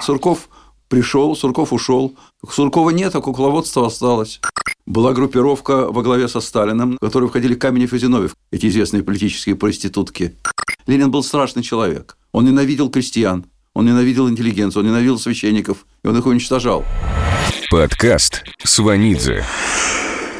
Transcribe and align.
Сурков 0.00 0.48
пришел, 0.88 1.34
Сурков 1.36 1.72
ушел. 1.72 2.16
Суркова 2.48 2.90
нет, 2.90 3.14
а 3.14 3.20
кукловодство 3.20 3.86
осталось. 3.86 4.40
Была 4.86 5.12
группировка 5.12 5.90
во 5.90 6.02
главе 6.02 6.28
со 6.28 6.40
Сталиным, 6.40 6.96
в 7.00 7.04
которую 7.04 7.28
входили 7.28 7.54
Каменев 7.54 7.92
и 7.92 7.98
Зиновьев, 7.98 8.34
эти 8.52 8.66
известные 8.66 9.02
политические 9.02 9.56
проститутки. 9.56 10.36
Ленин 10.86 11.10
был 11.10 11.24
страшный 11.24 11.62
человек. 11.62 12.16
Он 12.32 12.44
ненавидел 12.44 12.88
крестьян, 12.88 13.46
он 13.74 13.86
ненавидел 13.86 14.28
интеллигенцию, 14.28 14.84
он 14.84 14.88
ненавидел 14.88 15.18
священников, 15.18 15.86
и 16.04 16.08
он 16.08 16.16
их 16.16 16.26
уничтожал. 16.26 16.84
Подкаст 17.70 18.44
«Сванидзе». 18.62 19.44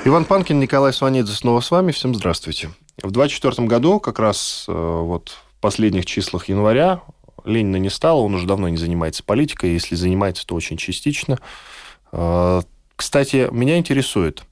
Иван 0.04 0.24
Панкин, 0.24 0.60
Николай 0.60 0.92
Сванидзе 0.92 1.32
снова 1.32 1.60
с 1.60 1.70
вами. 1.72 1.90
Всем 1.90 2.14
здравствуйте. 2.14 2.70
В 3.02 3.10
24 3.10 3.66
году, 3.66 3.98
как 3.98 4.20
раз 4.20 4.66
э, 4.68 4.72
вот 4.72 5.30
в 5.30 5.60
последних 5.60 6.06
числах 6.06 6.48
января, 6.48 7.02
Ленина 7.46 7.76
не 7.76 7.90
стало, 7.90 8.20
он 8.20 8.34
уже 8.34 8.46
давно 8.46 8.68
не 8.68 8.76
занимается 8.76 9.22
политикой, 9.22 9.72
если 9.72 9.94
занимается, 9.94 10.46
то 10.46 10.54
очень 10.54 10.76
частично. 10.76 11.38
Э, 12.12 12.60
кстати, 12.96 13.48
меня 13.50 13.78
интересует, 13.78 14.42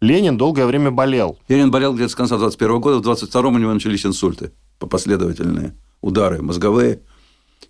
Ленин 0.00 0.36
долгое 0.36 0.66
время 0.66 0.90
болел. 0.90 1.38
Ленин 1.48 1.70
болел 1.70 1.94
где-то 1.94 2.10
с 2.10 2.14
конца 2.16 2.36
21 2.36 2.80
года, 2.80 2.98
в 2.98 3.08
22-м 3.08 3.54
у 3.54 3.58
него 3.58 3.72
начались 3.72 4.04
инсульты, 4.04 4.52
последовательные 4.78 5.76
удары 6.00 6.42
мозговые, 6.42 7.00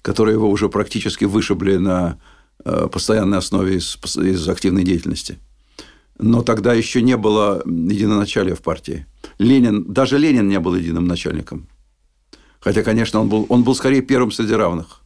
которые 0.01 0.35
его 0.35 0.49
уже 0.51 0.69
практически 0.69 1.27
вышибли 1.27 1.77
на 1.77 2.19
э, 2.65 2.89
постоянной 2.91 3.39
основе 3.39 3.77
из, 3.77 3.99
из 4.17 4.49
активной 4.49 4.85
деятельности. 4.85 5.39
Но 6.19 6.43
тогда 6.43 6.73
еще 6.73 7.03
не 7.03 7.17
было 7.17 7.63
единоначалия 7.67 8.55
в 8.55 8.63
партии. 8.63 9.07
Ленин, 9.39 9.93
даже 9.93 10.19
Ленин 10.19 10.49
не 10.49 10.59
был 10.61 10.75
единым 10.75 11.07
начальником. 11.07 11.69
Хотя, 12.63 12.83
конечно, 12.83 13.21
он 13.21 13.29
был, 13.29 13.47
он 13.49 13.65
был 13.65 13.75
скорее 13.75 14.03
первым 14.03 14.31
среди 14.31 14.55
равных. 14.55 15.03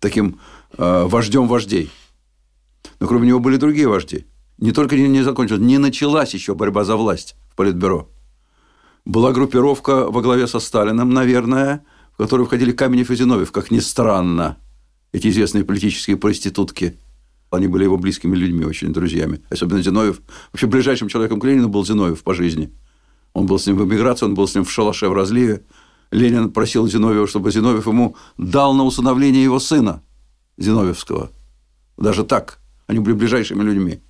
Таким 0.00 0.40
э, 0.76 1.04
вождем 1.06 1.46
вождей. 1.46 1.90
Но 3.00 3.06
кроме 3.06 3.28
него 3.28 3.40
были 3.40 3.56
другие 3.56 3.88
вожди. 3.88 4.26
Не 4.58 4.72
только 4.72 4.96
не, 4.96 5.08
не 5.08 5.22
закончилась, 5.22 5.62
не 5.62 5.78
началась 5.78 6.34
еще 6.34 6.54
борьба 6.54 6.84
за 6.84 6.96
власть 6.96 7.36
в 7.50 7.56
Политбюро. 7.56 8.08
Была 9.04 9.32
группировка 9.32 10.10
во 10.10 10.22
главе 10.22 10.46
со 10.46 10.60
Сталиным, 10.60 11.10
наверное, 11.10 11.84
в 12.14 12.16
которую 12.18 12.46
входили 12.46 12.72
Каменев 12.72 13.10
и 13.10 13.16
Зиновьев, 13.16 13.52
как 13.52 13.70
ни 13.70 13.78
странно. 13.78 14.58
Эти 15.12 15.28
известные 15.28 15.64
политические 15.64 16.16
проститутки– 16.16 16.98
они 17.52 17.66
были 17.66 17.84
его 17.84 17.98
близкими 17.98 18.34
людьми, 18.34 18.64
очень 18.64 18.94
друзьями. 18.94 19.42
Особенно 19.50 19.82
Зиновьев. 19.82 20.22
Вообще, 20.52 20.66
ближайшим 20.66 21.08
человеком 21.08 21.38
к 21.38 21.44
Ленину 21.44 21.68
был 21.68 21.84
Зиновьев 21.84 22.22
по 22.22 22.32
жизни. 22.32 22.72
Он 23.34 23.44
был 23.44 23.58
с 23.58 23.66
ним 23.66 23.76
в 23.76 23.84
эмиграции, 23.84 24.24
он 24.24 24.34
был 24.34 24.48
с 24.48 24.54
ним 24.54 24.64
в 24.64 24.70
шалаше 24.70 25.08
в 25.08 25.12
разливе. 25.12 25.62
Ленин 26.12 26.52
просил 26.52 26.86
Зиновьева, 26.86 27.26
чтобы 27.26 27.50
Зиновьев 27.50 27.86
ему 27.86 28.16
дал 28.36 28.74
на 28.74 28.84
усыновление 28.84 29.42
его 29.42 29.58
сына 29.58 30.02
Зиновьевского. 30.58 31.32
Даже 31.96 32.24
так. 32.24 32.58
Они 32.86 32.98
были 32.98 33.14
ближайшими 33.14 33.62
людьми. 33.62 34.02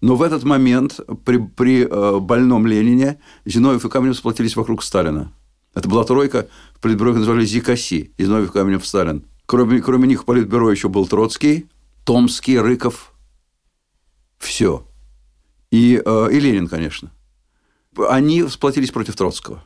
Но 0.00 0.16
в 0.16 0.22
этот 0.22 0.42
момент 0.42 1.00
при, 1.24 1.38
при 1.38 1.86
э, 1.86 2.18
больном 2.18 2.66
Ленине 2.66 3.20
Зиновьев 3.44 3.84
и 3.84 3.88
Каменев 3.88 4.16
сплотились 4.16 4.56
вокруг 4.56 4.82
Сталина. 4.82 5.32
Это 5.74 5.88
была 5.88 6.04
тройка, 6.04 6.48
в 6.74 6.80
политбюро 6.80 7.14
называли 7.14 7.44
Зикаси, 7.44 8.12
Зиновьев, 8.18 8.50
Каменев, 8.50 8.84
Сталин. 8.84 9.24
Кроме, 9.46 9.80
кроме 9.80 10.08
них 10.08 10.22
в 10.22 10.24
политбюро 10.24 10.70
еще 10.70 10.88
был 10.88 11.06
Троцкий, 11.06 11.68
Томский, 12.04 12.58
Рыков. 12.58 13.12
Все. 14.38 14.86
И, 15.70 16.02
э, 16.04 16.28
и 16.32 16.40
Ленин, 16.40 16.66
конечно. 16.66 17.12
Они 17.96 18.46
сплотились 18.48 18.90
против 18.90 19.14
Троцкого. 19.14 19.62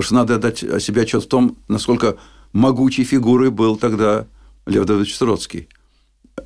Потому 0.00 0.06
что 0.06 0.14
надо 0.14 0.38
дать 0.38 0.82
себе 0.82 1.02
отчет 1.02 1.24
в 1.24 1.28
том, 1.28 1.58
насколько 1.68 2.16
могучей 2.54 3.04
фигурой 3.04 3.50
был 3.50 3.76
тогда 3.76 4.26
Лев 4.64 4.86
Давыдович 4.86 5.18
Троцкий. 5.18 5.68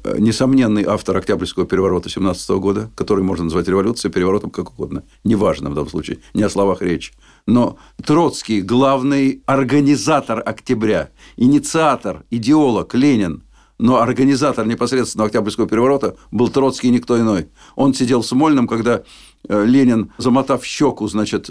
Э, 0.03 0.17
несомненный 0.19 0.83
автор 0.83 1.17
Октябрьского 1.19 1.65
переворота 1.65 2.09
17 2.09 2.51
года, 2.59 2.91
который 2.97 3.23
можно 3.23 3.45
назвать 3.45 3.69
революцией, 3.69 4.13
переворотом, 4.13 4.51
как 4.51 4.73
угодно. 4.73 5.05
Неважно 5.23 5.71
в 5.71 5.75
данном 5.75 5.89
случае, 5.89 6.19
не 6.35 6.43
о 6.43 6.51
словах 6.51 6.83
речь. 6.83 7.13
Но 7.47 7.79
Троцкий– 8.05 8.61
главный 8.63 9.45
организатор 9.47 10.43
октября, 10.45 11.11
инициатор, 11.37 12.25
идеолог, 12.33 12.93
Ленин– 12.93 13.45
но 13.79 14.01
организатор 14.01 14.67
непосредственно 14.67 15.25
Октябрьского 15.25 15.69
переворота 15.69 16.17
был 16.31 16.49
Троцкий, 16.49 16.91
никто 16.91 17.21
иной. 17.21 17.49
Он 17.75 17.93
сидел 17.93 18.23
в 18.23 18.27
Смольном, 18.27 18.69
когда 18.69 19.03
э, 19.49 19.65
Ленин, 19.65 20.13
замотав 20.17 20.65
щеку, 20.65 21.09
значит, 21.09 21.51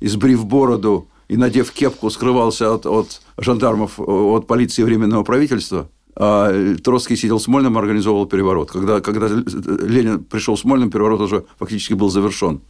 избрив 0.00 0.46
бороду 0.46 1.08
и 1.28 1.36
надев 1.36 1.70
кепку, 1.72 2.10
скрывался 2.10 2.72
от, 2.72 2.86
от 2.86 3.20
жандармов, 3.38 3.98
от 3.98 4.46
полиции 4.46 4.82
Временного 4.82 5.24
правительства, 5.24 5.90
а 6.16 6.74
Троцкий 6.76 7.16
сидел 7.16 7.38
в 7.38 7.42
Смольном, 7.42 7.76
организовывал 7.76 8.26
переворот. 8.26 8.70
Когда, 8.70 9.00
когда 9.00 9.26
Ленин 9.26 10.24
пришел 10.24 10.54
в 10.54 10.60
Смольном, 10.60 10.90
переворот 10.90 11.20
уже 11.20 11.44
фактически 11.58 11.94
был 11.94 12.08
завершен. 12.08 12.60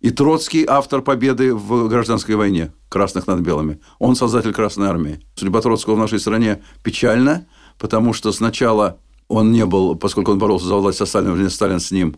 И 0.00 0.10
Троцкий– 0.10 0.66
автор 0.68 1.00
победы 1.00 1.54
в 1.54 1.88
гражданской 1.88 2.34
войне, 2.34 2.72
красных 2.90 3.26
над 3.26 3.40
белыми. 3.40 3.80
Он 3.98 4.16
создатель 4.16 4.52
Красной 4.52 4.88
Армии. 4.88 5.20
Судьба 5.34 5.62
Троцкого 5.62 5.94
в 5.94 5.98
нашей 5.98 6.18
стране 6.18 6.62
печальна– 6.82 7.46
потому 7.78 8.12
что 8.12 8.32
сначала 8.32 8.98
он 9.28 9.52
не 9.52 9.64
был, 9.66 9.96
поскольку 9.96 10.32
он 10.32 10.38
боролся 10.38 10.66
за 10.66 10.76
власть 10.76 10.98
со 10.98 11.06
Сталином, 11.06 11.48
Сталин 11.50 11.80
с 11.80 11.90
ним, 11.90 12.16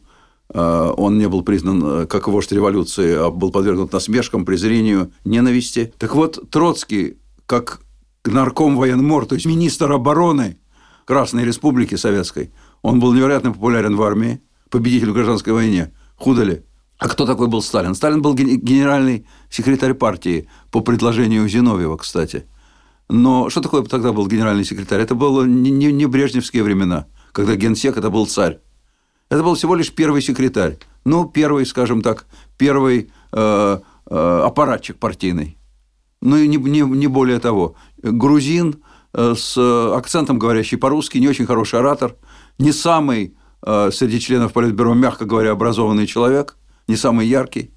он 0.54 1.18
не 1.18 1.28
был 1.28 1.42
признан 1.42 1.82
э, 1.84 2.06
как 2.06 2.28
вождь 2.28 2.52
революции, 2.52 3.14
а 3.14 3.30
был 3.30 3.50
подвергнут 3.50 3.92
насмешкам, 3.92 4.44
презрению, 4.44 5.12
ненависти. 5.24 5.92
Так 5.98 6.14
вот, 6.14 6.50
Троцкий, 6.50 7.18
как 7.46 7.80
нарком 8.24 8.76
военмор, 8.76 9.26
то 9.26 9.34
есть 9.34 9.46
министр 9.46 9.92
обороны 9.92 10.58
Красной 11.04 11.44
Республики 11.44 11.96
Советской, 11.96 12.52
он 12.82 13.00
был 13.00 13.12
невероятно 13.12 13.52
популярен 13.52 13.96
в 13.96 14.02
армии, 14.02 14.40
победитель 14.70 15.10
в 15.10 15.14
гражданской 15.14 15.52
войне. 15.52 15.92
Худо 16.16 16.42
ли? 16.42 16.62
А 16.98 17.08
кто 17.08 17.26
такой 17.26 17.48
был 17.48 17.60
Сталин? 17.60 17.94
Сталин 17.94 18.22
был 18.22 18.34
генеральный 18.34 19.26
секретарь 19.50 19.94
партии 19.94 20.48
по 20.70 20.80
предложению 20.80 21.48
Зиновьева, 21.48 21.96
кстати– 21.96 22.46
но 23.08 23.50
что 23.50 23.60
такое 23.60 23.82
тогда 23.82 24.12
был 24.12 24.26
генеральный 24.26 24.64
секретарь? 24.64 25.00
Это 25.00 25.14
было 25.14 25.44
не, 25.44 25.70
не, 25.70 25.92
не 25.92 26.06
брежневские 26.06 26.62
времена, 26.62 27.06
когда 27.32 27.54
генсек– 27.54 27.96
это 27.98 28.10
был 28.10 28.26
царь. 28.26 28.58
Это 29.28 29.42
был 29.42 29.54
всего 29.54 29.74
лишь 29.74 29.92
первый 29.92 30.22
секретарь. 30.22 30.78
Ну, 31.04 31.24
первый, 31.24 31.66
скажем 31.66 32.02
так, 32.02 32.26
первый 32.56 33.10
э, 33.32 33.78
э, 34.10 34.40
аппаратчик 34.44 34.96
партийный. 34.96 35.58
Ну, 36.20 36.36
и 36.36 36.48
не, 36.48 36.56
не, 36.56 36.80
не 36.80 37.06
более 37.06 37.38
того. 37.38 37.74
Грузин 38.02 38.82
э, 39.12 39.34
с 39.36 39.56
акцентом, 39.94 40.38
говорящий 40.38 40.78
по-русски, 40.78 41.18
не 41.18 41.28
очень 41.28 41.46
хороший 41.46 41.80
оратор, 41.80 42.16
не 42.58 42.72
самый 42.72 43.36
э, 43.62 43.90
среди 43.92 44.20
членов 44.20 44.52
Политбюро, 44.52 44.94
мягко 44.94 45.24
говоря, 45.24 45.52
образованный 45.52 46.06
человек, 46.06 46.56
не 46.88 46.96
самый 46.96 47.26
яркий. 47.26 47.72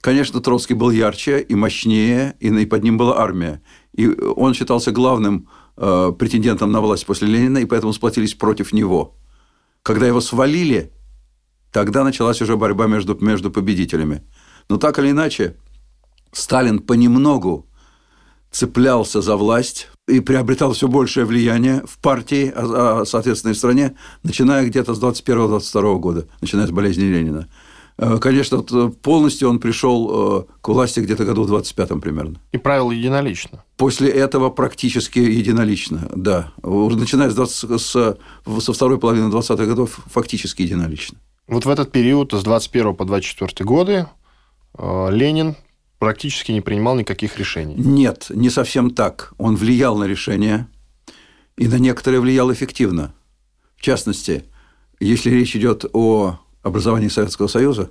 Конечно, 0.00 0.40
Троцкий 0.40 0.74
был 0.74 0.90
ярче 0.90 1.40
и 1.40 1.54
мощнее, 1.54 2.36
и 2.38 2.66
под 2.66 2.84
ним 2.84 2.96
была 2.96 3.18
армия. 3.18 3.60
И 3.92 4.08
он 4.08 4.54
считался 4.54 4.92
главным 4.92 5.48
э, 5.76 6.12
претендентом 6.18 6.70
на 6.70 6.80
власть 6.80 7.06
после 7.06 7.28
Ленина, 7.28 7.58
и 7.58 7.64
поэтому 7.64 7.92
сплотились 7.92 8.34
против 8.34 8.72
него. 8.72 9.14
Когда 9.86 10.08
его 10.08 10.20
свалили, 10.20 10.90
тогда 11.70 12.02
началась 12.02 12.42
уже 12.42 12.56
борьба 12.56 12.88
между, 12.88 13.16
между 13.24 13.52
победителями. 13.52 14.24
Но 14.68 14.78
так 14.78 14.98
или 14.98 15.12
иначе, 15.12 15.54
Сталин 16.32 16.80
понемногу 16.80 17.68
цеплялся 18.50 19.20
за 19.20 19.36
власть 19.36 19.88
и 20.08 20.18
приобретал 20.18 20.72
все 20.72 20.88
большее 20.88 21.24
влияние 21.24 21.84
в 21.86 21.98
партии, 21.98 22.52
а, 22.52 23.02
а 23.02 23.04
соответственно, 23.04 23.52
и 23.52 23.54
в 23.54 23.58
стране, 23.58 23.96
начиная 24.24 24.66
где-то 24.66 24.92
с 24.92 25.00
21-22 25.00 25.98
года, 26.00 26.28
начиная 26.40 26.66
с 26.66 26.72
болезни 26.72 27.04
Ленина. 27.04 27.48
Э, 27.98 28.18
конечно, 28.18 28.64
э, 28.70 28.90
полностью 29.02 29.48
он 29.48 29.58
пришел 29.58 30.40
э, 30.40 30.44
к 30.60 30.68
власти 30.68 31.00
где-то 31.00 31.24
году 31.24 31.44
в 31.44 31.52
25-м 31.52 32.00
примерно. 32.00 32.40
И 32.52 32.58
правил 32.58 32.90
единолично. 32.90 33.64
После 33.76 34.10
этого 34.10 34.50
практически 34.50 35.18
единолично, 35.18 36.10
да. 36.14 36.52
Начиная 36.62 37.30
с 37.30 37.34
20, 37.34 37.80
с, 37.80 38.18
со 38.60 38.72
второй 38.72 38.98
половины 38.98 39.32
20-х 39.32 39.64
годов 39.64 40.00
фактически 40.06 40.62
единолично. 40.62 41.18
Вот 41.48 41.64
в 41.64 41.68
этот 41.68 41.92
период 41.92 42.32
с 42.32 42.42
21 42.42 42.94
по 42.94 43.04
24 43.04 43.64
годы 43.64 44.08
Ленин 44.78 45.56
практически 45.98 46.52
не 46.52 46.60
принимал 46.60 46.96
никаких 46.96 47.38
решений. 47.38 47.74
Нет, 47.76 48.26
не 48.30 48.50
совсем 48.50 48.90
так. 48.90 49.32
Он 49.38 49.56
влиял 49.56 49.96
на 49.96 50.04
решения, 50.04 50.68
и 51.56 51.68
на 51.68 51.76
некоторые 51.78 52.20
влиял 52.20 52.52
эффективно. 52.52 53.14
В 53.76 53.82
частности, 53.82 54.44
если 55.00 55.30
речь 55.30 55.56
идет 55.56 55.84
о 55.92 56.40
образовании 56.66 57.08
Советского 57.08 57.46
Союза. 57.46 57.90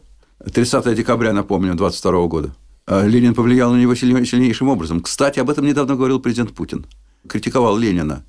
30 0.53 0.95
декабря, 0.95 1.33
напомню, 1.33 1.75
22 1.75 2.27
года. 2.27 2.55
А 2.85 3.05
Ленин 3.05 3.33
повлиял 3.33 3.71
на 3.71 3.77
него 3.77 3.95
сильнейшим 3.95 4.69
образом. 4.69 5.01
Кстати, 5.01 5.39
об 5.39 5.49
этом 5.49 5.65
недавно 5.65 5.95
говорил 5.95 6.19
президент 6.19 6.53
Путин. 6.53 6.85
Критиковал 7.27 7.77
Ленина. 7.77 8.23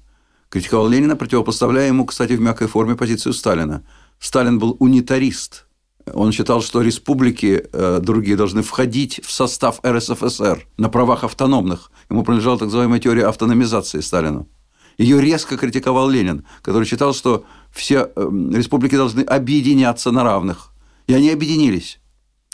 Критиковал 0.48 0.88
Ленина, 0.88 1.16
противопоставляя 1.16 1.88
ему, 1.88 2.06
кстати, 2.06 2.32
в 2.32 2.40
мягкой 2.40 2.68
форме 2.68 2.94
позицию 2.94 3.32
Сталина. 3.34 3.84
Сталин 4.18 4.58
был 4.58 4.76
унитарист. 4.78 5.66
Он 6.14 6.30
считал, 6.30 6.62
что 6.62 6.82
республики 6.82 7.68
э, 7.72 7.98
другие 8.00 8.36
должны 8.36 8.62
входить 8.62 9.20
в 9.24 9.30
состав 9.30 9.80
РСФСР 9.84 10.66
на 10.78 10.88
правах 10.88 11.24
автономных. 11.24 11.90
Ему 12.08 12.22
принадлежала 12.22 12.58
так 12.58 12.66
называемая 12.66 13.00
теория 13.00 13.26
автономизации 13.26 14.00
Сталину. 14.00 14.48
Ее 14.98 15.20
резко 15.20 15.56
критиковал 15.56 16.08
Ленин, 16.08 16.44
который 16.62 16.86
считал, 16.86 17.14
что 17.14 17.44
все 17.70 18.10
э, 18.14 18.30
республики 18.52 18.94
должны 18.94 19.22
объединяться 19.22 20.10
на 20.10 20.24
равных. 20.24 20.72
И 21.06 21.12
они 21.12 21.30
объединились 21.30 22.00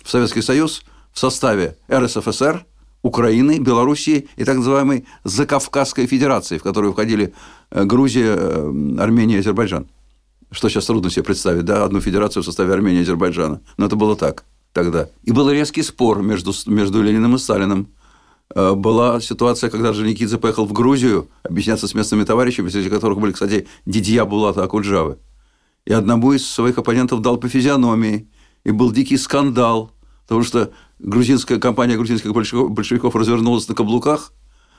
в 0.02 0.10
Советский 0.10 0.42
Союз 0.42 0.82
в 1.12 1.18
составе 1.18 1.76
РСФСР, 1.90 2.66
Украины, 3.02 3.58
Белоруссии 3.58 4.28
и 4.36 4.44
так 4.44 4.56
называемой 4.56 5.06
Закавказской 5.24 6.06
Федерации, 6.06 6.58
в 6.58 6.62
которую 6.62 6.92
входили 6.92 7.32
э, 7.70 7.84
Грузия, 7.84 8.34
э, 8.36 8.96
Армения 8.98 9.36
и 9.36 9.40
Азербайджан. 9.40 9.86
Что 10.50 10.68
сейчас 10.68 10.86
трудно 10.86 11.10
себе 11.10 11.24
представить, 11.24 11.64
да, 11.64 11.84
одну 11.84 12.00
федерацию 12.00 12.42
в 12.42 12.46
составе 12.46 12.72
Армении 12.72 13.00
и 13.00 13.02
Азербайджана. 13.02 13.60
Но 13.76 13.86
это 13.86 13.96
было 13.96 14.16
так 14.16 14.44
тогда. 14.72 15.08
И 15.24 15.32
был 15.32 15.50
резкий 15.50 15.82
спор 15.82 16.22
между, 16.22 16.52
между 16.66 17.02
Лениным 17.02 17.36
и 17.36 17.38
Сталиным. 17.38 17.88
Э, 18.54 18.74
была 18.74 19.20
ситуация, 19.20 19.70
когда 19.70 19.90
Орджоникидзе 19.90 20.38
поехал 20.38 20.66
в 20.66 20.72
Грузию 20.72 21.28
объясняться 21.42 21.88
с 21.88 21.94
местными 21.94 22.24
товарищами, 22.24 22.68
среди 22.68 22.90
которых 22.90 23.18
были, 23.18 23.32
кстати, 23.32 23.66
Дидья 23.86 24.24
Булата 24.24 24.62
Акуджавы. 24.62 25.18
И 25.84 25.92
одному 25.92 26.32
из 26.32 26.46
своих 26.46 26.78
оппонентов 26.78 27.20
дал 27.20 27.38
по 27.38 27.48
физиономии. 27.48 28.28
И 28.64 28.70
был 28.70 28.92
дикий 28.92 29.16
скандал, 29.16 29.90
потому 30.22 30.44
что 30.44 30.70
грузинская 31.00 31.58
компания 31.58 31.96
грузинских 31.96 32.32
большевиков 32.32 33.16
развернулась 33.16 33.68
на 33.68 33.74
каблуках. 33.74 34.32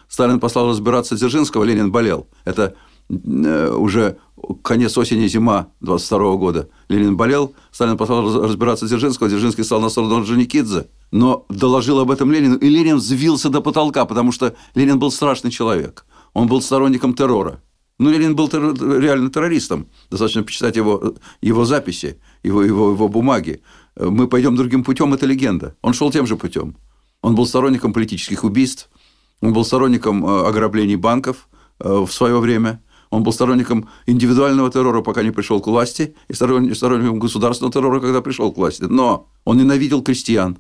Сталин 0.07 0.39
послал 0.39 0.69
разбираться 0.69 1.15
Дзержинского, 1.15 1.63
Ленин 1.63 1.91
болел. 1.91 2.27
Это 2.45 2.75
уже 3.09 4.17
конец 4.63 4.97
осени, 4.97 5.27
зима 5.27 5.67
22 5.81 6.35
года. 6.35 6.69
Ленин 6.89 7.15
болел, 7.15 7.53
Сталин 7.71 7.97
послал 7.97 8.43
разбираться 8.43 8.85
Дзержинского, 8.87 9.29
Дзержинский 9.29 9.63
стал 9.63 9.81
на 9.81 9.89
сторону 9.89 10.17
Орджоникидзе, 10.17 10.87
но 11.11 11.45
доложил 11.49 11.99
об 11.99 12.11
этом 12.11 12.31
Ленину, 12.31 12.57
и 12.57 12.69
Ленин 12.69 12.97
взвился 12.97 13.49
до 13.49 13.61
потолка, 13.61 14.05
потому 14.05 14.31
что 14.31 14.55
Ленин 14.75 14.99
был 14.99 15.11
страшный 15.11 15.51
человек. 15.51 16.05
Он 16.33 16.47
был 16.47 16.61
сторонником 16.61 17.13
террора. 17.13 17.61
Ну, 17.99 18.09
Ленин 18.09 18.35
был 18.35 18.47
террор, 18.47 18.75
реально 18.99 19.29
террористом. 19.29 19.87
Достаточно 20.09 20.43
почитать 20.43 20.75
его, 20.75 21.13
его 21.41 21.65
записи, 21.65 22.17
его, 22.41 22.63
его, 22.63 22.91
его 22.91 23.07
бумаги. 23.07 23.61
Мы 23.95 24.27
пойдем 24.27 24.55
другим 24.55 24.83
путем, 24.83 25.13
это 25.13 25.25
легенда. 25.25 25.75
Он 25.81 25.93
шел 25.93 26.11
тем 26.11 26.25
же 26.25 26.35
путем. 26.35 26.75
Он 27.21 27.35
был 27.35 27.45
сторонником 27.45 27.93
политических 27.93 28.43
убийств, 28.43 28.89
он 29.39 29.53
был 29.53 29.63
сторонником 29.65 30.25
э, 30.25 30.47
ограблений 30.47 30.95
банков 30.95 31.47
э, 31.79 31.89
в 31.89 32.11
свое 32.11 32.39
время, 32.39 32.81
он 33.13 33.21
был 33.21 33.31
сторонником 33.31 33.87
индивидуального 34.07 34.71
террора, 34.71 35.01
пока 35.01 35.21
не 35.21 35.29
пришел 35.29 35.61
к 35.61 35.67
власти, 35.67 36.15
и 36.29 36.33
сторонником 36.33 37.19
государственного 37.19 37.71
террора, 37.71 37.99
когда 37.99 38.21
пришел 38.21 38.51
к 38.51 38.57
власти. 38.57 38.85
Но 38.89 39.29
он 39.45 39.57
ненавидел 39.57 40.01
крестьян, 40.01 40.57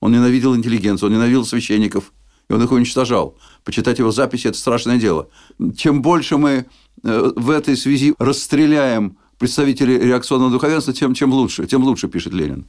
он 0.00 0.12
ненавидел 0.12 0.54
интеллигенцию, 0.54 1.08
он 1.08 1.14
ненавидел 1.14 1.46
священников, 1.46 2.12
и 2.50 2.52
он 2.52 2.62
их 2.62 2.72
уничтожал. 2.72 3.38
Почитать 3.64 3.98
его 4.00 4.10
записи– 4.10 4.46
это 4.48 4.58
страшное 4.58 4.98
дело. 4.98 5.30
Чем 5.78 6.02
больше 6.02 6.36
мы 6.36 6.66
э, 7.02 7.32
в 7.36 7.48
этой 7.48 7.74
связи 7.74 8.14
расстреляем 8.18 9.16
представителей 9.38 9.98
реакционного 9.98 10.50
духовенства, 10.50 10.92
тем, 10.92 11.14
чем 11.14 11.32
лучше, 11.32 11.66
тем 11.66 11.84
лучше, 11.84 12.08
пишет 12.08 12.34
Ленин. 12.34 12.66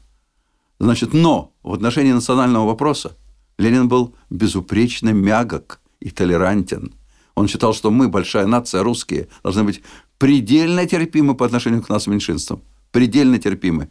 Значит, 0.79 1.13
но 1.13 1.51
в 1.61 1.73
отношении 1.73 2.13
национального 2.13 2.67
вопроса 2.67 3.17
Ленин 3.57 3.89
был 3.89 4.15
безупречно 4.29 5.09
мягок 5.09 5.81
и 5.99 6.09
толерантен. 6.09 6.93
Он 7.35 7.47
считал, 7.47 7.73
что 7.73 7.91
мы, 7.91 8.07
большая 8.07 8.47
нация, 8.47 8.81
русские, 8.81 9.27
должны 9.43 9.63
быть 9.63 9.81
предельно 10.17 10.85
терпимы 10.87 11.35
по 11.35 11.45
отношению 11.45 11.83
к 11.83 11.89
нас, 11.89 12.07
меньшинствам. 12.07 12.61
Предельно 12.91 13.37
терпимы. 13.37 13.89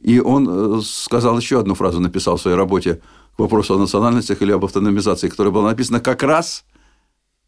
И 0.00 0.20
он 0.20 0.48
э, 0.78 0.80
сказал 0.82 1.38
еще 1.38 1.60
одну 1.60 1.74
фразу, 1.74 2.00
написал 2.00 2.36
в 2.36 2.42
своей 2.42 2.56
работе 2.56 3.00
к 3.36 3.38
вопросу 3.38 3.74
о 3.74 3.78
национальностях 3.78 4.42
или 4.42 4.52
об 4.52 4.64
автономизации, 4.64 5.28
которая 5.28 5.52
была 5.52 5.70
написана 5.70 6.00
как 6.00 6.22
раз 6.22 6.64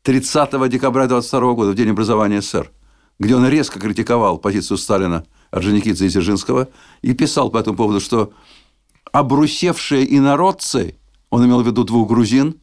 30 0.02 0.68
декабря 0.70 1.06
22 1.06 1.52
года, 1.52 1.72
в 1.72 1.74
день 1.74 1.90
образования 1.90 2.40
СССР, 2.40 2.70
где 3.18 3.36
он 3.36 3.46
резко 3.46 3.78
критиковал 3.78 4.38
позицию 4.38 4.78
Сталина, 4.78 5.26
Орджоникидзе 5.50 6.06
и 6.06 6.08
Дзержинского, 6.08 6.68
и 7.02 7.12
писал 7.12 7.50
по 7.50 7.58
этому 7.58 7.76
поводу, 7.76 8.00
что 8.00 8.32
обрусевшие 9.12 10.16
инородцы, 10.16 10.96
он 11.30 11.44
имел 11.44 11.62
в 11.62 11.66
виду 11.66 11.84
двух 11.84 12.08
грузин, 12.08 12.60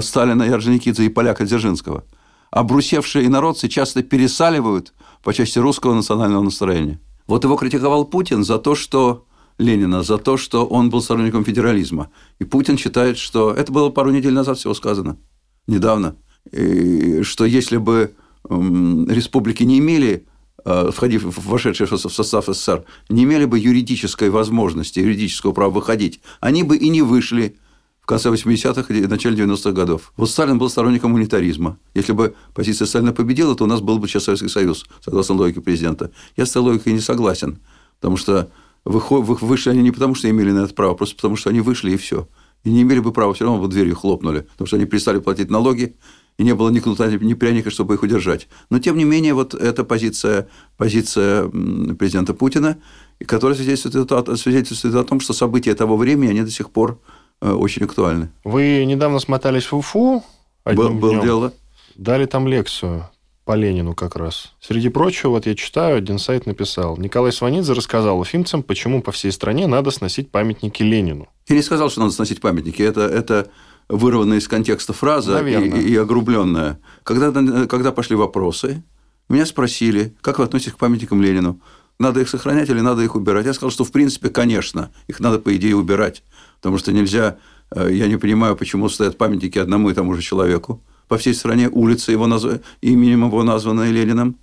Сталина 0.00 0.42
и 0.42 0.50
Орджоникидзе, 0.50 1.06
и 1.06 1.08
поляка 1.08 1.44
Дзержинского, 1.44 2.04
обрусевшие 2.50 3.26
инородцы 3.26 3.68
часто 3.68 4.02
пересаливают 4.02 4.92
по 5.22 5.32
части 5.32 5.58
русского 5.58 5.94
национального 5.94 6.42
настроения. 6.42 7.00
Вот 7.26 7.44
его 7.44 7.56
критиковал 7.56 8.04
Путин 8.04 8.44
за 8.44 8.58
то, 8.58 8.74
что 8.74 9.24
Ленина 9.58 10.02
за 10.02 10.18
то, 10.18 10.36
что 10.36 10.66
он 10.66 10.90
был 10.90 11.00
сторонником 11.00 11.44
федерализма. 11.44 12.10
И 12.38 12.44
Путин 12.44 12.76
считает, 12.76 13.18
что 13.18 13.52
это 13.52 13.72
было 13.72 13.90
пару 13.90 14.10
недель 14.10 14.32
назад 14.32 14.58
всего 14.58 14.74
сказано, 14.74 15.16
недавно, 15.66 16.16
и 16.50 17.22
что 17.22 17.44
если 17.44 17.76
бы 17.76 18.14
республики 18.44 19.62
не 19.62 19.78
имели 19.78 20.26
э, 20.64 20.90
входив, 20.92 21.24
вошедшие 21.46 21.86
в 21.86 21.96
состав 21.96 22.46
СССР, 22.46 22.84
не 23.08 23.24
имели 23.24 23.46
бы 23.46 23.58
юридической 23.58 24.28
возможности, 24.28 24.98
юридического 24.98 25.52
права 25.52 25.70
выходить, 25.70 26.20
они 26.40 26.62
бы 26.62 26.76
и 26.76 26.88
не 26.90 27.02
вышли 27.02 27.56
в 28.04 28.06
конце 28.06 28.28
80-х 28.28 28.92
и 28.92 29.06
начале 29.06 29.42
90-х 29.42 29.72
годов. 29.72 30.12
Вот 30.18 30.28
Сталин 30.28 30.58
был 30.58 30.68
сторонником 30.68 31.14
унитаризма. 31.14 31.78
Если 31.94 32.12
бы 32.12 32.34
позиция 32.52 32.84
Сталина 32.84 33.14
победила, 33.14 33.56
то 33.56 33.64
у 33.64 33.66
нас 33.66 33.80
был 33.80 33.98
бы 33.98 34.06
сейчас 34.06 34.24
Советский 34.24 34.50
Союз, 34.50 34.84
согласно 35.02 35.36
логике 35.36 35.62
президента. 35.62 36.10
Я 36.36 36.44
с 36.44 36.50
этой 36.50 36.58
логикой 36.58 36.92
не 36.92 37.00
согласен, 37.00 37.60
потому 37.98 38.18
что 38.18 38.50
вышли 38.84 39.70
они 39.70 39.80
не 39.82 39.90
потому, 39.90 40.14
что 40.14 40.28
имели 40.28 40.50
на 40.50 40.64
это 40.64 40.74
право, 40.74 40.92
просто 40.92 41.16
потому, 41.16 41.36
что 41.36 41.48
они 41.48 41.62
вышли 41.62 41.92
и 41.92 41.96
все. 41.96 42.28
И 42.62 42.70
не 42.70 42.82
имели 42.82 42.98
бы 42.98 43.10
права, 43.10 43.32
все 43.32 43.46
равно 43.46 43.62
бы 43.62 43.68
дверью 43.68 43.96
хлопнули, 43.96 44.40
потому 44.52 44.66
что 44.66 44.76
они 44.76 44.84
перестали 44.84 45.18
платить 45.18 45.50
налоги, 45.50 45.96
и 46.36 46.42
не 46.42 46.54
было 46.54 46.68
ни 46.68 46.80
кнута, 46.80 47.10
ни 47.10 47.32
пряника, 47.32 47.70
чтобы 47.70 47.94
их 47.94 48.02
удержать. 48.02 48.48
Но, 48.68 48.80
тем 48.80 48.98
не 48.98 49.04
менее, 49.04 49.32
вот 49.32 49.54
эта 49.54 49.82
позиция, 49.82 50.48
позиция 50.76 51.48
президента 51.48 52.34
Путина, 52.34 52.76
которая 53.24 53.56
свидетельствует, 53.56 54.38
свидетельствует 54.38 54.94
о 54.94 55.04
том, 55.04 55.20
что 55.20 55.32
события 55.32 55.74
того 55.74 55.96
времени, 55.96 56.32
они 56.32 56.42
до 56.42 56.50
сих 56.50 56.68
пор 56.70 57.00
очень 57.52 57.84
актуальны. 57.84 58.30
Вы 58.44 58.84
недавно 58.84 59.18
смотались 59.18 59.70
в 59.70 59.76
Уфу. 59.76 60.24
Был, 60.64 60.90
был 60.90 61.22
дело. 61.22 61.52
Дали 61.94 62.26
там 62.26 62.48
лекцию 62.48 63.08
по 63.44 63.54
Ленину 63.54 63.94
как 63.94 64.16
раз. 64.16 64.52
Среди 64.60 64.88
прочего, 64.88 65.30
вот 65.30 65.46
я 65.46 65.54
читаю, 65.54 65.98
один 65.98 66.18
сайт 66.18 66.46
написал. 66.46 66.96
Николай 66.96 67.30
Сванидзе 67.32 67.74
рассказал 67.74 68.18
уфимцам, 68.18 68.62
почему 68.62 69.02
по 69.02 69.12
всей 69.12 69.32
стране 69.32 69.66
надо 69.66 69.90
сносить 69.90 70.30
памятники 70.30 70.82
Ленину. 70.82 71.28
Я 71.48 71.56
не 71.56 71.62
сказал, 71.62 71.90
что 71.90 72.00
надо 72.00 72.12
сносить 72.12 72.40
памятники. 72.40 72.80
Это, 72.82 73.02
это 73.02 73.50
вырванная 73.88 74.38
из 74.38 74.48
контекста 74.48 74.94
фраза 74.94 75.40
и, 75.46 75.52
и 75.52 75.96
огрубленная. 75.96 76.80
Когда, 77.02 77.30
когда 77.66 77.92
пошли 77.92 78.16
вопросы, 78.16 78.82
меня 79.28 79.44
спросили, 79.44 80.14
как 80.22 80.38
вы 80.38 80.44
относитесь 80.44 80.72
к 80.72 80.78
памятникам 80.78 81.20
Ленину? 81.20 81.60
Надо 81.98 82.20
их 82.20 82.28
сохранять 82.28 82.68
или 82.70 82.80
надо 82.80 83.02
их 83.02 83.14
убирать? 83.14 83.46
Я 83.46 83.52
сказал, 83.52 83.70
что 83.70 83.84
в 83.84 83.92
принципе, 83.92 84.28
конечно, 84.28 84.90
их 85.06 85.20
надо, 85.20 85.38
по 85.38 85.54
идее, 85.54 85.76
убирать. 85.76 86.24
Потому 86.64 86.78
что 86.78 86.92
нельзя... 86.92 87.36
Э, 87.70 87.90
я 87.92 88.08
не 88.08 88.16
понимаю, 88.16 88.56
почему 88.56 88.88
стоят 88.88 89.18
памятники 89.18 89.58
одному 89.58 89.90
и 89.90 89.94
тому 89.94 90.14
же 90.14 90.22
человеку 90.22 90.82
по 91.08 91.18
всей 91.18 91.34
стране 91.34 91.68
улицы 91.68 92.12
его 92.12 92.26
назв... 92.26 92.62
именем 92.80 93.26
его 93.26 93.42
названные 93.42 93.92
Лениным. 93.92 94.38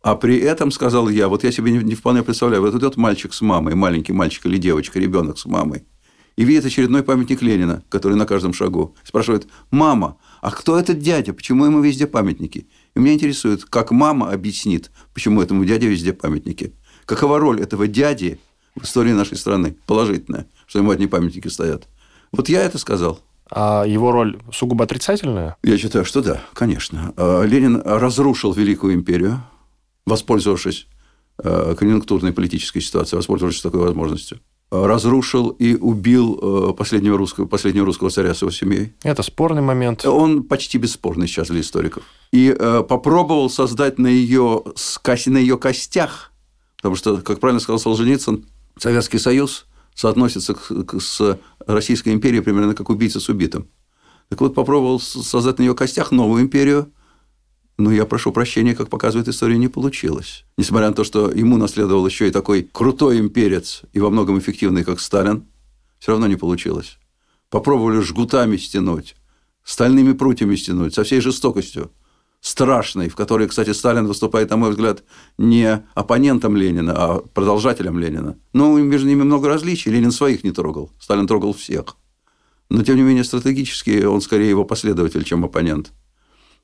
А 0.00 0.16
при 0.16 0.38
этом, 0.38 0.70
сказал 0.70 1.10
я, 1.10 1.28
вот 1.28 1.44
я 1.44 1.52
себе 1.52 1.72
не, 1.72 1.84
не 1.84 1.94
вполне 1.94 2.22
представляю, 2.22 2.62
вот 2.62 2.74
идет 2.74 2.96
мальчик 2.96 3.34
с 3.34 3.42
мамой, 3.42 3.74
маленький 3.74 4.14
мальчик 4.14 4.46
или 4.46 4.56
девочка, 4.56 4.98
ребенок 4.98 5.38
с 5.38 5.44
мамой, 5.44 5.84
и 6.36 6.44
видит 6.44 6.64
очередной 6.64 7.02
памятник 7.02 7.42
Ленина, 7.42 7.82
который 7.90 8.16
на 8.16 8.24
каждом 8.24 8.54
шагу. 8.54 8.96
Спрашивает, 9.04 9.46
мама, 9.70 10.16
а 10.40 10.50
кто 10.50 10.78
этот 10.78 11.00
дядя, 11.00 11.34
почему 11.34 11.66
ему 11.66 11.82
везде 11.82 12.06
памятники? 12.06 12.66
И 12.96 12.98
меня 12.98 13.12
интересует, 13.12 13.66
как 13.66 13.90
мама 13.90 14.30
объяснит, 14.30 14.90
почему 15.12 15.42
этому 15.42 15.66
дяде 15.66 15.86
везде 15.86 16.14
памятники. 16.14 16.72
Какова 17.04 17.38
роль 17.38 17.60
этого 17.60 17.86
дяди 17.86 18.40
в 18.74 18.84
истории 18.84 19.12
нашей 19.12 19.36
страны? 19.36 19.76
Положительная, 19.86 20.46
что 20.66 20.78
ему 20.78 20.90
одни 20.90 21.06
памятники 21.06 21.48
стоят. 21.48 21.88
Вот 22.32 22.48
я 22.48 22.62
это 22.62 22.78
сказал. 22.78 23.20
А 23.54 23.84
его 23.84 24.12
роль 24.12 24.38
сугубо 24.50 24.84
отрицательная? 24.84 25.56
Я 25.62 25.76
считаю, 25.76 26.06
что 26.06 26.22
да, 26.22 26.40
конечно. 26.54 27.12
А, 27.18 27.42
Ленин 27.42 27.82
разрушил 27.84 28.54
Великую 28.54 28.94
империю, 28.94 29.42
воспользовавшись 30.06 30.86
а, 31.36 31.74
конъюнктурной 31.74 32.32
политической 32.32 32.80
ситуацией, 32.80 33.18
воспользовавшись 33.18 33.60
такой 33.60 33.80
возможностью. 33.80 34.40
А, 34.70 34.86
разрушил 34.86 35.50
и 35.50 35.74
убил 35.74 36.72
последнего 36.72 37.18
русского, 37.18 37.44
последнего 37.44 37.84
русского 37.84 38.08
царя 38.08 38.32
с 38.32 38.40
его 38.40 38.50
семьей. 38.50 38.94
Это 39.02 39.22
спорный 39.22 39.60
момент. 39.60 40.06
Он 40.06 40.44
почти 40.44 40.78
бесспорный 40.78 41.26
сейчас 41.26 41.48
для 41.48 41.60
историков. 41.60 42.04
И 42.32 42.56
попробовал 42.88 43.50
создать 43.50 43.98
на 43.98 44.06
ее, 44.06 44.62
на 45.26 45.36
ее 45.36 45.58
костях, 45.58 46.32
потому 46.78 46.96
что, 46.96 47.18
как 47.18 47.38
правильно 47.38 47.60
сказал 47.60 47.78
Солженицын, 47.78 48.46
Советский 48.78 49.18
Союз– 49.18 49.66
соотносится 49.94 50.56
с 50.98 51.38
Российской 51.66 52.10
империей 52.12 52.42
примерно 52.42 52.74
как 52.74 52.90
убийца 52.90 53.20
с 53.20 53.28
убитым. 53.28 53.68
Так 54.28 54.40
вот, 54.40 54.54
попробовал 54.54 54.98
создать 55.00 55.58
на 55.58 55.64
ее 55.64 55.74
костях 55.74 56.10
новую 56.10 56.42
империю, 56.42 56.90
но 57.76 57.92
я 57.92 58.06
прошу 58.06 58.32
прощения, 58.32 58.74
как 58.74 58.88
показывает 58.88 59.28
история, 59.28 59.58
не 59.58 59.68
получилось. 59.68 60.44
Несмотря 60.56 60.88
на 60.88 60.94
то, 60.94 61.04
что 61.04 61.30
ему 61.30 61.56
наследовал 61.56 62.06
еще 62.06 62.28
и 62.28 62.30
такой 62.30 62.62
крутой 62.62 63.18
имперец 63.18 63.82
и 63.92 64.00
во 64.00 64.10
многом 64.10 64.38
эффективный, 64.38 64.84
как 64.84 65.00
Сталин, 65.00 65.46
все 65.98 66.12
равно 66.12 66.26
не 66.26 66.36
получилось. 66.36 66.98
Попробовали 67.50 68.00
жгутами 68.00 68.56
стянуть, 68.56 69.16
стальными 69.62 70.12
прутьями 70.12 70.56
стянуть, 70.56 70.94
со 70.94 71.04
всей 71.04 71.20
жестокостью. 71.20 71.90
Страшной, 72.42 73.08
в 73.08 73.14
которой, 73.14 73.46
кстати, 73.46 73.70
Сталин 73.70 74.06
выступает, 74.06 74.50
на 74.50 74.56
мой 74.56 74.70
взгляд, 74.70 75.04
не 75.38 75.84
оппонентом 75.94 76.56
Ленина, 76.56 76.92
а 76.96 77.20
продолжателем 77.20 77.98
Ленина. 78.00 78.36
Но 78.52 78.76
между 78.78 79.06
ними 79.06 79.22
много 79.22 79.48
различий. 79.48 79.92
Ленин 79.92 80.10
своих 80.10 80.42
не 80.42 80.50
трогал, 80.50 80.90
Сталин 81.00 81.26
трогал 81.28 81.54
всех. 81.54 81.96
Но, 82.68 82.82
тем 82.82 82.96
не 82.96 83.02
менее, 83.02 83.22
стратегически 83.22 84.02
он 84.02 84.20
скорее 84.20 84.50
его 84.50 84.64
последователь, 84.64 85.22
чем 85.22 85.44
оппонент. 85.44 85.92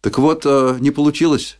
Так 0.00 0.18
вот, 0.18 0.42
э, 0.44 0.76
не 0.80 0.90
получилось. 0.90 1.58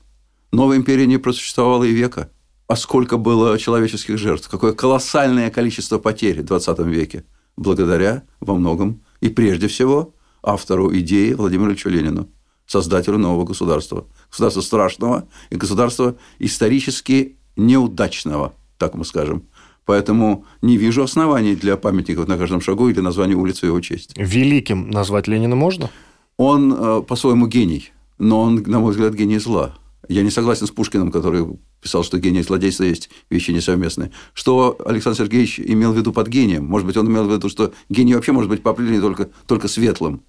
Новая 0.50 0.78
империя 0.78 1.06
не 1.06 1.18
просуществовала 1.18 1.84
и 1.84 1.92
века. 1.92 2.30
А 2.66 2.74
сколько 2.74 3.18
было 3.18 3.56
человеческих 3.56 4.18
жертв, 4.18 4.48
какое 4.48 4.72
колоссальное 4.72 5.50
количество 5.50 5.98
потерь 5.98 6.42
в 6.42 6.44
20 6.44 6.80
веке, 6.80 7.24
благодаря 7.56 8.24
во 8.40 8.54
многом 8.54 9.04
и 9.20 9.28
прежде 9.28 9.68
всего 9.68 10.14
автору 10.42 10.92
идеи 10.98 11.34
Владимиру 11.34 11.70
Ильичу 11.70 11.88
Ленину 11.88 12.28
создателю 12.68 13.18
нового 13.18 13.44
государства. 13.44 14.06
Государства 14.30 14.60
страшного 14.60 15.26
и 15.50 15.56
государства 15.56 16.16
исторически 16.38 17.36
неудачного, 17.56 18.54
так 18.76 18.94
мы 18.94 19.04
скажем. 19.04 19.42
Поэтому 19.84 20.44
не 20.60 20.76
вижу 20.76 21.02
оснований 21.02 21.56
для 21.56 21.78
памятников 21.78 22.28
на 22.28 22.36
каждом 22.36 22.60
шагу 22.60 22.90
или 22.90 23.00
названия 23.00 23.34
улицы 23.34 23.66
его 23.66 23.80
честь. 23.80 24.12
Великим 24.16 24.90
назвать 24.90 25.26
Ленина 25.26 25.56
можно? 25.56 25.90
Он 26.36 26.72
э, 26.72 27.02
по-своему 27.02 27.46
гений, 27.46 27.90
но 28.18 28.42
он, 28.42 28.62
на 28.66 28.80
мой 28.80 28.92
взгляд, 28.92 29.14
гений 29.14 29.38
зла. 29.38 29.74
Я 30.06 30.22
не 30.22 30.30
согласен 30.30 30.66
с 30.66 30.70
Пушкиным, 30.70 31.10
который 31.10 31.46
писал, 31.80 32.04
что 32.04 32.18
гений 32.18 32.40
и 32.40 32.42
злодейство 32.42 32.84
есть 32.84 33.08
вещи 33.30 33.50
несовместные. 33.50 34.12
Что 34.34 34.76
Александр 34.84 35.18
Сергеевич 35.18 35.58
имел 35.58 35.92
в 35.92 35.96
виду 35.96 36.12
под 36.12 36.28
гением? 36.28 36.66
Может 36.66 36.86
быть, 36.86 36.96
он 36.98 37.08
имел 37.08 37.26
в 37.26 37.32
виду, 37.32 37.48
что 37.48 37.72
гений 37.88 38.14
вообще 38.14 38.32
может 38.32 38.50
быть 38.50 38.62
по 38.62 38.70
определению 38.72 39.02
только, 39.02 39.30
только 39.46 39.68
светлым 39.68 40.22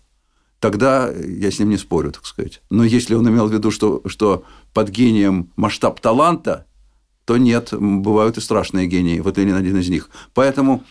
тогда 0.60 1.10
я 1.12 1.51
с 1.51 1.60
ним 1.60 1.70
не 1.70 1.78
спорю, 1.78 2.12
так 2.12 2.25
сказать. 2.25 2.62
Но 2.70 2.84
если 2.84 3.16
он 3.16 3.28
имел 3.28 3.48
в 3.48 3.54
виду, 3.54 3.72
что, 3.72 4.01
что 4.06 4.44
под 4.74 4.89
гением 4.89 5.51
масштаб 5.56 6.00
таланта, 6.00 6.66
то 7.25 7.38
нет, 7.38 7.70
бывают 7.72 8.38
и 8.38 8.42
страшные 8.42 8.88
гении. 8.88 9.20
Вот 9.20 9.38
Ленин 9.38 9.56
один 9.56 9.78
из 9.78 9.89
них. 9.89 10.10
Поэтому 10.34 10.84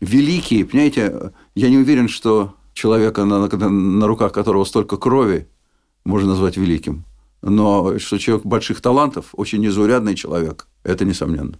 великий, 0.00 0.64
понимаете, 0.64 1.32
я 1.54 1.70
не 1.70 1.78
уверен, 1.78 2.08
что 2.08 2.54
человека, 2.72 3.24
на, 3.24 3.46
на 3.48 4.06
руках 4.06 4.32
которого 4.32 4.64
столько 4.64 4.96
крови, 4.96 5.48
можно 6.04 6.30
назвать 6.30 6.56
великим. 6.56 7.04
Но 7.42 7.98
что 7.98 8.18
человек 8.18 8.44
больших 8.44 8.80
талантов, 8.80 9.26
очень 9.32 9.60
незаурядный 9.60 10.14
человек, 10.14 10.66
это 10.82 11.04
несомненно. 11.04 11.58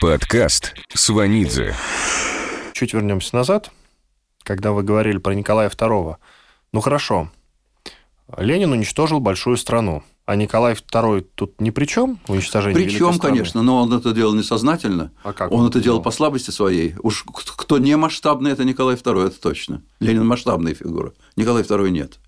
Подкаст 0.00 0.74
Сванидзе. 0.94 1.74
Чуть 2.72 2.94
вернемся 2.94 3.34
назад 3.34 3.72
когда 4.48 4.72
вы 4.72 4.82
говорили 4.82 5.18
про 5.18 5.34
Николая 5.34 5.68
II. 5.68 6.16
Ну 6.72 6.80
хорошо, 6.80 7.30
Ленин 8.38 8.72
уничтожил 8.72 9.20
большую 9.20 9.58
страну. 9.58 10.02
А 10.24 10.36
Николай 10.36 10.74
II 10.74 11.26
тут 11.34 11.60
ни 11.60 11.70
при 11.70 11.86
чем 11.86 12.18
в 12.26 12.32
уничтожении 12.32 12.74
Причем, 12.74 13.18
конечно, 13.18 13.62
но 13.62 13.82
он 13.82 13.92
это 13.92 14.12
делал 14.12 14.34
несознательно. 14.34 15.10
А 15.22 15.32
как 15.32 15.52
он, 15.52 15.60
он 15.60 15.68
это 15.68 15.80
делал 15.80 16.02
по 16.02 16.10
слабости 16.10 16.50
своей. 16.50 16.94
Уж 17.02 17.24
кто 17.24 17.78
не 17.78 17.96
масштабный, 17.96 18.50
это 18.50 18.64
Николай 18.64 18.96
II, 18.96 19.26
это 19.26 19.40
точно. 19.40 19.82
Ленин 20.00 20.26
масштабная 20.26 20.74
фигура. 20.74 21.12
Николай 21.36 21.62
II 21.62 21.90
нет 21.90 22.18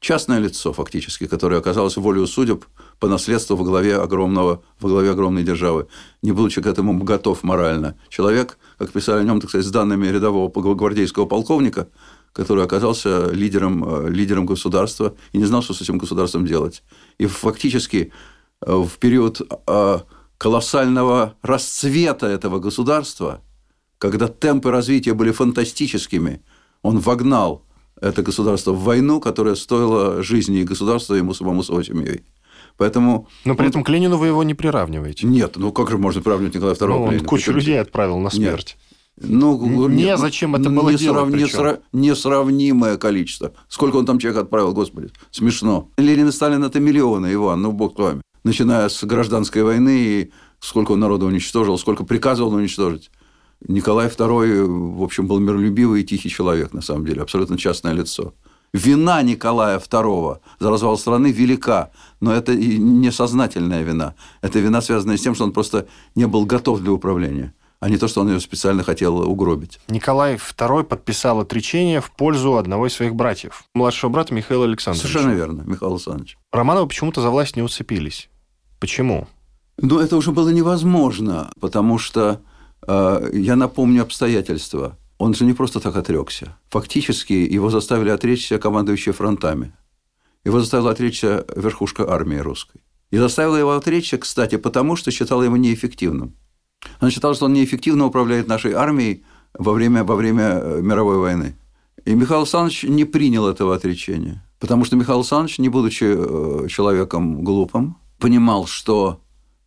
частное 0.00 0.38
лицо 0.38 0.72
фактически, 0.72 1.26
которое 1.26 1.58
оказалось 1.60 1.96
волею 1.96 2.26
судеб 2.26 2.64
по 2.98 3.06
наследству 3.06 3.56
во 3.56 3.64
главе, 3.64 3.96
огромного, 3.96 4.62
во 4.80 4.88
главе 4.88 5.10
огромной 5.10 5.44
державы, 5.44 5.86
не 6.22 6.32
будучи 6.32 6.62
к 6.62 6.66
этому 6.66 6.98
готов 7.04 7.42
морально. 7.42 7.96
Человек, 8.08 8.58
как 8.78 8.90
писали 8.90 9.20
о 9.20 9.24
нем, 9.24 9.40
так 9.40 9.50
сказать, 9.50 9.66
с 9.66 9.70
данными 9.70 10.08
рядового 10.08 10.50
гвардейского 10.50 11.26
полковника, 11.26 11.88
который 12.32 12.64
оказался 12.64 13.30
лидером, 13.30 14.06
э, 14.06 14.10
лидером 14.10 14.46
государства 14.46 15.14
и 15.32 15.38
не 15.38 15.44
знал, 15.44 15.62
что 15.62 15.74
с 15.74 15.82
этим 15.82 15.98
государством 15.98 16.46
делать. 16.46 16.82
И 17.18 17.26
фактически 17.26 18.12
э, 18.62 18.72
в 18.72 18.98
период 18.98 19.42
э, 19.66 19.98
колоссального 20.38 21.34
расцвета 21.42 22.26
этого 22.26 22.58
государства, 22.58 23.42
когда 23.98 24.28
темпы 24.28 24.70
развития 24.70 25.12
были 25.12 25.32
фантастическими, 25.32 26.42
он 26.82 26.98
вогнал 27.00 27.66
это 28.00 28.22
государство 28.22 28.72
в 28.72 28.82
войну, 28.82 29.20
которая 29.20 29.54
стоила 29.54 30.22
жизни 30.22 30.60
и 30.60 30.64
государства 30.64 31.14
ему 31.14 31.34
самому 31.34 31.62
с 31.62 31.68
его 31.68 31.82
семьей. 31.82 32.22
Поэтому... 32.76 33.28
Но 33.44 33.54
при 33.54 33.64
он... 33.64 33.70
этом 33.70 33.84
к 33.84 33.88
Ленину 33.90 34.16
вы 34.16 34.28
его 34.28 34.42
не 34.42 34.54
приравниваете. 34.54 35.26
Нет, 35.26 35.56
ну 35.56 35.70
как 35.72 35.90
же 35.90 35.98
можно 35.98 36.22
приравнивать 36.22 36.54
Николая 36.54 36.74
II 36.74 36.86
ну, 36.86 36.94
к 36.94 37.10
Ленину? 37.10 37.22
Он 37.22 37.26
кучу 37.26 37.52
людей 37.52 37.78
отправил 37.78 38.18
на 38.18 38.30
смерть. 38.30 38.76
Нет. 38.78 38.90
Ну, 39.22 39.88
не 39.88 40.04
нет, 40.04 40.18
зачем 40.18 40.54
это 40.54 40.70
было 40.70 40.94
делать? 40.94 41.34
Несрав... 41.34 41.78
Несравнимое 41.92 42.96
количество. 42.96 43.52
Сколько 43.68 43.96
он 43.96 44.06
там 44.06 44.18
человек 44.18 44.44
отправил, 44.44 44.72
господи, 44.72 45.10
смешно. 45.30 45.90
Ленин 45.98 46.28
и 46.28 46.32
Сталин– 46.32 46.64
это 46.64 46.80
миллионы, 46.80 47.34
Иван, 47.34 47.60
ну, 47.60 47.72
бог 47.72 47.96
с 47.96 47.98
вами. 47.98 48.22
Начиная 48.44 48.88
с 48.88 49.04
гражданской 49.04 49.62
войны, 49.62 49.98
и 49.98 50.30
сколько 50.60 50.92
он 50.92 51.00
народа 51.00 51.26
уничтожил, 51.26 51.76
сколько 51.76 52.04
приказывал 52.04 52.54
уничтожить. 52.54 53.10
Николай 53.68 54.08
II, 54.08 54.96
в 54.96 55.02
общем, 55.02 55.26
был 55.26 55.38
миролюбивый 55.38 56.02
и 56.02 56.04
тихий 56.04 56.30
человек, 56.30 56.72
на 56.72 56.82
самом 56.82 57.04
деле, 57.04 57.22
абсолютно 57.22 57.58
частное 57.58 57.92
лицо. 57.92 58.34
Вина 58.72 59.22
Николая 59.22 59.78
II 59.78 60.38
за 60.60 60.70
развал 60.70 60.96
страны 60.96 61.32
велика, 61.32 61.90
но 62.20 62.32
это 62.32 62.52
и 62.52 62.78
несознательная 62.78 63.82
вина. 63.82 64.14
Это 64.42 64.60
вина, 64.60 64.80
связанная 64.80 65.16
с 65.16 65.22
тем, 65.22 65.34
что 65.34 65.44
он 65.44 65.52
просто 65.52 65.88
не 66.14 66.26
был 66.26 66.46
готов 66.46 66.80
для 66.80 66.92
управления 66.92 67.52
а 67.80 67.88
не 67.88 67.96
то, 67.96 68.08
что 68.08 68.20
он 68.20 68.28
ее 68.28 68.40
специально 68.40 68.82
хотел 68.82 69.20
угробить. 69.20 69.80
Николай 69.88 70.34
II 70.34 70.84
подписал 70.84 71.40
отречение 71.40 72.00
в 72.00 72.10
пользу 72.10 72.56
одного 72.58 72.86
из 72.86 72.92
своих 72.92 73.14
братьев, 73.14 73.64
младшего 73.74 74.10
брата 74.10 74.34
Михаила 74.34 74.66
Александровича. 74.66 75.08
Совершенно 75.08 75.34
верно, 75.34 75.62
Михаил 75.62 75.92
Александрович. 75.92 76.36
Романовы 76.52 76.88
почему-то 76.88 77.22
за 77.22 77.30
власть 77.30 77.56
не 77.56 77.62
уцепились. 77.62 78.28
Почему? 78.78 79.28
Ну, 79.78 79.98
это 79.98 80.16
уже 80.18 80.30
было 80.30 80.50
невозможно, 80.50 81.50
потому 81.58 81.96
что 81.98 82.42
я 82.86 83.56
напомню 83.56 84.02
обстоятельства. 84.02 84.96
Он 85.18 85.34
же 85.34 85.44
не 85.44 85.52
просто 85.52 85.80
так 85.80 85.96
отрекся. 85.96 86.56
Фактически 86.70 87.32
его 87.32 87.70
заставили 87.70 88.08
отречься 88.08 88.58
командующие 88.58 89.12
фронтами. 89.12 89.72
Его 90.44 90.60
заставила 90.60 90.92
отречься 90.92 91.44
верхушка 91.54 92.10
армии 92.10 92.38
русской. 92.38 92.80
И 93.10 93.18
заставила 93.18 93.56
его 93.56 93.72
отречься, 93.72 94.18
кстати, 94.18 94.56
потому 94.56 94.96
что 94.96 95.10
считала 95.10 95.42
его 95.42 95.56
неэффективным. 95.56 96.34
Она 97.00 97.10
считала, 97.10 97.34
что 97.34 97.46
он 97.46 97.52
неэффективно 97.52 98.06
управляет 98.06 98.48
нашей 98.48 98.72
армией 98.72 99.24
во 99.52 99.72
время, 99.72 100.04
во 100.04 100.16
время 100.16 100.60
э, 100.62 100.80
мировой 100.80 101.18
войны. 101.18 101.56
И 102.04 102.14
Михаил 102.14 102.40
Александрович 102.40 102.84
не 102.84 103.04
принял 103.04 103.46
этого 103.46 103.74
отречения. 103.74 104.42
Потому 104.58 104.84
что 104.84 104.96
Михаил 104.96 105.18
Александрович, 105.18 105.58
не 105.58 105.68
будучи 105.68 106.04
э, 106.04 106.68
человеком 106.68 107.42
глупым, 107.44 107.96
понимал, 108.18 108.66
что 108.66 109.20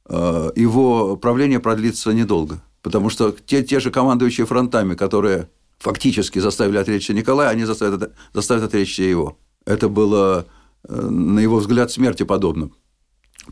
э, 0.10 0.52
его 0.56 1.18
правление 1.18 1.60
продлится 1.60 2.14
недолго. 2.14 2.64
Потому 2.84 3.10
что 3.10 3.32
те, 3.32 3.64
те 3.64 3.80
же 3.80 3.90
командующие 3.90 4.46
фронтами, 4.46 4.94
которые 4.94 5.48
фактически 5.80 6.40
заставили 6.40 6.78
отречься 6.78 7.14
Николая, 7.14 7.50
они 7.50 7.64
заставят, 7.64 8.14
заставят 8.34 8.64
отречься 8.64 9.04
его. 9.04 9.38
Это 9.66 9.88
было, 9.88 10.46
э, 10.88 11.02
на 11.02 11.40
его 11.40 11.58
взгляд, 11.58 11.92
смерти 11.92 12.24
подобно. 12.24 12.70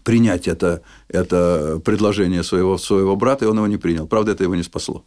Принять 0.04 0.48
это, 0.48 0.82
это 1.08 1.82
предложение 1.84 2.44
своего, 2.44 2.78
своего 2.78 3.16
брата, 3.16 3.46
и 3.46 3.48
он 3.48 3.58
его 3.58 3.68
не 3.68 3.78
принял. 3.78 4.06
Правда, 4.06 4.34
это 4.34 4.44
его 4.44 4.56
не 4.56 4.64
спасло. 4.64 5.04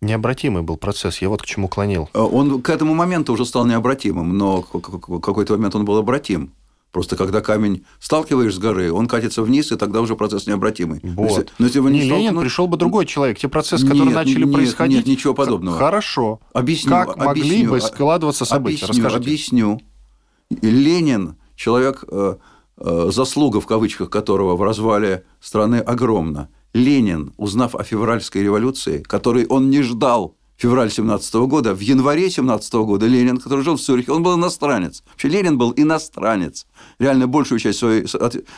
Необратимый 0.00 0.62
был 0.62 0.76
процесс, 0.76 1.22
я 1.22 1.28
вот 1.28 1.42
к 1.42 1.46
чему 1.46 1.68
клонил. 1.68 2.08
Э, 2.14 2.20
он 2.20 2.60
к 2.60 2.70
этому 2.70 2.94
моменту 2.94 3.32
уже 3.32 3.44
стал 3.46 3.64
необратимым, 3.64 4.36
но 4.36 4.62
в 4.62 5.20
какой-то 5.20 5.56
момент 5.56 5.76
он 5.76 5.84
был 5.84 5.96
обратим. 5.96 6.52
Просто 6.90 7.16
когда 7.16 7.42
камень 7.42 7.84
сталкиваешь 8.00 8.54
с 8.54 8.58
горы, 8.58 8.90
он 8.92 9.08
катится 9.08 9.42
вниз, 9.42 9.70
и 9.72 9.76
тогда 9.76 10.00
уже 10.00 10.16
процесс 10.16 10.46
необратимый. 10.46 11.00
Вот. 11.02 11.28
Если, 11.28 11.46
но 11.58 11.66
если 11.66 11.78
вы 11.80 11.90
не, 11.90 11.98
не 12.00 12.06
столкнуть... 12.06 12.26
Ленин, 12.30 12.40
пришел 12.40 12.66
бы 12.66 12.76
другой 12.78 13.04
человек. 13.04 13.38
Те 13.38 13.48
процессы, 13.48 13.84
которые 13.84 14.06
нет, 14.06 14.14
начали 14.14 14.44
нет, 14.44 14.54
происходить... 14.54 14.96
Нет, 14.96 15.06
ничего 15.06 15.34
подобного. 15.34 15.76
Хорошо. 15.76 16.40
Объясню. 16.54 16.90
Как 16.90 17.10
объясню, 17.10 17.26
могли 17.26 17.66
бы 17.66 17.80
складываться 17.80 18.46
события? 18.46 18.86
Объясню, 18.86 19.04
Расскажите. 19.04 19.30
объясню. 19.30 19.80
Ленин, 20.62 21.36
человек, 21.56 22.04
э, 22.10 22.36
э, 22.78 23.10
заслуга 23.12 23.60
в 23.60 23.66
кавычках 23.66 24.08
которого 24.08 24.56
в 24.56 24.62
развале 24.62 25.24
страны 25.40 25.76
огромна. 25.76 26.48
Ленин, 26.72 27.34
узнав 27.36 27.74
о 27.74 27.84
февральской 27.84 28.42
революции, 28.42 29.02
которой 29.02 29.44
он 29.46 29.68
не 29.68 29.82
ждал 29.82 30.37
февраль 30.58 30.90
17 30.90 31.34
года, 31.46 31.74
в 31.74 31.80
январе 31.80 32.28
17 32.28 32.74
года 32.74 33.06
Ленин, 33.06 33.38
который 33.38 33.64
жил 33.64 33.76
в 33.76 33.80
Цюрихе, 33.80 34.12
он 34.12 34.22
был 34.22 34.36
иностранец. 34.36 35.02
Вообще 35.12 35.28
Ленин 35.28 35.56
был 35.56 35.72
иностранец. 35.76 36.66
Реально 36.98 37.28
большую 37.28 37.60
часть 37.60 37.78
своей, 37.78 38.06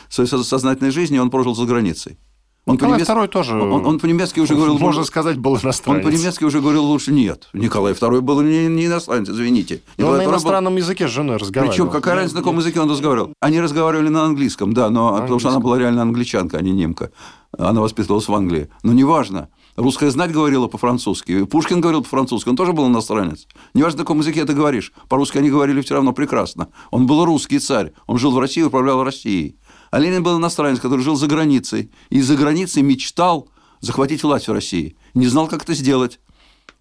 своей 0.09 0.29
сознательной 0.43 0.91
жизни 0.91 1.19
он 1.19 1.29
прожил 1.29 1.55
за 1.55 1.65
границей. 1.65 2.17
Он 2.65 2.75
Николай 2.75 2.99
по 2.99 3.03
II 3.03 3.27
тоже... 3.27 3.59
Он, 3.59 3.85
он 3.85 3.99
по-немецки 3.99 4.39
уже 4.39 4.53
говорил... 4.53 4.77
Можно 4.77 5.03
сказать, 5.03 5.37
был 5.37 5.57
иностранец. 5.57 6.05
Он 6.05 6.11
по-немецки 6.11 6.43
уже 6.43 6.59
говорил 6.59 6.85
лучше 6.85 7.11
нет. 7.11 7.49
Николай 7.53 7.93
II 7.93 8.21
был 8.21 8.41
не, 8.41 8.67
не 8.67 8.85
иностранец, 8.85 9.29
извините. 9.29 9.81
Но 9.97 10.09
он 10.09 10.17
на 10.17 10.25
иностранном 10.25 10.73
был... 10.73 10.77
языке 10.77 11.07
с 11.07 11.11
женой 11.11 11.37
разговаривал. 11.37 11.73
Причем 11.73 11.89
какая 11.89 12.15
разница, 12.15 12.35
на 12.35 12.41
каком 12.41 12.57
языке 12.59 12.79
он 12.79 12.89
разговаривал? 12.89 13.33
Они 13.39 13.59
разговаривали 13.59 14.09
на 14.09 14.25
английском, 14.25 14.73
да, 14.73 14.91
но 14.91 15.21
потому 15.21 15.39
что 15.39 15.49
она 15.49 15.59
была 15.59 15.79
реально 15.79 16.03
англичанка, 16.03 16.57
а 16.57 16.61
не 16.61 16.71
немка. 16.71 17.11
Она 17.57 17.81
воспитывалась 17.81 18.27
в 18.27 18.33
Англии. 18.33 18.69
Но 18.83 18.93
неважно. 18.93 19.49
Русская 19.75 20.11
знать 20.11 20.31
говорила 20.31 20.67
по-французски. 20.67 21.45
Пушкин 21.45 21.81
говорил 21.81 22.03
по-французски, 22.03 22.49
он 22.49 22.55
тоже 22.55 22.73
был 22.73 22.87
иностранец. 22.87 23.47
Неважно, 23.73 23.99
на 23.99 24.03
каком 24.03 24.19
языке 24.19 24.45
ты 24.45 24.53
говоришь. 24.53 24.91
По-русски 25.07 25.37
они 25.37 25.49
говорили 25.49 25.81
все 25.81 25.95
равно 25.95 26.13
прекрасно. 26.13 26.69
Он 26.91 27.07
был 27.07 27.23
русский 27.25 27.59
царь. 27.59 27.93
Он 28.07 28.17
жил 28.17 28.31
в 28.31 28.39
России, 28.39 28.61
управлял 28.61 29.03
Россией. 29.03 29.57
А 29.89 29.99
Ленин 29.99 30.23
был 30.23 30.37
иностранец, 30.37 30.79
который 30.79 31.01
жил 31.01 31.15
за 31.15 31.27
границей. 31.27 31.91
И 32.09 32.21
за 32.21 32.35
границей 32.35 32.83
мечтал 32.83 33.49
захватить 33.79 34.23
власть 34.23 34.47
в 34.47 34.53
России. 34.53 34.95
Не 35.13 35.27
знал, 35.27 35.47
как 35.47 35.63
это 35.63 35.73
сделать. 35.73 36.19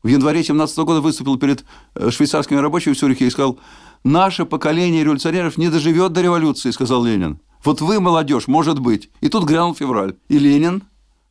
В 0.03 0.09
январе 0.09 0.43
17 0.43 0.79
года 0.79 1.01
выступил 1.01 1.39
перед 1.39 1.65
э, 1.95 2.11
швейцарскими 2.11 2.59
рабочими 2.59 2.95
в 2.95 2.99
Цюрихе 2.99 3.27
и 3.27 3.31
сказал, 3.31 3.59
«Наше 4.03 4.47
поколение 4.47 5.05
революционеров 5.05 5.59
не 5.59 5.69
доживет 5.69 6.13
до 6.13 6.23
революции», 6.23 6.71
сказал 6.71 7.05
Ленин. 7.05 7.41
«Вот 7.65 7.83
вы, 7.83 8.01
молодежь, 8.01 8.49
может 8.49 8.79
быть». 8.79 9.11
И 9.21 9.29
тут 9.29 9.45
грянул 9.45 9.75
февраль. 9.75 10.15
И 10.29 10.39
Ленин, 10.39 10.83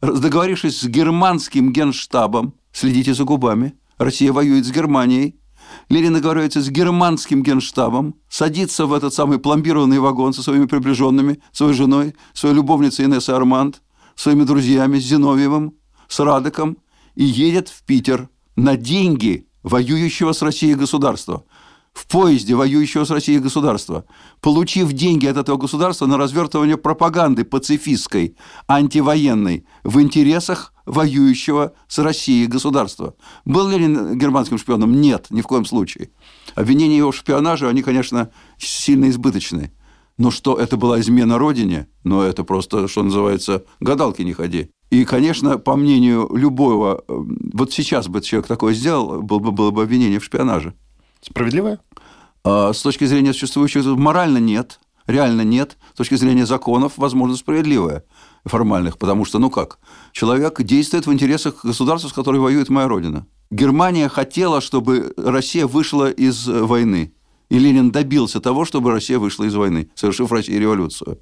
договорившись 0.02 0.80
с 0.80 0.88
германским 0.88 1.72
генштабом, 1.72 2.54
следите 2.72 3.14
за 3.14 3.24
губами, 3.24 3.74
Россия 3.98 4.32
воюет 4.32 4.66
с 4.66 4.72
Германией, 4.72 5.36
Ленин 5.90 6.14
договаривается 6.14 6.62
с 6.62 6.70
германским 6.70 7.44
генштабом, 7.44 8.16
садится 8.30 8.86
в 8.86 8.94
этот 8.94 9.14
самый 9.14 9.40
пломбированный 9.40 10.00
вагон 10.00 10.34
со 10.34 10.42
своими 10.42 10.66
приближенными, 10.66 11.42
своей 11.52 11.74
женой, 11.74 12.16
своей 12.34 12.56
любовницей 12.56 13.06
Инессой 13.06 13.36
Арманд, 13.36 13.82
своими 14.16 14.44
друзьями 14.44 15.00
с 15.00 15.04
Зиновьевым, 15.04 15.74
с 16.08 16.20
Радыком 16.20 16.78
и 17.16 17.24
едет 17.24 17.70
в 17.70 17.84
Питер 17.84 18.30
на 18.56 18.78
деньги 18.78 19.48
воюющего 19.64 20.32
с 20.32 20.42
Россией 20.42 20.76
государства– 20.76 21.44
в 21.94 22.08
поезде 22.08 22.56
воюющего 22.56 23.04
с 23.04 23.10
Россией 23.10 23.40
государства, 23.40 24.06
получив 24.42 24.94
деньги 24.94 25.26
от 25.26 25.38
этого 25.38 25.58
государства 25.58 26.06
на 26.06 26.18
развертывание 26.18 26.78
пропаганды 26.78 27.44
пацифистской, 27.44 28.36
антивоенной, 28.68 29.66
в 29.84 30.00
интересах 30.02 30.74
воюющего 30.86 31.74
с 31.88 32.00
Россией 32.00 32.48
государства. 32.48 33.16
Был 33.46 33.68
ли 33.70 33.78
Ленин 33.78 34.18
германским 34.18 34.58
шпионом? 34.58 35.00
Нет, 35.02 35.28
ни 35.30 35.42
в 35.42 35.48
коем 35.48 35.66
случае. 35.66 36.10
Обвинения 36.56 36.98
его 36.98 37.12
в 37.12 37.16
шпионаже, 37.16 37.68
они, 37.68 37.84
конечно, 37.84 38.32
сильно 38.58 39.10
избыточны. 39.10 39.72
Но 40.18 40.32
что 40.32 40.58
это 40.58 40.76
была 40.76 41.00
измена 41.00 41.38
Родине, 41.38 41.88
ну, 42.04 42.22
это 42.22 42.44
просто, 42.44 42.90
что 42.90 43.04
называется, 43.04 43.64
гадалки 43.80 44.22
не 44.22 44.34
ходи. 44.34 44.70
И, 44.90 45.06
конечно, 45.06 45.58
по 45.58 45.76
мнению 45.78 46.30
любого, 46.34 47.04
э, 47.08 47.14
вот 47.54 47.72
сейчас 47.72 48.08
бы 48.10 48.20
человек 48.22 48.48
такое 48.48 48.74
сделал, 48.74 49.22
было 49.22 49.40
бы, 49.40 49.52
было 49.52 49.72
бы 49.72 49.84
обвинение 49.84 50.20
в 50.20 50.26
шпионаже. 50.26 50.74
Справедливое? 51.22 51.80
А, 52.44 52.74
с 52.74 52.82
точки 52.82 53.06
зрения 53.06 53.34
существующих, 53.34 53.86
морально 53.86 54.38
нет, 54.38 54.80
реально 55.08 55.42
нет. 55.42 55.78
С 55.94 55.98
точки 55.98 56.16
зрения 56.16 56.46
законов, 56.46 56.94
возможно, 56.98 57.36
справедливое 57.36 58.04
формальных, 58.46 58.98
потому 58.98 59.26
что, 59.26 59.40
ну 59.40 59.50
как, 59.50 59.80
человек 60.12 60.62
действует 60.62 61.08
в 61.08 61.14
интересах 61.14 61.64
государства, 61.66 62.08
с 62.08 62.14
которым 62.14 62.44
воюет 62.44 62.70
моя 62.70 62.88
родина. 62.88 63.26
Германия 63.52 64.08
хотела, 64.10 64.62
чтобы 64.62 65.14
Россия 65.18 65.66
вышла 65.68 66.10
из 66.10 66.48
войны. 66.48 67.14
И 67.50 67.58
Ленин 67.58 67.92
добился 67.92 68.40
того, 68.40 68.64
чтобы 68.64 68.92
Россия 68.92 69.18
вышла 69.18 69.46
из 69.46 69.56
войны, 69.56 69.90
совершив 69.96 70.32
России 70.32 70.54
революцию. 70.54 71.20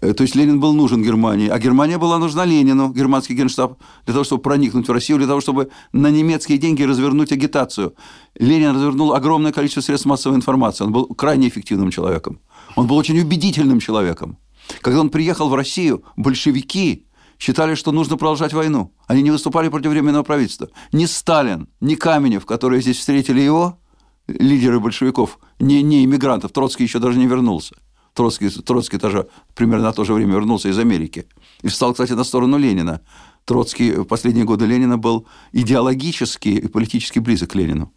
Э, 0.00 0.12
то 0.14 0.22
есть 0.22 0.34
Ленин 0.34 0.60
был 0.60 0.74
нужен 0.74 1.02
Германии, 1.02 1.48
а 1.48 1.58
Германия 1.58 1.98
была 1.98 2.18
нужна 2.18 2.44
Ленину, 2.44 2.92
германский 2.92 3.34
генштаб, 3.34 3.78
для 4.04 4.12
того, 4.12 4.24
чтобы 4.24 4.42
проникнуть 4.42 4.88
в 4.88 4.92
Россию, 4.92 5.18
для 5.18 5.26
того, 5.26 5.40
чтобы 5.40 5.70
на 5.92 6.10
немецкие 6.10 6.58
деньги 6.58 6.82
развернуть 6.82 7.32
агитацию. 7.32 7.94
Ленин 8.38 8.74
развернул 8.74 9.14
огромное 9.14 9.52
количество 9.52 9.80
средств 9.80 10.06
массовой 10.06 10.36
информации. 10.36 10.84
Он 10.84 10.92
был 10.92 11.06
крайне 11.06 11.48
эффективным 11.48 11.90
человеком. 11.90 12.40
Он 12.76 12.86
был 12.86 12.96
очень 12.96 13.18
убедительным 13.18 13.80
человеком. 13.80 14.38
Когда 14.80 15.00
он 15.00 15.10
приехал 15.10 15.48
в 15.48 15.54
Россию, 15.54 16.04
большевики 16.16 17.06
считали, 17.38 17.74
что 17.74 17.92
нужно 17.92 18.16
продолжать 18.16 18.52
войну. 18.52 18.92
Они 19.06 19.22
не 19.22 19.30
выступали 19.30 19.68
против 19.68 19.90
временного 19.90 20.22
правительства. 20.22 20.68
Ни 20.92 21.06
Сталин, 21.06 21.68
ни 21.80 21.94
Каменев, 21.94 22.46
которые 22.46 22.80
здесь 22.80 22.98
встретили 22.98 23.40
его, 23.40 23.78
лидеры 24.26 24.80
большевиков, 24.80 25.38
не, 25.58 25.82
не 25.82 26.04
иммигрантов, 26.04 26.52
Троцкий 26.52 26.84
еще 26.84 26.98
даже 26.98 27.18
не 27.18 27.26
вернулся. 27.26 27.74
Троцкий, 28.14 28.48
Троцкий 28.48 28.98
тоже 28.98 29.28
примерно 29.54 29.86
на 29.86 29.92
то 29.92 30.04
же 30.04 30.14
время 30.14 30.34
вернулся 30.34 30.68
из 30.68 30.78
Америки. 30.78 31.26
И 31.62 31.68
встал, 31.68 31.92
кстати, 31.92 32.12
на 32.12 32.24
сторону 32.24 32.56
Ленина. 32.56 33.00
Троцкий 33.44 33.92
в 33.92 34.04
последние 34.04 34.44
годы 34.44 34.66
Ленина 34.66 34.96
был 34.96 35.26
идеологически 35.52 36.48
и 36.48 36.68
политически 36.68 37.18
близок 37.18 37.50
к 37.50 37.54
Ленину. 37.56 37.92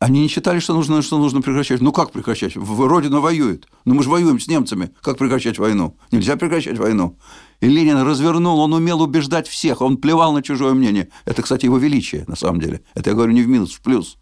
Они 0.00 0.20
не 0.20 0.28
считали, 0.28 0.60
что 0.60 0.74
нужно, 0.74 1.02
что 1.02 1.18
нужно 1.18 1.42
прекращать. 1.42 1.80
Ну 1.80 1.92
как 1.92 2.12
прекращать? 2.12 2.56
Родина 2.56 3.20
воюет. 3.20 3.66
Ну 3.84 3.94
мы 3.94 4.04
же 4.04 4.08
воюем 4.08 4.38
с 4.38 4.46
немцами. 4.46 4.90
Как 5.02 5.18
прекращать 5.18 5.58
войну? 5.58 5.96
Нельзя 6.12 6.36
прекращать 6.36 6.78
войну. 6.78 7.18
И 7.60 7.66
Ленин 7.66 7.98
развернул, 8.02 8.60
он 8.60 8.72
умел 8.72 9.02
убеждать 9.02 9.48
всех, 9.48 9.80
он 9.80 9.96
плевал 9.96 10.32
на 10.32 10.42
чужое 10.42 10.72
мнение. 10.74 11.08
Это, 11.24 11.42
кстати, 11.42 11.64
его 11.64 11.78
величие, 11.78 12.24
на 12.28 12.36
самом 12.36 12.60
деле. 12.60 12.80
Это 12.94 13.10
я 13.10 13.16
говорю 13.16 13.32
не 13.32 13.42
в 13.42 13.48
минус, 13.48 13.72
в 13.72 13.80
плюс. 13.80 14.18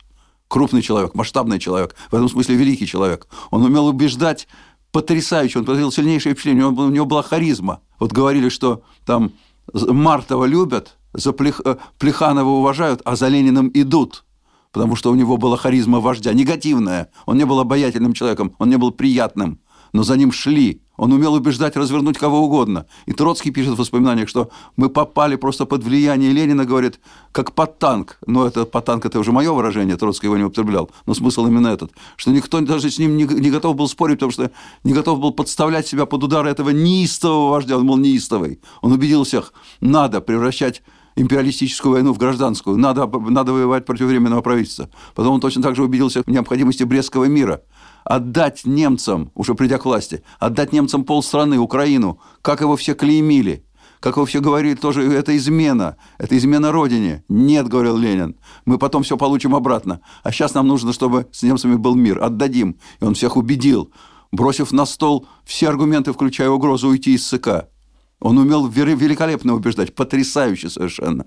Крупный 0.48 0.80
человек, 0.80 1.14
масштабный 1.14 1.58
человек, 1.58 1.94
в 2.10 2.14
этом 2.14 2.28
смысле 2.30 2.54
великий 2.54 2.86
человек. 2.86 3.26
Он 3.50 3.62
умел 3.62 3.86
убеждать 3.86 4.48
потрясающий, 4.92 5.58
он 5.58 5.64
произвел 5.64 5.92
сильнейшее 5.92 6.34
впечатление, 6.34 6.66
у 6.66 6.90
него 6.90 7.06
была 7.06 7.22
харизма. 7.22 7.80
Вот 7.98 8.12
говорили, 8.12 8.48
что 8.48 8.82
там 9.04 9.32
Мартова 9.72 10.44
любят, 10.44 10.96
за 11.12 11.30
э, 11.30 11.76
Плеханова 11.98 12.48
уважают, 12.48 13.00
а 13.04 13.16
за 13.16 13.28
Лениным 13.28 13.70
идут, 13.74 14.24
потому 14.72 14.96
что 14.96 15.10
у 15.10 15.14
него 15.14 15.36
была 15.36 15.56
харизма 15.56 16.00
вождя, 16.00 16.32
негативная. 16.32 17.10
Он 17.24 17.36
не 17.36 17.44
был 17.44 17.58
обаятельным 17.60 18.12
человеком, 18.12 18.54
он 18.58 18.68
не 18.68 18.76
был 18.76 18.90
приятным, 18.90 19.60
но 19.92 20.02
за 20.02 20.16
ним 20.16 20.32
шли. 20.32 20.82
Он 20.96 21.12
умел 21.12 21.34
убеждать, 21.34 21.76
развернуть 21.76 22.18
кого 22.18 22.40
угодно. 22.40 22.86
И 23.06 23.12
Троцкий 23.12 23.50
пишет 23.50 23.74
в 23.74 23.78
воспоминаниях, 23.78 24.28
что 24.28 24.50
мы 24.76 24.88
попали 24.88 25.36
просто 25.36 25.66
под 25.66 25.84
влияние 25.84 26.32
Ленина, 26.32 26.64
говорит, 26.64 27.00
как 27.32 27.52
под 27.52 27.78
танк. 27.78 28.18
Но 28.26 28.46
это 28.46 28.64
под 28.64 28.84
танк, 28.84 29.04
это 29.04 29.18
уже 29.18 29.32
мое 29.32 29.52
выражение, 29.52 29.96
Троцкий 29.96 30.26
его 30.26 30.36
не 30.36 30.44
употреблял. 30.44 30.90
Но 31.06 31.14
смысл 31.14 31.46
именно 31.46 31.68
этот. 31.68 31.92
Что 32.16 32.30
никто 32.30 32.60
даже 32.60 32.90
с 32.90 32.98
ним 32.98 33.16
не, 33.16 33.24
не 33.24 33.50
готов 33.50 33.76
был 33.76 33.88
спорить, 33.88 34.16
потому 34.16 34.32
что 34.32 34.50
не 34.84 34.92
готов 34.92 35.20
был 35.20 35.32
подставлять 35.32 35.86
себя 35.86 36.06
под 36.06 36.24
удары 36.24 36.50
этого 36.50 36.70
неистового 36.70 37.50
вождя. 37.50 37.76
Он 37.76 37.86
был 37.86 37.96
неистовый. 37.96 38.60
Он 38.82 38.92
убедил 38.92 39.24
всех, 39.24 39.52
надо 39.80 40.20
превращать 40.20 40.82
империалистическую 41.16 41.92
войну 41.92 42.12
в 42.12 42.18
гражданскую, 42.18 42.76
надо, 42.76 43.06
надо 43.06 43.52
воевать 43.52 43.84
против 43.84 44.06
временного 44.06 44.42
правительства. 44.42 44.88
Потом 45.14 45.34
он 45.34 45.40
точно 45.40 45.62
так 45.62 45.74
же 45.74 45.82
убедился 45.82 46.22
в 46.22 46.30
необходимости 46.30 46.84
Брестского 46.84 47.24
мира– 47.24 47.62
отдать 48.06 48.64
немцам, 48.64 49.32
уже 49.34 49.54
придя 49.54 49.78
к 49.78 49.84
власти, 49.84 50.22
отдать 50.38 50.72
немцам 50.72 51.04
полстраны, 51.04 51.58
Украину, 51.58 52.20
как 52.40 52.60
его 52.60 52.76
все 52.76 52.94
клеймили, 52.94 53.64
как 54.00 54.16
его 54.16 54.26
все 54.26 54.40
говорили, 54.40 54.74
тоже 54.74 55.02
это 55.12 55.36
измена, 55.36 55.96
это 56.18 56.38
измена 56.38 56.70
Родине. 56.70 57.24
Нет, 57.28 57.66
говорил 57.66 57.96
Ленин, 57.96 58.36
мы 58.64 58.78
потом 58.78 59.02
все 59.02 59.16
получим 59.16 59.54
обратно. 59.54 60.00
А 60.22 60.30
сейчас 60.30 60.54
нам 60.54 60.68
нужно, 60.68 60.92
чтобы 60.92 61.26
с 61.32 61.42
немцами 61.42 61.74
был 61.74 61.96
мир, 61.96 62.22
отдадим. 62.22 62.78
И 63.00 63.04
он 63.04 63.14
всех 63.14 63.36
убедил, 63.36 63.90
бросив 64.30 64.70
на 64.70 64.86
стол 64.86 65.26
все 65.44 65.68
аргументы, 65.68 66.12
включая 66.12 66.50
угрозу 66.50 66.88
уйти 66.88 67.14
из 67.14 67.26
ЦК. 67.26 67.68
Он 68.20 68.38
умел 68.38 68.66
великолепно 68.66 69.54
убеждать, 69.54 69.94
потрясающе 69.94 70.70
совершенно. 70.70 71.26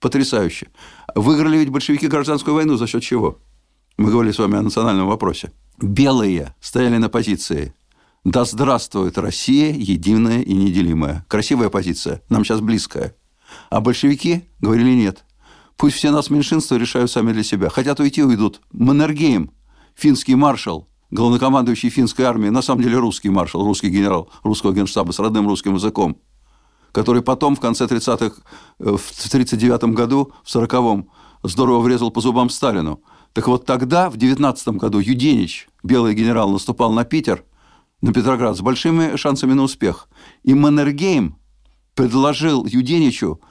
Потрясающе. 0.00 0.68
Выиграли 1.14 1.58
ведь 1.58 1.70
большевики 1.70 2.06
гражданскую 2.06 2.54
войну 2.54 2.76
за 2.76 2.86
счет 2.86 3.02
чего? 3.02 3.38
Мы 3.96 4.10
говорили 4.10 4.32
с 4.32 4.38
вами 4.38 4.56
о 4.56 4.62
национальном 4.62 5.06
вопросе. 5.06 5.52
Белые 5.80 6.54
стояли 6.60 6.98
на 6.98 7.08
позиции 7.08 7.74
«Да 8.24 8.44
здравствует 8.44 9.16
Россия, 9.16 9.72
единая 9.72 10.42
и 10.42 10.52
неделимая». 10.52 11.24
Красивая 11.28 11.70
позиция, 11.70 12.22
нам 12.28 12.44
сейчас 12.44 12.60
близкая. 12.60 13.14
А 13.70 13.80
большевики 13.80 14.44
говорили 14.60 14.90
«нет». 14.90 15.24
Пусть 15.76 15.96
все 15.96 16.10
нас 16.10 16.30
меньшинства 16.30 16.76
решают 16.76 17.10
сами 17.10 17.32
для 17.32 17.42
себя. 17.42 17.68
Хотят 17.68 18.00
уйти, 18.00 18.22
уйдут. 18.22 18.62
Маннергейм, 18.72 19.50
финский 19.94 20.34
маршал, 20.34 20.88
главнокомандующий 21.10 21.90
финской 21.90 22.24
армии, 22.24 22.48
на 22.48 22.62
самом 22.62 22.82
деле 22.82 22.98
русский 22.98 23.30
маршал, 23.30 23.64
русский 23.64 23.88
генерал 23.88 24.30
русского 24.42 24.72
генштаба 24.72 25.12
с 25.12 25.18
родным 25.18 25.48
русским 25.48 25.74
языком, 25.74 26.18
который 26.92 27.22
потом 27.22 27.56
в 27.56 27.60
конце 27.60 27.84
30-х, 27.84 28.36
э, 28.80 28.96
в 28.96 29.30
39 29.30 29.94
году, 29.94 30.32
в 30.44 30.54
40-м, 30.54 31.08
здорово 31.42 31.80
врезал 31.80 32.10
по 32.10 32.20
зубам 32.20 32.50
Сталину– 32.50 33.02
так 33.36 33.48
вот 33.48 33.66
тогда, 33.66 34.08
в 34.08 34.16
19 34.16 34.68
году, 34.68 34.98
Юденич, 34.98 35.68
белый 35.82 36.14
генерал, 36.14 36.48
наступал 36.48 36.90
на 36.90 37.04
Питер, 37.04 37.44
на 38.00 38.10
Петроград, 38.10 38.56
с 38.56 38.62
большими 38.62 39.16
шансами 39.16 39.52
на 39.52 39.64
успех. 39.64 40.08
И 40.42 40.54
Маннергейм 40.54 41.36
предложил 41.94 42.64
Юденичу 42.64 43.42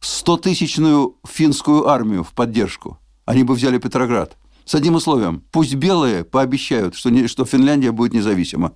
100-тысячную 0.00 1.14
финскую 1.24 1.86
армию 1.86 2.24
в 2.24 2.32
поддержку. 2.32 2.98
Они 3.24 3.44
бы 3.44 3.54
взяли 3.54 3.78
Петроград. 3.78 4.36
С 4.64 4.74
одним 4.74 4.94
условием. 4.94 5.42
Пусть 5.50 5.74
белые 5.74 6.24
пообещают, 6.24 6.94
что, 6.94 7.10
не, 7.10 7.26
что 7.26 7.44
Финляндия 7.44 7.92
будет 7.92 8.12
независима. 8.12 8.72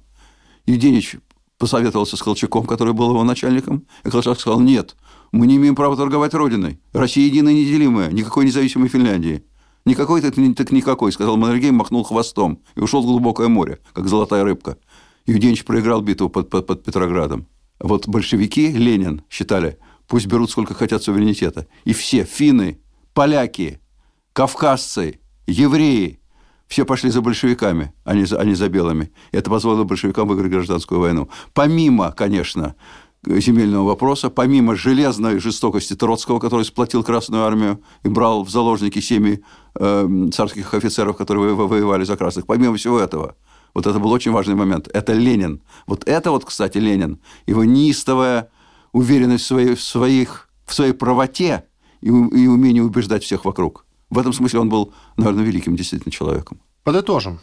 Юденич 0.66 1.16
посоветовался 1.58 2.16
с 2.16 2.22
Колчаком, 2.22 2.66
который 2.66 2.92
был 2.92 3.10
его 3.10 3.24
начальником, 3.24 3.86
и 4.04 4.10
Колчак 4.10 4.38
сказал, 4.40 4.60
нет, 4.60 4.96
мы 5.32 5.46
не 5.46 5.56
имеем 5.56 5.74
права 5.74 5.96
торговать 5.96 6.34
Родиной. 6.34 6.80
Россия 6.92 7.26
единая 7.26 7.52
и 7.52 7.62
неделимая, 7.62 8.10
никакой 8.10 8.44
независимой 8.44 8.88
Финляндии. 8.88 9.44
Никакой 9.84 10.20
так, 10.20 10.34
так 10.56 10.72
никакой, 10.72 11.12
сказал 11.12 11.36
Маннергейм, 11.36 11.76
махнул 11.76 12.02
хвостом 12.02 12.60
и 12.74 12.80
ушел 12.80 13.02
в 13.02 13.06
глубокое 13.06 13.48
море, 13.48 13.78
как 13.92 14.08
золотая 14.08 14.42
рыбка. 14.42 14.78
Евгеньевич 15.26 15.64
проиграл 15.64 16.02
битву 16.02 16.28
под, 16.28 16.50
под, 16.50 16.66
под 16.66 16.82
Петроградом. 16.82 17.46
Вот 17.78 18.08
большевики, 18.08 18.68
Ленин, 18.72 19.22
считали, 19.30 19.78
пусть 20.08 20.26
берут 20.26 20.50
сколько 20.50 20.74
хотят 20.74 21.04
суверенитета. 21.04 21.68
И 21.84 21.92
все, 21.92 22.24
финны, 22.24 22.80
поляки, 23.14 23.80
кавказцы, 24.32 25.20
евреи, 25.46 26.20
все 26.66 26.84
пошли 26.84 27.10
за 27.10 27.20
большевиками, 27.20 27.92
а 28.04 28.14
не 28.14 28.24
за, 28.24 28.40
а 28.40 28.44
не 28.44 28.54
за 28.54 28.68
белыми. 28.68 29.12
Это 29.32 29.50
позволило 29.50 29.84
большевикам 29.84 30.28
выиграть 30.28 30.50
гражданскую 30.50 31.00
войну. 31.00 31.28
Помимо, 31.54 32.12
конечно, 32.12 32.74
земельного 33.24 33.86
вопроса, 33.86 34.30
помимо 34.30 34.76
железной 34.76 35.38
жестокости 35.38 35.94
Троцкого, 35.94 36.38
который 36.38 36.64
сплотил 36.64 37.02
Красную 37.02 37.44
Армию 37.44 37.80
и 38.04 38.08
брал 38.08 38.44
в 38.44 38.50
заложники 38.50 39.00
семьи 39.00 39.42
э, 39.78 40.28
царских 40.32 40.74
офицеров, 40.74 41.16
которые 41.16 41.54
воевали 41.54 42.04
за 42.04 42.16
красных, 42.16 42.46
помимо 42.46 42.76
всего 42.76 42.98
этого, 42.98 43.36
вот 43.74 43.86
это 43.86 43.98
был 43.98 44.10
очень 44.10 44.32
важный 44.32 44.54
момент. 44.54 44.88
Это 44.94 45.12
Ленин. 45.12 45.60
Вот 45.86 46.08
это 46.08 46.30
вот, 46.30 46.44
кстати, 46.44 46.78
Ленин. 46.78 47.20
Его 47.46 47.64
неистовая 47.64 48.48
уверенность 48.92 49.44
в 49.44 49.48
своей, 49.48 49.74
в 49.74 49.82
своих, 49.82 50.48
в 50.64 50.72
своей 50.72 50.92
правоте 50.92 51.64
и, 52.00 52.08
и 52.08 52.46
умение 52.46 52.82
убеждать 52.82 53.22
всех 53.22 53.44
вокруг. 53.44 53.85
В 54.10 54.18
этом 54.18 54.32
смысле 54.32 54.60
он 54.60 54.68
был, 54.68 54.92
наверное, 55.16 55.44
великим 55.44 55.76
действительно 55.76 56.12
человеком. 56.12 56.60
Подытожим. 56.84 57.40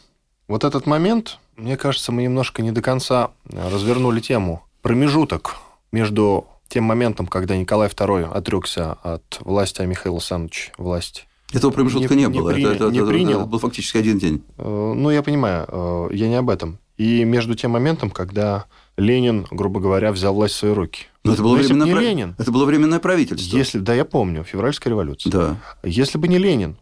Вот 0.47 0.63
этот 0.63 0.85
момент, 0.85 1.39
мне 1.55 1.77
кажется, 1.77 2.11
мы 2.11 2.23
немножко 2.23 2.61
не 2.61 2.71
до 2.71 2.81
конца 2.81 3.31
развернули 3.45 4.19
тему. 4.19 4.63
Промежуток 4.81 5.57
между 5.91 6.47
тем 6.67 6.85
моментом, 6.85 7.27
когда 7.27 7.55
Николай 7.55 7.87
II 7.87 8.31
отрекся 8.31 8.93
от 9.03 9.39
власти, 9.41 9.81
а 9.81 9.85
Михаил 9.85 10.15
Александрович 10.15 10.71
власть. 10.77 11.27
Этого 11.53 11.71
промежутка 11.71 12.15
не, 12.15 12.23
не 12.23 12.29
было. 12.29 12.49
Не, 12.49 12.63
это, 12.63 12.73
это, 12.73 12.89
не 12.89 12.99
это, 12.99 13.07
принял. 13.07 13.41
Это 13.41 13.45
был 13.45 13.59
фактически 13.59 13.97
один 13.97 14.17
день. 14.17 14.43
Э, 14.57 14.93
ну, 14.95 15.11
я 15.11 15.21
понимаю, 15.21 15.67
э, 15.67 16.09
я 16.13 16.27
не 16.27 16.35
об 16.35 16.49
этом. 16.49 16.79
И 16.97 17.23
между 17.23 17.53
тем 17.55 17.71
моментом, 17.71 18.09
когда 18.09 18.65
Ленин, 18.97 19.47
грубо 19.49 19.79
говоря, 19.79 20.11
взял 20.11 20.33
власть 20.33 20.55
в 20.55 20.57
свои 20.57 20.71
руки. 20.71 21.07
Но 21.23 21.33
это 21.33 21.41
было, 21.41 21.57
если 21.57 21.73
временное, 21.73 21.87
не 21.87 21.91
прав... 21.93 22.03
Ленин, 22.03 22.35
это 22.37 22.51
было 22.51 22.65
временное 22.65 22.99
правительство. 22.99 23.57
Если, 23.57 23.79
да, 23.79 23.93
я 23.93 24.05
помню, 24.05 24.43
февральская 24.43 24.91
революция. 24.91 25.31
Да. 25.31 25.57
Если 25.83 26.17
бы 26.17 26.27
не 26.27 26.37
Ленин, 26.37 26.77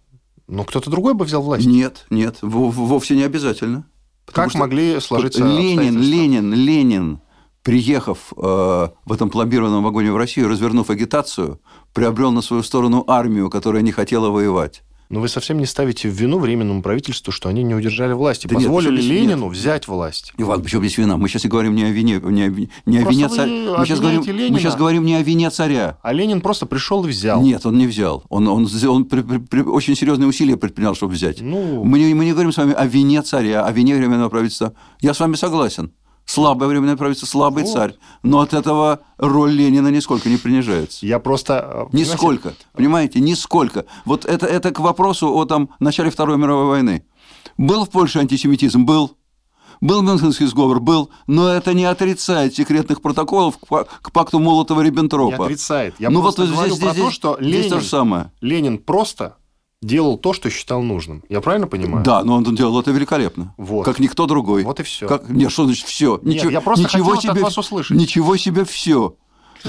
ну, 0.48 0.66
кто-то 0.66 0.90
другой 0.90 1.14
бы 1.14 1.26
взял 1.26 1.42
власть. 1.42 1.66
Нет, 1.66 2.06
нет, 2.10 2.38
вовсе 2.42 3.16
не 3.16 3.24
обязательно. 3.24 3.86
Как 4.26 4.54
могли 4.56 5.00
сложиться 5.00 5.44
Ленин, 5.46 6.00
Ленин, 6.00 6.54
Ленин, 6.54 7.22
приехав 7.64 8.34
э, 8.36 8.42
в 8.42 9.12
этом 9.12 9.30
пломбированном 9.30 9.84
вагоне 9.84 10.12
в 10.12 10.18
Россию, 10.18 10.50
развернув 10.50 10.90
агитацию, 10.90 11.60
приобрел 11.94 12.32
на 12.32 12.42
свою 12.42 12.64
сторону 12.64 13.04
армию, 13.08 13.50
которая 13.50 13.82
не 13.82 13.92
хотела 13.92 14.30
воевать. 14.30 14.84
Но 15.12 15.20
вы 15.20 15.28
совсем 15.28 15.58
не 15.58 15.66
ставите 15.66 16.08
в 16.08 16.14
вину 16.14 16.40
временному 16.40 16.82
правительству, 16.82 17.34
что 17.34 17.50
они 17.50 17.64
не 17.64 17.76
удержали 17.76 18.14
власти. 18.14 18.48
Да 18.48 18.56
Позволили 18.56 19.02
нет, 19.02 19.04
Ленину 19.04 19.48
нет. 19.48 19.58
взять 19.58 19.88
власть. 19.90 20.32
Иван, 20.38 20.64
почему 20.64 20.82
здесь 20.84 20.98
вина? 20.98 21.18
Мы 21.18 21.28
сейчас 21.28 21.44
не 21.44 21.50
говорим 21.50 21.76
не 21.76 21.84
о 21.84 21.90
вине, 21.90 22.22
не 22.24 22.44
о, 22.44 22.50
не 22.86 22.98
о 22.98 23.10
вине 23.10 23.28
царя. 23.28 23.52
Мы 23.78 23.86
сейчас, 23.86 24.00
говорим, 24.00 24.24
мы 24.54 24.60
сейчас 24.60 24.78
говорим 24.78 25.04
не 25.04 25.16
о 25.16 25.22
вине 25.22 25.50
царя. 25.50 25.98
А 26.02 26.14
Ленин 26.14 26.40
просто 26.40 26.66
пришел 26.66 27.04
и 27.04 27.10
взял. 27.10 27.42
Нет, 27.42 27.66
он 27.66 27.78
не 27.78 27.88
взял. 27.88 28.24
Он, 28.30 28.48
он, 28.48 28.66
он, 28.66 28.90
он 28.90 29.04
при, 29.04 29.22
при, 29.22 29.40
при, 29.40 29.62
очень 29.64 29.98
серьезные 29.98 30.30
усилия 30.30 30.56
предпринял, 30.56 30.96
чтобы 30.96 31.14
взять. 31.14 31.42
Ну... 31.42 31.84
Мы, 31.84 32.00
не, 32.00 32.14
мы 32.14 32.24
не 32.24 32.32
говорим 32.32 32.54
с 32.54 32.58
вами 32.58 32.72
о 32.72 32.86
вине 32.86 33.22
царя, 33.22 33.66
о 33.66 33.72
вине 33.74 33.98
временного 33.98 34.30
правительства. 34.30 34.74
Я 35.02 35.14
с 35.14 35.20
вами 35.20 35.36
согласен. 35.36 35.92
Слабое 36.26 36.70
временное 36.70 36.96
правительство, 36.96 37.28
слабый 37.28 37.64
вот. 37.64 37.74
царь. 37.74 37.96
Но 38.24 38.40
от 38.40 38.54
этого 38.54 39.02
роль 39.18 39.52
Ленина 39.52 39.90
нисколько 39.90 40.30
не 40.30 40.38
принижается. 40.38 41.06
Я 41.06 41.20
просто... 41.20 41.88
Э, 41.92 41.96
нисколько. 41.96 42.54
Понимаете? 42.74 43.20
Нисколько. 43.20 43.86
Вот 44.06 44.26
это, 44.26 44.46
это 44.46 44.72
к 44.72 44.80
вопросу 44.80 45.34
о 45.34 45.46
там, 45.46 45.70
начале 45.80 46.10
Второй 46.10 46.38
мировой 46.38 46.68
войны. 46.68 47.06
Был 47.58 47.86
в 47.86 47.90
Польше 47.90 48.20
антисемитизм? 48.20 48.86
Был. 48.86 49.18
Был 49.82 50.04
Мюнхенский 50.04 50.46
сговор? 50.46 50.80
Был. 50.80 51.10
Но 51.26 51.50
это 51.50 51.74
не 51.74 51.86
отрицает 51.86 52.56
секретных 52.56 53.02
протоколов 53.02 53.58
к 53.58 54.12
пакту 54.12 54.40
Молотова-Риббентропа. 54.40 55.38
Не 55.38 55.44
отрицает. 55.44 55.96
Я 56.00 56.12
ну, 56.12 56.22
просто 56.22 56.44
вот 56.44 56.52
говорю 56.52 56.76
здесь, 56.76 56.84
про 56.84 56.94
здесь, 56.94 57.04
то, 57.04 57.12
что 57.12 57.38
здесь 57.42 57.56
Ленин, 57.56 57.70
то 57.70 57.80
же 57.80 57.88
самое. 57.88 58.32
Ленин 58.42 58.78
просто 58.78 59.38
делал 59.82 60.18
то, 60.18 60.34
что 60.34 60.50
считал 60.50 60.82
нужным. 60.82 61.24
Я 61.28 61.42
правильно 61.42 61.68
понимаю? 61.68 62.06
Да, 62.06 62.24
но 62.24 62.36
он 62.36 62.56
делал 62.56 62.80
это 62.80 62.92
великолепно. 62.92 63.54
Вот. 63.58 63.84
Как 63.84 64.00
никто 64.00 64.28
другой. 64.28 64.64
Вот 64.64 64.80
и 64.80 64.84
все. 64.84 65.08
Как... 65.08 65.28
Нет, 65.30 65.52
что 65.52 65.66
значит 65.66 65.86
все? 65.86 66.20
Ничего, 66.22 66.46
Нет, 66.46 66.54
я 66.54 66.62
просто 66.62 66.86
ничего 66.86 67.16
хотел 67.16 67.22
себе, 67.22 67.32
от 67.32 67.42
вас 67.42 67.58
услышать. 67.58 67.98
Ничего 67.98 68.38
себе 68.38 68.64
все. 68.64 69.16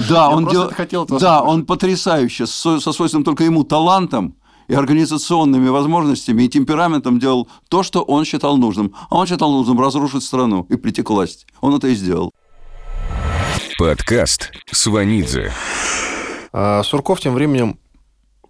Да, 0.09 0.29
он, 0.29 0.47
дел... 0.47 0.71
хотел 0.71 1.05
да 1.05 1.15
услышать. 1.15 1.47
он 1.47 1.65
потрясающе, 1.65 2.47
со, 2.47 2.79
со 2.79 2.91
свойственным 2.91 3.23
только 3.23 3.43
ему 3.43 3.63
талантом 3.63 4.35
и 4.67 4.73
организационными 4.73 5.69
возможностями 5.69 6.43
и 6.43 6.49
темпераментом 6.49 7.19
делал 7.19 7.47
то, 7.69 7.83
что 7.83 8.01
он 8.01 8.25
считал 8.25 8.57
нужным. 8.57 8.93
А 9.09 9.17
он 9.17 9.27
считал 9.27 9.51
нужным 9.51 9.79
разрушить 9.79 10.23
страну 10.23 10.65
и 10.69 10.77
прийти 10.77 11.01
к 11.01 11.09
власти. 11.09 11.45
Он 11.61 11.75
это 11.75 11.87
и 11.87 11.95
сделал. 11.95 12.31
Подкаст 13.77 14.51
Сванидзе. 14.71 15.51
А 16.53 16.83
Сурков 16.83 17.19
тем 17.19 17.33
временем 17.33 17.79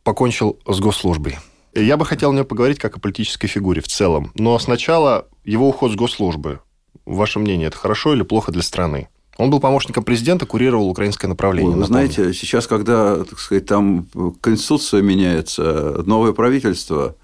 покончил 0.04 0.60
с 0.68 0.80
госслужбой. 0.80 1.40
Я 1.76 1.98
бы 1.98 2.06
хотел 2.06 2.32
о 2.32 2.34
нем 2.34 2.46
поговорить 2.46 2.80
как 2.80 2.98
о 2.98 3.00
политической 3.00 3.48
фигуре 3.48 3.82
в 3.82 3.88
целом. 3.88 4.32
Но 4.36 4.58
сначала 4.60 5.28
его 5.44 5.70
уход 5.70 5.92
с 5.92 5.96
госслужбы. 5.96 6.60
Ваше 7.06 7.40
мнение, 7.40 7.68
это 7.68 7.78
хорошо 7.78 8.14
или 8.14 8.24
плохо 8.24 8.52
для 8.52 8.62
страны? 8.62 9.10
Он 9.38 9.50
был 9.50 9.60
помощником 9.60 10.04
президента, 10.04 10.46
курировал 10.46 10.88
украинское 10.90 11.28
направление. 11.28 11.76
Вы 11.76 11.86
знаете, 11.86 12.34
сейчас, 12.34 12.68
когда, 12.68 13.24
так 13.24 13.40
сказать, 13.40 13.66
там 13.66 14.08
конституция 14.42 15.02
меняется, 15.02 16.04
новое 16.06 16.34
правительство, 16.34 17.16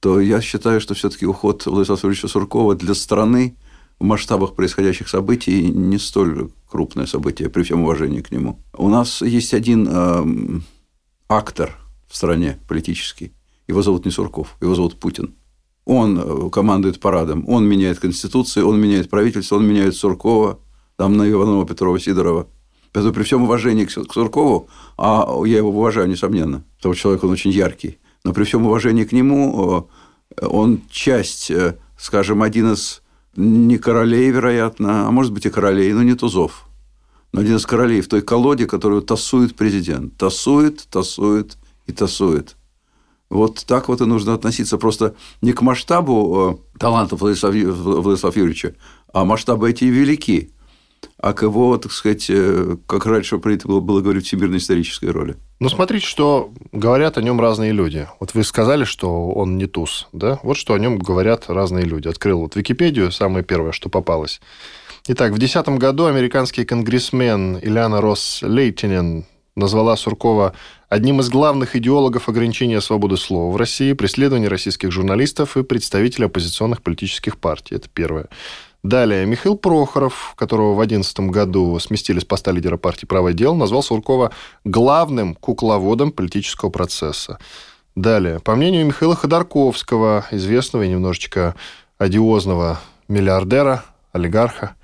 то 0.00 0.20
я 0.20 0.40
считаю, 0.40 0.80
что 0.80 0.94
все-таки 0.94 1.24
уход 1.24 1.64
Владислава 1.64 2.00
Владимировича 2.00 2.28
Суркова 2.28 2.74
для 2.74 2.94
страны 2.94 3.56
в 4.00 4.04
масштабах 4.04 4.56
происходящих 4.56 5.08
событий 5.08 5.62
не 5.68 5.98
столь 5.98 6.50
крупное 6.68 7.06
событие, 7.06 7.48
при 7.48 7.62
всем 7.62 7.82
уважении 7.82 8.20
к 8.20 8.32
нему. 8.32 8.58
У 8.72 8.88
нас 8.88 9.22
есть 9.22 9.54
один 9.54 9.88
э, 9.88 10.60
актор 11.28 11.78
в 12.08 12.16
стране 12.16 12.58
политический, 12.66 13.32
его 13.68 13.82
зовут 13.82 14.04
не 14.04 14.10
Сурков, 14.10 14.56
его 14.60 14.74
зовут 14.74 14.98
Путин. 14.98 15.34
Он 15.84 16.18
э, 16.18 16.50
командует 16.50 17.00
парадом, 17.00 17.44
он 17.48 17.66
меняет 17.66 17.98
Конституцию, 17.98 18.68
он 18.68 18.80
меняет 18.80 19.10
правительство, 19.10 19.56
он 19.56 19.66
меняет 19.66 19.96
Суркова, 19.96 20.58
там 20.96 21.16
на 21.16 21.28
Иванова, 21.28 21.66
Петрова, 21.66 21.98
Сидорова. 21.98 22.46
Поэтому 22.92 23.14
при 23.14 23.22
всем 23.22 23.42
уважении 23.42 23.86
к 23.86 23.90
Суркову, 23.90 24.68
а 24.98 25.26
я 25.46 25.56
его 25.58 25.70
уважаю, 25.70 26.08
несомненно, 26.08 26.62
потому 26.76 26.94
что 26.94 27.02
человек 27.02 27.24
он 27.24 27.30
очень 27.30 27.50
яркий, 27.50 27.98
но 28.22 28.32
при 28.32 28.44
всем 28.44 28.66
уважении 28.66 29.04
к 29.04 29.12
нему, 29.12 29.88
э, 30.36 30.46
он 30.46 30.82
часть, 30.90 31.50
э, 31.50 31.76
скажем, 31.98 32.42
один 32.42 32.72
из 32.72 33.02
не 33.34 33.78
королей, 33.78 34.30
вероятно, 34.30 35.08
а 35.08 35.10
может 35.10 35.32
быть 35.32 35.46
и 35.46 35.50
королей, 35.50 35.92
но 35.92 36.02
не 36.02 36.14
тузов. 36.14 36.66
Но 37.32 37.40
один 37.40 37.56
из 37.56 37.64
королей 37.64 38.02
в 38.02 38.08
той 38.08 38.20
колоде, 38.20 38.66
которую 38.66 39.00
тасует 39.00 39.56
президент. 39.56 40.16
Тасует, 40.18 40.86
тасует 40.90 41.56
и 41.86 41.92
тасует. 41.92 42.56
Вот 43.32 43.64
так 43.66 43.88
вот 43.88 44.02
и 44.02 44.04
нужно 44.04 44.34
относиться 44.34 44.76
просто 44.76 45.14
не 45.40 45.52
к 45.52 45.62
масштабу 45.62 46.60
э, 46.74 46.78
талантов 46.78 47.22
Владислава, 47.22 47.54
Владислава 47.54 48.34
Юрьевича, 48.36 48.74
а 49.10 49.24
масштабы 49.24 49.70
эти 49.70 49.84
велики, 49.84 50.50
а 51.16 51.32
к 51.32 51.42
его, 51.42 51.78
так 51.78 51.92
сказать, 51.92 52.26
э, 52.28 52.76
как 52.86 53.06
раньше 53.06 53.38
принято 53.38 53.68
было, 53.68 53.80
было 53.80 54.02
говорить, 54.02 54.26
всемирной 54.26 54.58
исторической 54.58 55.06
роли. 55.10 55.36
Ну, 55.60 55.70
смотрите, 55.70 56.04
что 56.04 56.52
говорят 56.72 57.16
о 57.16 57.22
нем 57.22 57.40
разные 57.40 57.72
люди. 57.72 58.06
Вот 58.20 58.34
вы 58.34 58.44
сказали, 58.44 58.84
что 58.84 59.30
он 59.30 59.56
не 59.56 59.66
туз, 59.66 60.08
да? 60.12 60.38
Вот 60.42 60.58
что 60.58 60.74
о 60.74 60.78
нем 60.78 60.98
говорят 60.98 61.44
разные 61.48 61.86
люди. 61.86 62.08
Открыл 62.08 62.40
вот 62.40 62.54
Википедию, 62.54 63.10
самое 63.10 63.42
первое, 63.42 63.72
что 63.72 63.88
попалось. 63.88 64.42
Итак, 65.08 65.32
в 65.32 65.38
2010 65.38 65.78
году 65.78 66.04
американский 66.04 66.66
конгрессмен 66.66 67.56
Ильяна 67.56 68.02
Росс 68.02 68.42
Лейтинен 68.42 69.24
назвала 69.56 69.96
Суркова 69.96 70.54
одним 70.92 71.20
из 71.20 71.30
главных 71.30 71.74
идеологов 71.74 72.28
ограничения 72.28 72.82
свободы 72.82 73.16
слова 73.16 73.50
в 73.50 73.56
России, 73.56 73.94
преследования 73.94 74.48
российских 74.48 74.92
журналистов 74.92 75.56
и 75.56 75.62
представителей 75.62 76.26
оппозиционных 76.26 76.82
политических 76.82 77.38
партий. 77.38 77.76
Это 77.76 77.88
первое. 77.88 78.28
Далее, 78.82 79.24
Михаил 79.24 79.56
Прохоров, 79.56 80.34
которого 80.36 80.74
в 80.74 80.76
2011 80.76 81.20
году 81.30 81.78
сместили 81.78 82.18
с 82.18 82.26
поста 82.26 82.52
лидера 82.52 82.76
партии 82.76 83.06
«Правое 83.06 83.32
дело», 83.32 83.54
назвал 83.54 83.82
Суркова 83.82 84.32
главным 84.64 85.34
кукловодом 85.34 86.12
политического 86.12 86.68
процесса. 86.68 87.38
Далее, 87.96 88.38
по 88.40 88.54
мнению 88.54 88.84
Михаила 88.84 89.16
Ходорковского, 89.16 90.26
известного 90.30 90.82
и 90.82 90.88
немножечко 90.88 91.54
одиозного 91.96 92.80
миллиардера, 93.08 93.82
олигарха, 94.12 94.74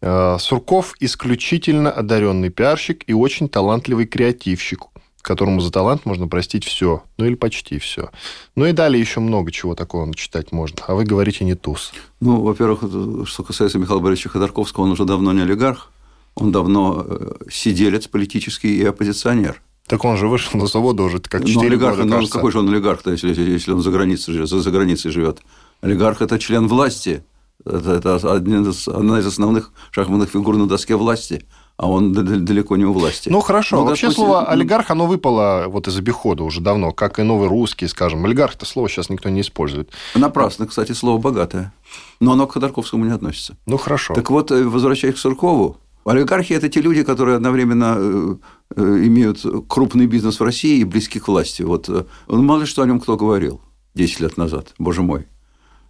э, 0.00 0.36
Сурков 0.38 0.94
исключительно 1.00 1.90
одаренный 1.90 2.50
пиарщик 2.50 3.02
и 3.08 3.12
очень 3.12 3.48
талантливый 3.48 4.06
креативщик, 4.06 4.93
которому 5.24 5.60
за 5.60 5.72
талант 5.72 6.04
можно 6.04 6.28
простить 6.28 6.64
все, 6.64 7.02
ну 7.16 7.24
или 7.24 7.34
почти 7.34 7.78
все. 7.78 8.10
Ну 8.56 8.66
и 8.66 8.72
далее 8.72 9.00
еще 9.00 9.20
много 9.20 9.50
чего 9.50 9.74
такого 9.74 10.14
читать 10.14 10.52
можно. 10.52 10.76
А 10.86 10.94
вы 10.94 11.04
говорите 11.04 11.44
не 11.44 11.54
туз. 11.54 11.92
Ну, 12.20 12.42
во-первых, 12.42 12.80
что 13.26 13.42
касается 13.42 13.78
Михаила 13.78 14.00
Борисовича 14.00 14.28
Ходорковского, 14.28 14.84
он 14.84 14.92
уже 14.92 15.04
давно 15.04 15.32
не 15.32 15.40
олигарх, 15.40 15.90
он 16.34 16.52
давно 16.52 17.04
э, 17.06 17.32
сиделец 17.50 18.06
политический 18.06 18.76
и 18.76 18.84
оппозиционер. 18.84 19.62
Так 19.86 20.04
он 20.04 20.18
же 20.18 20.28
вышел 20.28 20.60
на 20.60 20.66
свободу 20.66 21.04
уже 21.04 21.20
как 21.20 21.44
4 21.44 21.54
но 21.54 21.62
олигарх, 21.62 21.96
года, 21.96 22.10
кажется. 22.10 22.34
какой 22.34 22.52
же 22.52 22.58
он 22.58 22.68
олигарх, 22.68 23.00
если, 23.06 23.34
если 23.34 23.72
он 23.72 23.80
за 23.80 23.90
границей, 23.90 24.46
за, 24.46 24.60
за 24.60 24.70
границей 24.70 25.10
живет? 25.10 25.40
Олигарх– 25.80 26.20
это 26.20 26.38
член 26.38 26.68
власти. 26.68 27.24
Это, 27.64 27.92
это 27.92 28.32
один 28.32 28.68
из, 28.68 28.88
одна 28.88 29.18
из 29.18 29.26
основных 29.26 29.72
шахматных 29.90 30.30
фигур 30.30 30.56
на 30.56 30.68
доске 30.68 30.96
власти. 30.96 31.46
А 31.76 31.88
он 31.88 32.12
далеко 32.12 32.76
не 32.76 32.84
у 32.84 32.92
власти. 32.92 33.28
Ну, 33.28 33.40
хорошо. 33.40 33.76
Ну, 33.76 33.84
Вообще 33.84 34.06
допустим... 34.06 34.26
слово 34.26 34.44
«олигарх», 34.46 34.92
оно 34.92 35.06
выпало 35.06 35.64
вот 35.66 35.88
из 35.88 35.96
обихода 35.96 36.44
уже 36.44 36.60
давно, 36.60 36.92
как 36.92 37.18
и 37.18 37.24
новый 37.24 37.48
русский, 37.48 37.88
скажем. 37.88 38.24
Олигарх– 38.24 38.54
это 38.56 38.64
слово 38.64 38.88
сейчас 38.88 39.10
никто 39.10 39.28
не 39.28 39.40
использует. 39.40 39.90
Напрасно, 40.14 40.68
кстати, 40.68 40.92
слово 40.92 41.18
«богатое». 41.18 41.74
Но 42.20 42.32
оно 42.32 42.46
к 42.46 42.52
Ходорковскому 42.52 43.04
не 43.04 43.10
относится. 43.10 43.56
Ну, 43.66 43.76
хорошо. 43.76 44.14
Так 44.14 44.30
вот, 44.30 44.52
э, 44.52 44.62
возвращаясь 44.62 45.16
к 45.16 45.18
Суркову, 45.18 45.78
Олигархи– 46.04 46.52
это 46.54 46.68
те 46.68 46.80
люди, 46.80 47.02
которые 47.02 47.36
одновременно 47.36 47.96
э, 47.98 48.36
э, 48.76 48.82
имеют 49.06 49.44
крупный 49.68 50.06
бизнес 50.06 50.38
в 50.38 50.44
России 50.44 50.78
и 50.78 50.84
близки 50.84 51.18
к 51.18 51.26
власти. 51.26 51.62
Вот 51.62 51.88
мало 52.28 52.60
ли 52.60 52.66
что 52.66 52.82
о 52.82 52.86
нем 52.86 53.00
кто 53.00 53.16
говорил 53.16 53.60
10 53.94 54.20
лет 54.20 54.36
назад, 54.36 54.74
боже 54.78 55.02
мой. 55.02 55.26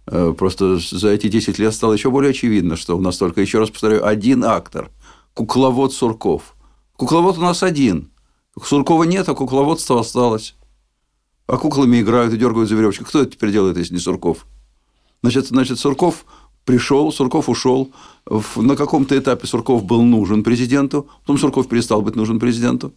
Просто 0.05 0.77
за 0.77 1.09
эти 1.09 1.27
10 1.27 1.57
лет 1.57 1.73
стало 1.73 1.93
еще 1.93 2.11
более 2.11 2.29
очевидно, 2.29 2.75
что 2.75 2.97
у 2.97 3.01
нас 3.01 3.17
только, 3.17 3.41
еще 3.41 3.59
раз 3.59 3.69
повторяю, 3.69 4.05
один 4.05 4.43
актор– 4.43 4.91
кукловод 5.35 5.93
Сурков. 5.93 6.55
Кукловод 6.95 7.37
у 7.37 7.41
нас 7.41 7.61
один. 7.61 8.11
Суркова 8.61 9.03
нет, 9.03 9.27
а 9.29 9.35
кукловодство 9.35 9.99
осталось. 9.99 10.55
А 11.45 11.57
куклами 11.57 12.01
играют 12.01 12.33
и 12.33 12.37
дергают 12.37 12.69
за 12.69 12.75
веревочку. 12.75 13.05
Кто 13.05 13.21
это 13.21 13.31
теперь 13.31 13.51
делает, 13.51 13.77
если 13.77 13.93
не 13.93 13.99
Сурков? 13.99 14.47
Значит, 15.21 15.47
значит 15.47 15.77
Сурков 15.77 16.25
пришел, 16.63 17.11
Сурков 17.11 17.49
ушел. 17.49 17.91
На 18.55 18.75
каком-то 18.75 19.17
этапе 19.17 19.45
Сурков 19.45 19.83
был 19.83 20.01
нужен 20.03 20.43
президенту, 20.43 21.07
потом 21.21 21.37
Сурков 21.37 21.67
перестал 21.67 22.01
быть 22.01 22.15
нужен 22.15 22.39
президенту. 22.39 22.93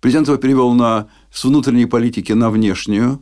Президент 0.00 0.28
его 0.28 0.36
перевел 0.36 0.72
на, 0.74 1.08
с 1.32 1.44
внутренней 1.44 1.86
политики 1.86 2.32
на 2.32 2.50
внешнюю, 2.50 3.20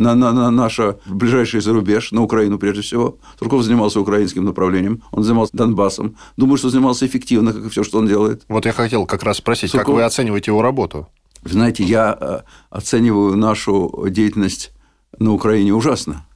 на, 0.00 0.14
на, 0.14 0.32
на 0.32 0.50
наше 0.50 0.96
ближайший 1.06 1.60
зарубеж, 1.60 2.10
на 2.10 2.22
Украину 2.22 2.58
прежде 2.58 2.80
всего. 2.80 3.18
Сурков 3.38 3.62
занимался 3.62 4.00
украинским 4.00 4.44
направлением, 4.46 5.02
он 5.12 5.22
занимался 5.22 5.54
Донбассом. 5.54 6.16
Думаю, 6.38 6.56
что 6.56 6.70
занимался 6.70 7.06
эффективно, 7.06 7.52
как 7.52 7.66
и 7.66 7.68
все, 7.68 7.84
что 7.84 7.98
он 7.98 8.06
делает. 8.06 8.42
Вот 8.48 8.64
я 8.64 8.72
хотел 8.72 9.04
как 9.04 9.22
раз 9.22 9.36
спросить, 9.36 9.70
Сурков... 9.70 9.86
как 9.86 9.94
вы 9.94 10.02
оцениваете 10.02 10.52
его 10.52 10.62
работу? 10.62 11.08
Вы 11.42 11.50
знаете, 11.50 11.84
я 11.84 12.16
э, 12.18 12.40
оцениваю 12.70 13.36
нашу 13.36 14.06
деятельность 14.08 14.72
на 15.18 15.32
Украине 15.32 15.74
ужасно. 15.74 16.26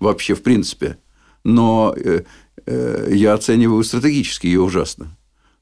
Вообще, 0.00 0.34
в 0.34 0.42
принципе. 0.42 0.98
Но 1.44 1.94
э, 1.96 2.22
э, 2.66 3.08
я 3.12 3.34
оцениваю 3.34 3.84
стратегически 3.84 4.48
ее 4.48 4.60
ужасно. 4.60 5.16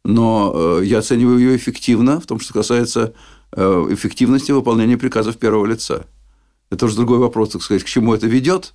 Но 0.04 0.80
я 0.82 0.98
оцениваю 0.98 1.38
ее 1.38 1.56
эффективно 1.56 2.20
в 2.20 2.26
том, 2.26 2.38
что 2.38 2.54
касается 2.54 3.12
эффективности 3.52 4.52
выполнения 4.52 4.96
приказов 4.96 5.36
первого 5.36 5.66
лица. 5.66 6.06
Это 6.70 6.86
уже 6.86 6.96
другой 6.96 7.18
вопрос, 7.18 7.50
так 7.50 7.62
сказать, 7.62 7.84
к 7.84 7.86
чему 7.86 8.14
это 8.14 8.26
ведет. 8.26 8.74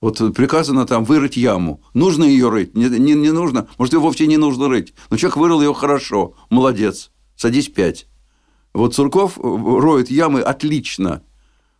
Вот 0.00 0.18
приказано 0.34 0.86
там 0.86 1.04
вырыть 1.04 1.36
яму. 1.36 1.80
Нужно 1.94 2.24
ее 2.24 2.50
рыть? 2.50 2.76
Не, 2.76 2.88
не, 2.88 3.14
не 3.14 3.32
нужно. 3.32 3.68
Может, 3.78 3.94
ее 3.94 4.00
вовсе 4.00 4.26
не 4.26 4.36
нужно 4.36 4.68
рыть. 4.68 4.94
Но 5.10 5.16
человек 5.16 5.36
вырыл 5.38 5.62
ее 5.62 5.72
хорошо. 5.72 6.34
Молодец. 6.50 7.10
Садись 7.34 7.68
пять. 7.68 8.06
Вот 8.74 8.94
Сурков 8.94 9.38
роет 9.38 10.10
ямы 10.10 10.42
отлично. 10.42 11.22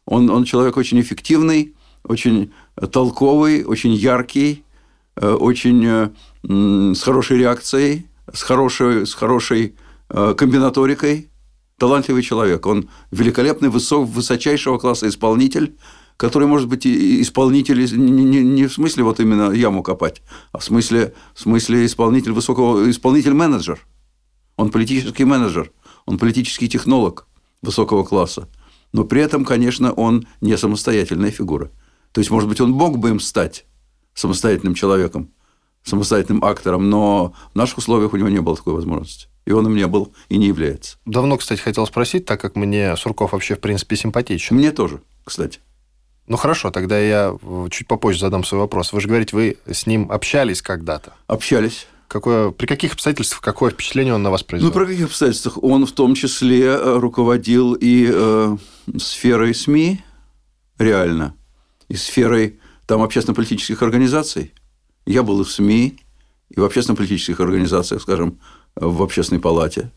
Он, 0.07 0.31
он 0.31 0.44
человек 0.44 0.79
очень 0.79 1.01
эффективный, 1.01 1.75
очень 2.05 2.53
толковый, 2.90 3.64
очень 3.64 3.92
яркий, 3.92 4.64
э, 5.16 5.31
очень 5.31 5.85
э, 5.85 6.94
с 6.94 7.03
хорошей 7.03 7.38
реакцией, 7.38 8.07
с 8.33 8.42
хорошей, 8.42 9.07
с 9.07 9.12
хорошей 9.12 9.75
э, 10.09 10.35
комбинаторикой 10.37 11.29
талантливый 11.79 12.23
человек. 12.23 12.67
Он 12.67 12.89
великолепный, 13.11 13.69
высок, 13.69 14.09
высочайшего 14.09 14.79
класса 14.79 15.09
исполнитель, 15.09 15.77
который 16.17 16.49
может 16.49 16.69
быть 16.69 16.87
исполнитель 16.87 17.79
не, 17.97 18.25
не, 18.25 18.43
не 18.43 18.67
в 18.67 18.73
смысле 18.73 19.05
вот 19.05 19.21
именно 19.21 19.51
яму 19.53 19.83
копать, 19.83 20.23
а 20.53 20.59
в 20.59 20.65
смысле, 20.65 21.15
в 21.35 21.41
смысле 21.41 21.85
исполнитель 21.85 22.33
высокого, 22.33 22.91
исполнитель-менеджер. 22.91 23.87
Он 24.57 24.71
политический 24.71 25.25
менеджер, 25.25 25.71
он 26.07 26.19
политический 26.19 26.69
технолог 26.69 27.27
высокого 27.61 28.05
класса. 28.05 28.49
Но 28.93 29.05
при 29.05 29.21
этом, 29.21 29.45
конечно, 29.45 29.93
он 29.93 30.27
не 30.41 30.57
самостоятельная 30.57 31.31
фигура. 31.31 31.71
То 32.12 32.21
есть, 32.21 32.31
может 32.31 32.49
быть, 32.49 32.62
он 32.62 32.71
мог 32.71 32.99
бы 32.99 33.11
им 33.11 33.21
стать 33.21 33.67
самостоятельным 34.15 34.75
человеком, 34.75 35.31
самостоятельным 35.87 36.44
актором, 36.44 36.90
но 36.90 37.33
в 37.55 37.57
наших 37.57 37.79
условиях 37.79 38.12
у 38.12 38.16
него 38.16 38.29
не 38.29 38.40
было 38.40 38.57
такой 38.57 38.75
возможности. 38.75 39.29
И 39.46 39.53
он 39.53 39.66
им 39.66 39.77
не 39.77 39.87
был 39.87 40.12
и 40.29 40.37
не 40.37 40.49
является. 40.49 40.99
Давно, 41.07 41.37
кстати, 41.37 41.61
хотел 41.61 41.87
спросить, 41.87 42.27
так 42.27 42.40
как 42.40 42.57
мне 42.57 42.96
Сурков 42.96 43.33
вообще, 43.33 43.55
в 43.55 43.61
принципе, 43.61 43.96
симпатичен. 43.96 44.57
Мне 44.57 44.72
тоже, 44.72 45.01
кстати. 45.25 45.61
Ну 46.27 46.37
хорошо, 46.37 46.72
тогда 46.72 46.99
я 46.99 47.37
чуть 47.70 47.87
попозже 47.87 48.18
задам 48.18 48.42
свой 48.42 48.61
вопрос. 48.62 48.92
Вы 48.92 49.01
же 49.01 49.07
говорите, 49.07 49.37
вы 49.37 49.59
с 49.70 49.87
ним 49.87 50.11
общались 50.11 50.61
когда-то? 50.61 51.14
Общались. 51.29 51.87
Какое, 52.09 52.51
при 52.51 52.66
каких 52.66 52.94
обстоятельствах, 52.94 53.40
какое 53.40 53.70
впечатление 53.70 54.14
он 54.14 54.22
на 54.22 54.31
вас 54.31 54.42
произвел? 54.42 54.72
Ну, 54.72 54.79
при 54.79 54.87
каких 54.87 55.07
обстоятельствах? 55.07 55.62
Он 55.62 55.87
в 55.87 55.92
том 55.92 56.14
числе 56.14 56.64
э, 56.64 56.99
руководил 56.99 57.75
и 57.75 58.09
э, 58.12 58.57
сферой 58.99 59.55
СМИ, 59.55 60.03
реально, 60.79 61.35
и 61.88 61.96
сферой 61.96 62.61
там 62.87 63.03
общественно-политических 63.03 63.83
организаций. 63.83 64.53
Я 65.07 65.23
был 65.23 65.40
и 65.40 65.45
в 65.45 65.51
СМИ, 65.51 65.99
и 66.51 66.61
в 66.61 66.64
общественно-политических 66.64 67.38
организациях, 67.40 68.03
скажем, 68.03 68.40
в 68.75 69.03
общественной 69.03 69.40
палате. 69.40 69.92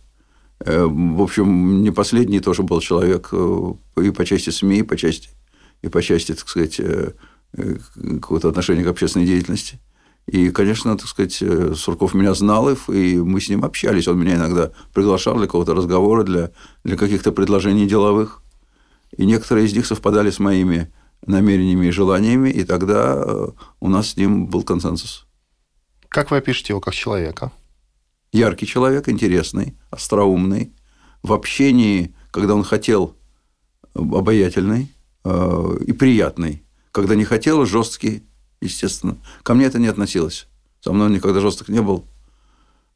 Э, 0.59 0.85
в 0.85 1.21
общем, 1.21 1.81
не 1.81 1.91
последний 1.91 2.39
тоже 2.39 2.63
был 2.63 2.79
человек 2.79 3.29
э, 3.31 3.73
и 4.03 4.11
по 4.11 4.25
части 4.25 4.51
СМИ, 4.51 4.79
и 4.79 4.83
по 4.83 4.97
части, 4.97 5.29
и 5.81 5.89
по 5.89 6.01
части 6.01 6.33
так 6.33 6.47
сказать, 6.47 6.79
э, 6.79 7.13
какого-то 8.21 8.49
отношения 8.49 8.83
к 8.83 8.87
общественной 8.87 9.25
деятельности. 9.25 9.79
И, 10.27 10.51
конечно, 10.51 10.95
так 10.95 11.07
сказать, 11.07 11.41
Сурков 11.75 12.13
меня 12.13 12.35
знал, 12.35 12.69
и 12.69 13.15
мы 13.15 13.41
с 13.41 13.49
ним 13.49 13.65
общались. 13.65 14.07
Он 14.07 14.19
меня 14.19 14.35
иногда 14.35 14.71
приглашал 14.93 15.37
для 15.37 15.47
какого-то 15.47 15.73
разговора, 15.73 16.23
для, 16.23 16.51
для 16.83 16.97
каких-то 16.97 17.31
предложений 17.31 17.87
деловых. 17.87 18.43
И 19.17 19.25
некоторые 19.25 19.65
из 19.65 19.73
них 19.73 19.87
совпадали 19.87 20.29
с 20.29 20.37
моими 20.37 20.91
намерениями 21.25 21.87
и 21.87 21.91
желаниями, 21.91 22.49
и 22.49 22.63
тогда 22.63 23.49
у 23.79 23.89
нас 23.89 24.09
с 24.09 24.17
ним 24.17 24.47
был 24.47 24.63
консенсус. 24.63 25.25
Как 26.07 26.31
вы 26.31 26.37
опишете 26.37 26.73
его 26.73 26.81
как 26.81 26.93
человека? 26.93 27.51
яркий 28.31 28.65
человек, 28.65 29.09
интересный, 29.09 29.75
остроумный. 29.89 30.71
В 31.23 31.33
общении, 31.33 32.13
когда 32.31 32.55
он 32.55 32.63
хотел, 32.63 33.15
обаятельный 33.93 34.91
э, 35.25 35.77
и 35.85 35.91
приятный. 35.91 36.63
Когда 36.91 37.15
не 37.15 37.25
хотел, 37.25 37.65
жесткий, 37.65 38.23
естественно. 38.61 39.17
Ко 39.43 39.53
мне 39.53 39.65
это 39.65 39.79
не 39.79 39.87
относилось. 39.87 40.47
Со 40.81 40.93
мной 40.93 41.07
он 41.07 41.13
никогда 41.13 41.39
жесток 41.39 41.69
не 41.69 41.81
был. 41.81 42.05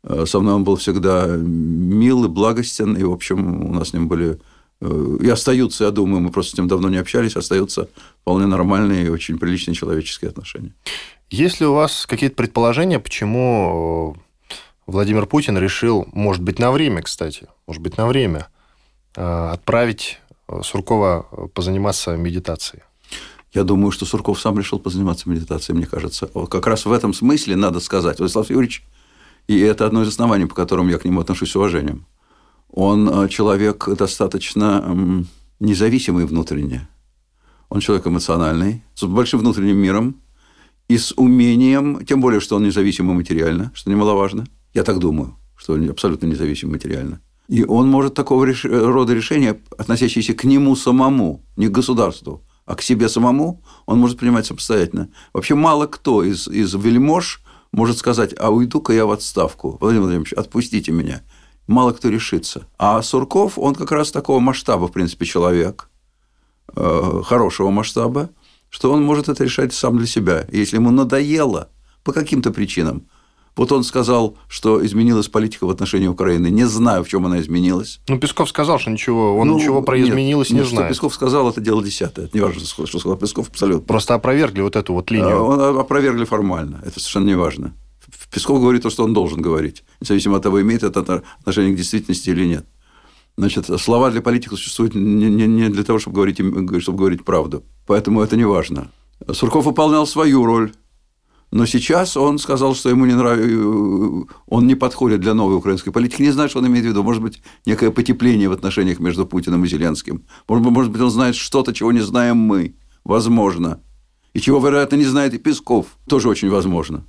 Э, 0.03 0.25
со 0.25 0.39
мной 0.39 0.53
он 0.53 0.63
был 0.63 0.77
всегда 0.77 1.27
мил 1.27 2.25
и 2.25 2.27
благостен. 2.27 2.95
И, 2.95 3.03
в 3.03 3.11
общем, 3.11 3.69
у 3.69 3.73
нас 3.73 3.89
с 3.89 3.93
ним 3.93 4.07
были... 4.07 4.39
Э, 4.83 5.17
и 5.21 5.29
остаются, 5.29 5.85
я 5.85 5.91
думаю, 5.91 6.21
мы 6.21 6.31
просто 6.31 6.55
с 6.55 6.57
ним 6.57 6.67
давно 6.67 6.89
не 6.89 6.97
общались, 6.97 7.37
остаются 7.37 7.89
вполне 8.21 8.47
нормальные 8.47 9.05
и 9.05 9.09
очень 9.09 9.37
приличные 9.37 9.75
человеческие 9.75 10.29
отношения. 10.29 10.73
Есть 11.29 11.61
ли 11.61 11.65
у 11.65 11.73
вас 11.73 12.05
какие-то 12.05 12.35
предположения, 12.35 12.99
почему 12.99 14.17
Владимир 14.85 15.25
Путин 15.25 15.57
решил, 15.57 16.05
может 16.11 16.43
быть, 16.43 16.59
на 16.59 16.71
время, 16.71 17.01
кстати, 17.01 17.47
может 17.65 17.81
быть, 17.81 17.97
на 17.97 18.07
время, 18.07 18.47
э, 19.15 19.49
отправить 19.53 20.19
э, 20.49 20.61
Суркова 20.63 21.27
э, 21.31 21.47
позаниматься 21.53 22.17
медитацией? 22.17 22.83
Я 23.53 23.63
думаю, 23.63 23.91
что 23.91 24.05
Сурков 24.05 24.41
сам 24.41 24.57
решил 24.57 24.79
позаниматься 24.79 25.29
медитацией, 25.29 25.77
мне 25.77 25.85
кажется. 25.85 26.27
Как 26.49 26.67
раз 26.67 26.85
в 26.85 26.91
этом 26.91 27.13
смысле 27.13 27.55
надо 27.55 27.79
сказать. 27.79 28.17
Владислав 28.17 28.49
Юрьевич, 28.49 28.83
и 29.47 29.59
это 29.59 29.85
одно 29.85 30.01
из 30.01 30.07
оснований, 30.07 30.45
по 30.45 30.55
которым 30.55 30.89
я 30.89 30.97
к 30.97 31.05
нему 31.05 31.21
отношусь 31.21 31.51
с 31.51 31.55
уважением. 31.55 32.05
Он 32.73 33.29
человек 33.29 33.87
достаточно 33.97 35.25
независимый 35.59 36.25
внутренне. 36.25 36.89
Он 37.69 37.79
человек 37.79 38.05
эмоциональный, 38.07 38.83
с 38.95 39.03
большим 39.03 39.39
внутренним 39.39 39.77
миром 39.77 40.15
и 40.87 40.97
с 40.97 41.13
умением, 41.15 42.05
тем 42.05 42.19
более, 42.19 42.41
что 42.41 42.57
он 42.57 42.63
независимый 42.63 43.15
материально, 43.15 43.71
что 43.73 43.89
немаловажно– 43.89 44.45
я 44.73 44.83
так 44.83 44.99
думаю, 44.99 45.37
что 45.55 45.73
он 45.73 45.89
абсолютно 45.89 46.25
независим 46.25 46.71
материально. 46.71 47.21
И 47.47 47.63
он 47.63 47.89
может 47.89 48.13
такого 48.13 48.47
рода 48.63 49.13
решения, 49.13 49.59
относящиеся 49.77 50.33
к 50.33 50.45
нему 50.45 50.75
самому, 50.75 51.43
не 51.57 51.67
к 51.67 51.71
государству, 51.71 52.43
а 52.65 52.75
к 52.75 52.81
себе 52.81 53.09
самому, 53.09 53.61
он 53.85 53.99
может 53.99 54.17
принимать 54.17 54.45
самостоятельно. 54.45 55.09
Вообще 55.33 55.55
мало 55.55 55.85
кто 55.85 56.23
из, 56.23 56.47
из 56.47 56.73
вельмож 56.73 57.41
может 57.71 57.97
сказать, 57.97 58.33
а 58.39 58.49
уйду-ка 58.49 58.93
я 58.93 59.05
в 59.05 59.11
отставку. 59.11 59.77
Владимир 59.79 60.03
Владимирович, 60.03 60.33
отпустите 60.33 60.91
меня. 60.91 61.21
Мало 61.67 61.91
кто 61.93 62.09
решится. 62.09 62.67
А 62.77 63.01
Сурков, 63.01 63.57
он 63.57 63.75
как 63.75 63.91
раз 63.91 64.11
такого 64.11 64.39
масштаба, 64.39 64.87
в 64.87 64.91
принципе, 64.91 65.25
человек, 65.25 65.89
э, 66.75 67.21
хорошего 67.25 67.69
масштаба, 67.69 68.29
что 68.69 68.91
он 68.91 69.03
может 69.03 69.29
это 69.29 69.43
решать 69.43 69.73
сам 69.73 69.97
для 69.97 70.07
себя. 70.07 70.45
Если 70.51 70.77
ему 70.77 70.91
надоело 70.91 71.69
по 72.03 72.11
каким-то 72.11 72.51
причинам, 72.51 73.07
вот 73.55 73.71
он 73.71 73.83
сказал, 73.83 74.35
что 74.47 74.83
изменилась 74.83 75.27
политика 75.27 75.65
в 75.67 75.69
отношении 75.69 76.07
Украины. 76.07 76.47
Не 76.47 76.63
знаю, 76.65 77.03
в 77.03 77.07
чем 77.07 77.27
она 77.27 77.39
изменилась. 77.39 77.99
Ну, 78.07 78.17
Песков 78.17 78.49
сказал, 78.49 78.79
что 78.79 78.89
ничего, 78.89 79.37
он 79.37 79.47
ну, 79.47 79.59
ничего 79.59 79.83
про 79.83 79.95
нет, 79.97 80.09
изменилось 80.09 80.49
не 80.49 80.57
нет, 80.57 80.67
знает. 80.67 80.85
Что 80.85 80.93
Песков 80.93 81.13
сказал, 81.13 81.49
это 81.49 81.61
дело 81.61 81.83
десятое. 81.83 82.25
Это 82.25 82.35
не 82.35 82.41
важно, 82.41 82.61
что 82.61 82.99
сказал 82.99 83.15
Песков, 83.15 83.49
абсолютно. 83.49 83.85
Просто 83.85 84.15
опровергли 84.15 84.61
вот 84.61 84.75
эту 84.75 84.93
вот 84.93 85.11
линию. 85.11 85.43
Он 85.43 85.77
опровергли 85.77 86.25
формально. 86.25 86.81
Это 86.83 86.99
совершенно 86.99 87.27
не 87.27 87.35
важно. 87.35 87.75
Песков 88.31 88.59
говорит 88.59 88.83
то, 88.83 88.89
что 88.89 89.03
он 89.03 89.13
должен 89.13 89.41
говорить, 89.41 89.83
независимо 90.01 90.37
от 90.37 90.43
того, 90.43 90.61
имеет 90.61 90.83
это 90.83 91.23
отношение 91.39 91.73
к 91.73 91.77
действительности 91.77 92.29
или 92.29 92.45
нет. 92.45 92.65
Значит, 93.37 93.65
слова 93.81 94.11
для 94.11 94.21
политиков 94.21 94.59
существуют 94.59 94.93
не, 94.93 95.29
не 95.47 95.69
для 95.69 95.83
того, 95.83 95.99
чтобы 95.99 96.15
говорить, 96.15 96.39
чтобы 96.81 96.97
говорить 96.97 97.25
правду. 97.25 97.63
Поэтому 97.87 98.21
это 98.21 98.37
не 98.37 98.45
важно. 98.45 98.91
Сурков 99.31 99.65
выполнял 99.65 100.05
свою 100.05 100.45
роль. 100.45 100.71
Но 101.51 101.67
сейчас 101.67 102.17
он 102.17 102.39
сказал, 102.39 102.73
что 102.73 102.89
ему 102.89 103.05
не 103.05 103.13
нравится, 103.13 104.27
он 104.47 104.65
не 104.65 104.73
подходит 104.73 105.21
для 105.21 105.35
новой 105.35 105.55
украинской 105.55 105.91
политики. 105.91 106.23
Не 106.23 106.31
знаю, 106.31 106.49
что 106.49 106.59
он 106.59 106.67
имеет 106.67 106.85
в 106.85 106.87
виду. 106.87 107.03
Может 107.03 107.21
быть, 107.21 107.43
некое 107.67 107.91
потепление 107.91 108.49
в 108.49 108.53
отношениях 108.53 108.99
между 108.99 109.27
Путиным 109.27 109.63
и 109.63 109.67
Зеленским. 109.67 110.23
Может 110.47 110.65
может 110.65 110.91
быть 110.91 111.01
он 111.01 111.11
знает 111.11 111.35
что-то, 111.35 111.71
чего 111.73 111.91
не 111.91 112.01
знаем 112.01 112.37
мы. 112.37 112.75
Возможно. 113.03 113.81
И 114.33 114.39
чего, 114.39 114.59
вероятно, 114.65 114.95
не 114.95 115.05
знает 115.05 115.35
и 115.35 115.37
Песков. 115.37 115.85
Тоже 116.07 116.27
очень 116.27 116.49
возможно. 116.49 117.05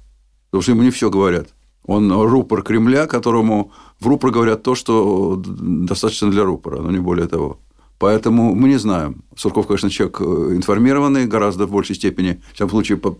Потому 0.54 0.62
что 0.62 0.70
ему 0.70 0.82
не 0.84 0.90
все 0.90 1.10
говорят. 1.10 1.48
Он 1.84 2.12
рупор 2.12 2.62
Кремля, 2.62 3.08
которому 3.08 3.72
в 3.98 4.06
рупор 4.06 4.30
говорят 4.30 4.62
то, 4.62 4.76
что 4.76 5.34
достаточно 5.44 6.30
для 6.30 6.44
рупора, 6.44 6.80
но 6.80 6.92
не 6.92 7.00
более 7.00 7.26
того. 7.26 7.58
Поэтому 7.98 8.54
мы 8.54 8.68
не 8.68 8.78
знаем. 8.78 9.24
Сурков, 9.36 9.66
конечно, 9.66 9.90
человек 9.90 10.20
э, 10.20 10.24
информированный 10.54 11.26
гораздо 11.26 11.66
в 11.66 11.72
большей 11.72 11.96
степени, 11.96 12.40
в 12.52 12.54
всяком 12.54 12.70
случае, 12.70 12.98
по, 12.98 13.18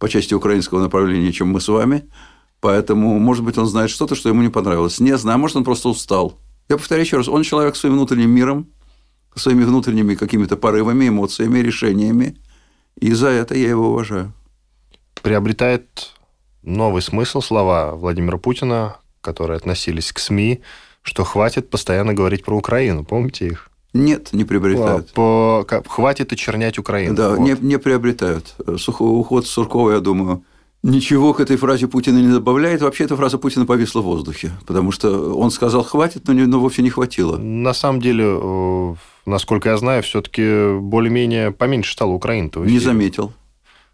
по 0.00 0.08
части 0.08 0.34
украинского 0.34 0.80
направления, 0.82 1.30
чем 1.30 1.50
мы 1.52 1.60
с 1.60 1.68
вами. 1.68 2.02
Поэтому, 2.58 3.16
может 3.20 3.44
быть, 3.44 3.58
он 3.58 3.66
знает 3.66 3.88
что-то, 3.88 4.16
что 4.16 4.28
ему 4.28 4.42
не 4.42 4.50
понравилось. 4.50 4.98
Не 4.98 5.16
знаю, 5.16 5.38
может, 5.38 5.56
он 5.56 5.62
просто 5.62 5.88
устал. 5.88 6.36
Я 6.68 6.78
повторяю 6.78 7.04
еще 7.06 7.18
раз, 7.18 7.28
он 7.28 7.44
человек 7.44 7.76
своим 7.76 7.94
внутренним 7.94 8.30
миром, 8.30 8.66
своими 9.36 9.62
внутренними 9.62 10.16
какими-то 10.16 10.56
порывами, 10.56 11.06
эмоциями, 11.06 11.60
решениями. 11.60 12.38
И 12.96 13.12
за 13.12 13.28
это 13.28 13.54
я 13.54 13.68
его 13.68 13.90
уважаю. 13.90 14.32
Приобретает 15.22 16.10
новый 16.62 17.02
смысл 17.02 17.40
слова 17.40 17.94
Владимира 17.94 18.38
Путина, 18.38 18.96
которые 19.20 19.56
относились 19.56 20.12
к 20.12 20.18
СМИ, 20.18 20.60
что 21.02 21.24
хватит 21.24 21.70
постоянно 21.70 22.14
говорить 22.14 22.44
про 22.44 22.56
Украину. 22.56 23.04
Помните 23.04 23.46
их? 23.46 23.70
Нет, 23.94 24.32
не 24.32 24.44
приобретают. 24.44 25.12
По, 25.12 25.66
по, 25.68 25.82
хватит 25.86 26.32
очернять 26.32 26.78
Украину. 26.78 27.14
Да, 27.14 27.30
вот. 27.30 27.40
не, 27.40 27.56
не 27.60 27.78
приобретают. 27.78 28.54
Сухой 28.78 29.08
уход 29.08 29.46
Суркова, 29.46 29.92
я 29.92 30.00
думаю, 30.00 30.44
ничего 30.82 31.34
к 31.34 31.40
этой 31.40 31.56
фразе 31.56 31.88
Путина 31.88 32.18
не 32.18 32.32
добавляет. 32.32 32.80
Вообще 32.80 33.04
эта 33.04 33.16
фраза 33.16 33.36
Путина 33.38 33.66
повисла 33.66 34.00
в 34.00 34.04
воздухе, 34.04 34.52
потому 34.66 34.92
что 34.92 35.34
он 35.34 35.50
сказал 35.50 35.84
«хватит», 35.84 36.26
но, 36.26 36.32
не, 36.32 36.46
но 36.46 36.58
вовсе 36.58 36.82
не 36.82 36.90
хватило. 36.90 37.36
На 37.36 37.74
самом 37.74 38.00
деле, 38.00 38.24
э, 38.26 38.94
насколько 39.26 39.68
я 39.68 39.76
знаю, 39.76 40.02
все-таки 40.02 40.78
более-менее 40.78 41.50
поменьше 41.50 41.92
стало 41.92 42.12
Украин-то. 42.12 42.64
Не 42.64 42.78
заметил. 42.78 43.32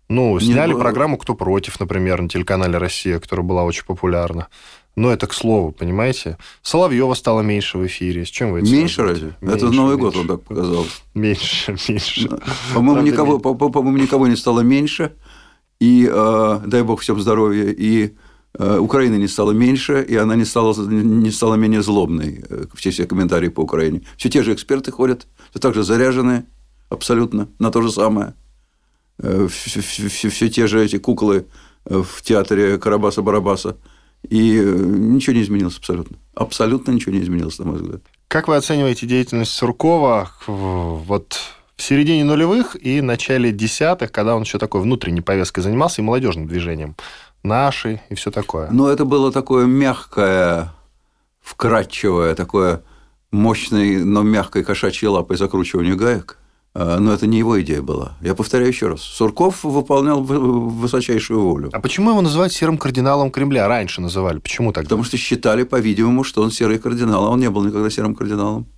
Ну, 0.09 0.41
сняли 0.41 0.73
не... 0.73 0.79
программу 0.79 1.19
«Кто 1.19 1.35
против», 1.35 1.79
например, 1.81 2.23
на 2.23 2.29
телеканале 2.29 2.79
«Россия», 2.79 3.19
которая 3.19 3.47
была 3.47 3.65
очень 3.65 3.85
популярна. 3.85 4.49
Но 4.97 5.13
это 5.13 5.27
к 5.27 5.35
слову, 5.35 5.71
понимаете? 5.71 6.39
Соловьева 6.63 7.15
стало 7.15 7.43
меньше 7.43 7.79
в 7.79 7.87
эфире. 7.87 8.25
С 8.25 8.29
чем 8.29 8.53
вы 8.53 8.61
это 8.61 8.71
Меньше 8.71 9.03
разве? 9.03 9.37
Меньше, 9.41 9.57
это 9.57 9.67
Новый 9.71 9.97
меньше. 9.97 10.05
год 10.05 10.17
он 10.17 10.27
так 10.27 10.43
показал. 10.43 10.87
Меньше, 11.15 11.77
меньше. 11.89 12.29
По-моему, 12.75 13.03
никого, 13.03 13.39
по, 13.39 13.55
по, 13.55 13.83
никого 13.83 14.27
не 14.27 14.37
стало 14.37 14.61
меньше. 14.61 15.13
И 15.79 16.11
э, 16.11 16.61
дай 16.67 16.83
бог 16.83 17.01
всем 17.01 17.21
здоровья. 17.21 17.71
И 17.71 18.15
э, 18.59 18.79
Украины 18.79 19.17
не 19.17 19.29
стало 19.29 19.53
меньше, 19.53 20.03
и 20.03 20.17
она 20.17 20.35
не 20.35 20.45
стала, 20.45 20.75
не 20.75 21.31
стала 21.31 21.55
менее 21.55 21.83
злобной. 21.83 22.45
Э, 22.49 22.65
все 22.75 22.91
все 22.91 23.07
комментарии 23.07 23.49
по 23.49 23.61
Украине. 23.61 24.03
Все 24.17 24.29
те 24.29 24.43
же 24.43 24.53
эксперты 24.53 24.91
ходят, 24.91 25.29
все 25.51 25.61
так 25.61 25.75
же 25.75 25.85
заряженные 25.85 26.47
абсолютно 26.89 27.49
на 27.59 27.71
то 27.71 27.83
же 27.83 27.93
самое. 27.93 28.35
Все, 29.21 29.81
все, 30.31 30.49
те 30.49 30.67
же 30.67 30.85
эти 30.85 30.99
куклы 30.99 31.47
в 31.85 32.23
театре 32.23 32.79
Карабаса-Барабаса. 32.79 33.77
И 34.29 34.59
э, 34.59 34.63
ничего 34.63 35.37
не 35.37 35.43
изменилось 35.43 35.79
абсолютно. 35.79 36.17
Абсолютно 36.35 36.91
ничего 36.93 37.13
не 37.13 37.21
изменилось, 37.21 37.59
на 37.59 37.67
мой 37.67 37.77
взгляд. 37.77 38.03
Как 38.27 38.49
вы 38.49 38.57
оцениваете 38.57 39.07
деятельность 39.07 39.53
Суркова 39.53 40.31
вот 40.47 41.39
в 41.77 41.83
середине 41.83 42.25
нулевых 42.25 42.77
и 42.85 43.01
начале 43.01 43.53
десятых, 43.53 44.11
когда 44.11 44.35
он 44.35 44.43
еще 44.43 44.59
такой 44.59 44.81
внутренней 44.81 45.21
повесткой 45.21 45.61
занимался 45.61 46.03
и 46.03 46.05
молодежным 46.05 46.47
движением? 46.47 46.97
Наши 47.45 48.03
и 48.11 48.15
все 48.17 48.31
такое. 48.31 48.69
Ну, 48.71 48.89
это 48.89 49.05
было 49.05 49.31
такое 49.33 49.67
мягкое, 49.67 50.75
вкрадчивое, 51.41 52.35
такое 52.35 52.83
мощной, 53.31 54.05
но 54.05 54.23
мягкой 54.23 54.65
кошачьей 54.65 55.09
лапой 55.09 55.37
закручивание 55.37 55.95
гаек. 55.95 56.39
А, 56.81 57.01
но 57.01 57.13
это 57.13 57.27
не 57.27 57.39
его 57.39 57.61
идея 57.61 57.83
была. 57.83 58.13
Я 58.21 58.37
повторяю 58.37 58.69
еще 58.69 58.87
раз. 58.87 59.01
Сурков 59.01 59.65
выполнял 59.65 60.23
высочайшую 60.23 61.41
волю. 61.41 61.71
А 61.73 61.81
почему 61.81 62.11
его 62.11 62.21
называют 62.21 62.53
серым 62.53 62.79
кардиналом 62.79 63.33
Кремля? 63.33 63.67
Раньше 63.67 64.01
называли. 64.01 64.39
Почему 64.39 64.73
так? 64.73 64.85
Потому 64.85 65.03
что 65.03 65.17
считали, 65.17 65.65
по-видимому, 65.65 66.23
что 66.23 66.41
он 66.41 66.53
серый 66.53 66.79
кардинал, 66.79 67.25
а 67.25 67.31
он 67.31 67.41
не 67.41 67.51
был 67.51 67.65
никогда 67.65 67.91
серым 67.91 68.15
кардиналом. 68.15 68.69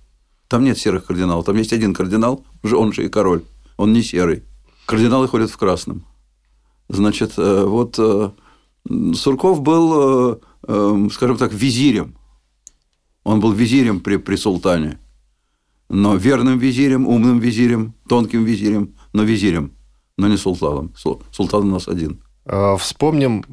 Там 0.47 0.63
нет 0.63 0.79
серых 0.79 1.05
кардиналов. 1.05 1.45
Там 1.45 1.55
есть 1.57 1.73
один 1.73 1.93
кардинал, 1.93 2.43
он 2.63 2.91
же 2.91 3.05
и 3.05 3.07
король. 3.07 3.43
Он 3.77 3.93
не 3.93 4.01
серый. 4.01 4.45
Кардиналы 4.87 5.27
ходят 5.27 5.51
в 5.51 5.57
красном. 5.57 6.03
Значит, 6.89 7.33
э, 7.37 7.65
вот 7.65 7.99
э, 7.99 8.31
Сурков 9.13 9.61
был, 9.61 10.41
э, 10.67 11.07
скажем 11.13 11.37
так, 11.37 11.53
визирем. 11.53 12.15
Он 13.23 13.39
был 13.39 13.51
визирем 13.51 13.99
при, 13.99 14.17
при 14.17 14.37
султане 14.37 14.97
но 15.91 16.15
верным 16.15 16.57
визирем, 16.57 17.05
умным 17.05 17.39
визирем, 17.39 17.93
тонким 18.07 18.45
визирем, 18.45 18.95
но 19.11 19.23
визирем, 19.23 19.73
но 20.17 20.29
не 20.29 20.37
султаном. 20.37 20.93
Султан 21.31 21.63
у 21.63 21.73
нас 21.73 21.89
один. 21.89 22.23
А, 22.45 22.77
вспомним, 22.77 23.43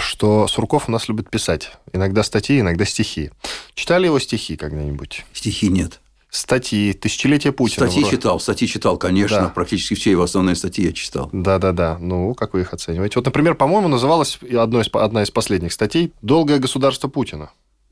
что 0.00 0.48
Сурков 0.48 0.88
у 0.88 0.92
нас 0.92 1.08
любит 1.08 1.30
писать. 1.30 1.70
Иногда 1.92 2.24
статьи, 2.24 2.58
иногда 2.58 2.84
стихи. 2.84 3.30
Читали 3.74 4.06
его 4.06 4.18
стихи 4.18 4.56
когда-нибудь? 4.56 5.24
Стихи 5.32 5.68
нет. 5.68 6.00
Статьи, 6.28 6.92
тысячелетие 6.92 7.52
Путина. 7.52 7.86
Статьи 7.86 8.02
вроде. 8.02 8.16
читал, 8.16 8.40
статьи 8.40 8.66
читал, 8.66 8.96
конечно. 8.98 9.40
Да. 9.40 9.48
Практически 9.48 9.94
все 9.94 10.10
его 10.10 10.24
основные 10.24 10.56
статьи 10.56 10.84
я 10.84 10.92
читал. 10.92 11.28
Да-да-да. 11.32 11.98
Ну, 12.00 12.34
как 12.34 12.54
вы 12.54 12.62
их 12.62 12.72
оцениваете? 12.72 13.14
Вот, 13.16 13.26
например, 13.26 13.54
по-моему, 13.54 13.86
называлась 13.86 14.38
одной 14.42 14.82
из, 14.82 14.90
одна 14.92 15.22
из 15.22 15.30
последних 15.30 15.72
статей 15.72 16.12
«Долгое 16.20 16.58
государство 16.58 17.06
Путина». 17.06 17.50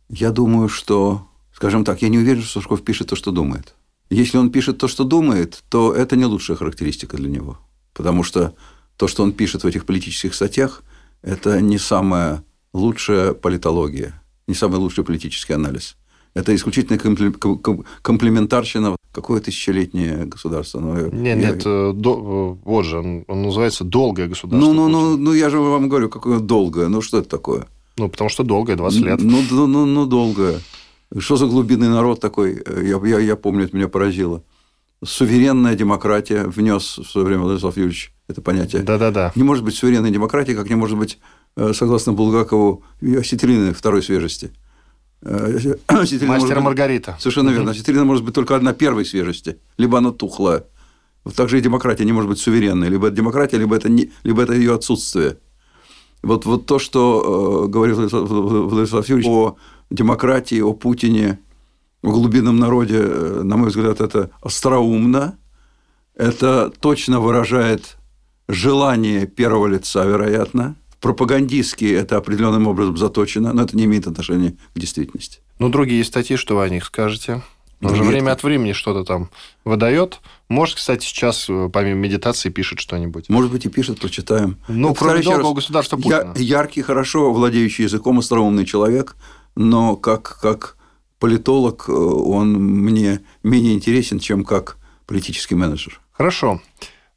Я 0.08 0.30
думаю, 0.30 0.68
что 0.68 1.27
Скажем 1.58 1.84
так, 1.84 2.02
я 2.02 2.08
не 2.08 2.18
уверен, 2.18 2.40
что 2.40 2.60
Сушков 2.60 2.84
пишет 2.84 3.08
то, 3.08 3.16
что 3.16 3.32
думает. 3.32 3.74
Если 4.10 4.38
он 4.38 4.50
пишет 4.50 4.78
то, 4.78 4.86
что 4.86 5.02
думает, 5.02 5.64
то 5.68 5.92
это 5.92 6.14
не 6.14 6.24
лучшая 6.24 6.56
характеристика 6.56 7.16
для 7.16 7.28
него. 7.28 7.58
Потому 7.94 8.22
что 8.22 8.54
то, 8.96 9.08
что 9.08 9.24
он 9.24 9.32
пишет 9.32 9.64
в 9.64 9.66
этих 9.66 9.84
политических 9.84 10.34
статьях, 10.34 10.84
это 11.20 11.60
не 11.60 11.78
самая 11.78 12.44
лучшая 12.72 13.32
политология, 13.32 14.22
не 14.46 14.54
самый 14.54 14.76
лучший 14.76 15.02
политический 15.02 15.54
анализ. 15.54 15.96
Это 16.32 16.54
исключительно 16.54 16.96
комплементарщина. 18.02 18.94
Какое 19.10 19.40
тысячелетнее 19.40 20.26
государство? 20.26 20.78
Ну, 20.78 21.10
нет, 21.10 21.38
я... 21.40 21.50
нет, 21.50 21.62
э, 21.66 21.92
до, 21.92 22.58
э, 22.62 22.68
вот 22.68 22.84
же, 22.84 22.98
он, 22.98 23.24
он 23.26 23.42
называется 23.42 23.82
«Долгое 23.82 24.28
государство». 24.28 24.72
Ну, 24.72 24.74
ну, 24.74 24.88
ну, 24.88 25.16
ну, 25.16 25.32
я 25.32 25.50
же 25.50 25.58
вам 25.58 25.88
говорю, 25.88 26.08
какое 26.08 26.38
долгое. 26.38 26.86
Ну, 26.86 27.00
что 27.00 27.18
это 27.18 27.28
такое? 27.28 27.66
Ну, 27.96 28.08
потому 28.08 28.30
что 28.30 28.44
долгое, 28.44 28.76
20 28.76 29.00
лет. 29.00 29.20
Ну, 29.20 29.42
ну, 29.50 29.66
ну, 29.66 29.86
ну 29.86 30.06
долгое. 30.06 30.60
Что 31.16 31.36
за 31.36 31.46
глубинный 31.46 31.88
народ 31.88 32.20
такой? 32.20 32.62
Я, 32.66 33.00
я, 33.04 33.18
я 33.18 33.36
помню, 33.36 33.64
это 33.64 33.76
меня 33.76 33.88
поразило. 33.88 34.42
Суверенная 35.02 35.74
демократия 35.74 36.44
внес 36.44 36.98
в 36.98 37.04
свое 37.04 37.26
время 37.26 37.42
Владислав 37.42 37.76
Юрьевич 37.76 38.12
это 38.28 38.42
понятие. 38.42 38.82
Да-да-да. 38.82 39.32
Не 39.36 39.42
может 39.42 39.64
быть 39.64 39.74
суверенной 39.74 40.10
демократии, 40.10 40.52
как 40.52 40.68
не 40.68 40.74
может 40.74 40.98
быть, 40.98 41.18
э, 41.56 41.72
согласно 41.72 42.12
Булгакову, 42.12 42.82
осетрины 43.00 43.72
второй 43.72 44.02
свежести. 44.02 44.52
Э, 45.22 45.76
Мастер 45.88 46.60
Маргарита. 46.60 47.16
Совершенно 47.18 47.50
верно. 47.50 47.70
Осетрина 47.70 48.04
может 48.04 48.24
быть 48.24 48.34
только 48.34 48.54
одна 48.54 48.72
первой 48.72 49.04
свежести, 49.04 49.58
либо 49.78 49.98
она 49.98 50.12
тухлая. 50.12 50.64
Вот 51.24 51.34
так 51.34 51.48
же 51.48 51.58
и 51.58 51.60
демократия 51.60 52.04
не 52.04 52.12
может 52.12 52.28
быть 52.28 52.38
суверенной. 52.38 52.88
Либо 52.88 53.08
это 53.08 53.16
демократия, 53.16 53.56
либо 53.58 53.76
это, 53.76 53.88
не, 53.88 54.12
либо 54.24 54.42
это 54.42 54.52
ее 54.52 54.74
отсутствие. 54.74 55.38
Вот, 56.22 56.44
вот 56.46 56.66
то, 56.66 56.78
что 56.78 57.64
э, 57.66 57.68
говорил 57.68 57.96
Владислав 57.96 59.08
Юрьевич 59.08 59.28
о 59.28 59.56
демократии, 59.90 60.60
о 60.60 60.72
Путине, 60.72 61.38
о 62.02 62.10
глубинном 62.10 62.58
народе, 62.58 62.98
э, 63.00 63.40
на 63.42 63.56
мой 63.56 63.68
взгляд, 63.68 64.00
это 64.00 64.30
остроумно, 64.40 65.38
это 66.14 66.70
точно 66.80 67.20
выражает 67.20 67.96
желание 68.48 69.26
первого 69.26 69.66
лица, 69.66 70.04
вероятно. 70.04 70.76
Пропагандистски 71.00 71.84
это 71.84 72.16
определенным 72.16 72.66
образом 72.66 72.96
заточено, 72.96 73.52
но 73.52 73.62
это 73.62 73.76
не 73.76 73.84
имеет 73.84 74.06
отношения 74.06 74.56
к 74.74 74.78
действительности. 74.78 75.40
Ну, 75.58 75.68
другие 75.68 76.04
статьи, 76.04 76.36
что 76.36 76.56
вы 76.56 76.64
о 76.64 76.68
них 76.68 76.84
скажете? 76.84 77.42
Он 77.80 77.94
же 77.94 78.02
Нет. 78.02 78.10
время 78.10 78.32
от 78.32 78.42
времени 78.42 78.72
что-то 78.72 79.04
там 79.04 79.30
выдает. 79.64 80.18
Может, 80.48 80.76
кстати, 80.76 81.04
сейчас 81.04 81.46
э, 81.48 81.70
помимо 81.72 82.00
медитации 82.00 82.48
пишет 82.48 82.80
что-нибудь. 82.80 83.28
Может 83.28 83.52
быть, 83.52 83.66
и 83.66 83.68
пишет, 83.68 84.00
прочитаем. 84.00 84.58
Ну, 84.66 84.88
Я 84.88 84.94
кроме 84.94 85.44
у 85.44 85.54
государства 85.54 85.96
Я, 86.02 86.22
Путина. 86.22 86.34
яркий, 86.42 86.82
хорошо 86.82 87.32
владеющий 87.32 87.84
языком, 87.84 88.18
остроумный 88.18 88.64
человек, 88.64 89.14
но 89.56 89.96
как, 89.96 90.38
как 90.40 90.76
политолог 91.18 91.84
э, 91.88 91.92
он 91.92 92.52
мне 92.54 93.20
менее 93.42 93.74
интересен, 93.74 94.18
чем 94.18 94.44
как 94.44 94.76
политический 95.06 95.54
менеджер. 95.54 96.00
Хорошо. 96.12 96.60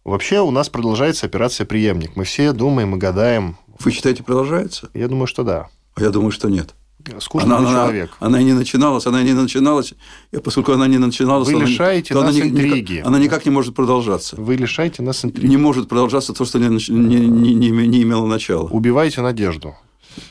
Вообще 0.03 0.39
у 0.41 0.49
нас 0.51 0.69
продолжается 0.69 1.25
операция 1.27 1.65
«Преемник». 1.65 2.15
Мы 2.15 2.23
все 2.23 2.53
думаем 2.53 2.95
и 2.95 2.97
гадаем. 2.97 3.57
Вы 3.79 3.91
считаете, 3.91 4.23
продолжается? 4.23 4.89
Я 4.93 5.07
думаю, 5.07 5.27
что 5.27 5.43
да. 5.43 5.67
А 5.95 6.01
я 6.01 6.09
думаю, 6.09 6.31
что 6.31 6.49
нет. 6.49 6.73
Скучный 7.19 7.55
она, 7.55 7.57
она- 7.69 7.71
человек. 7.85 8.11
Она, 8.19 8.39
и 8.39 8.43
не 8.43 8.53
начиналась, 8.53 9.05
она 9.07 9.21
и 9.21 9.25
не 9.25 9.33
начиналась. 9.33 9.93
И 10.31 10.37
поскольку 10.37 10.71
она 10.71 10.87
не 10.87 10.99
начиналась, 10.99 11.47
Вы 11.47 11.55
она 11.55 11.65
лишаете 11.65 12.13
она 12.13 12.25
нас 12.25 12.35
никак- 12.35 12.49
интриги. 12.51 13.01
она 13.03 13.17
никак 13.19 13.43
не 13.45 13.51
может 13.51 13.73
продолжаться. 13.75 14.35
Вы 14.35 14.55
лишаете 14.55 15.01
нас 15.01 15.25
интриги. 15.25 15.47
Не 15.47 15.57
может 15.57 15.89
продолжаться 15.89 16.33
то, 16.33 16.45
что 16.45 16.59
не, 16.59 16.67
не, 16.67 17.19
не, 17.25 17.69
не 17.87 18.01
имело 18.03 18.27
начала. 18.27 18.67
Убиваете 18.69 19.21
надежду. 19.21 19.75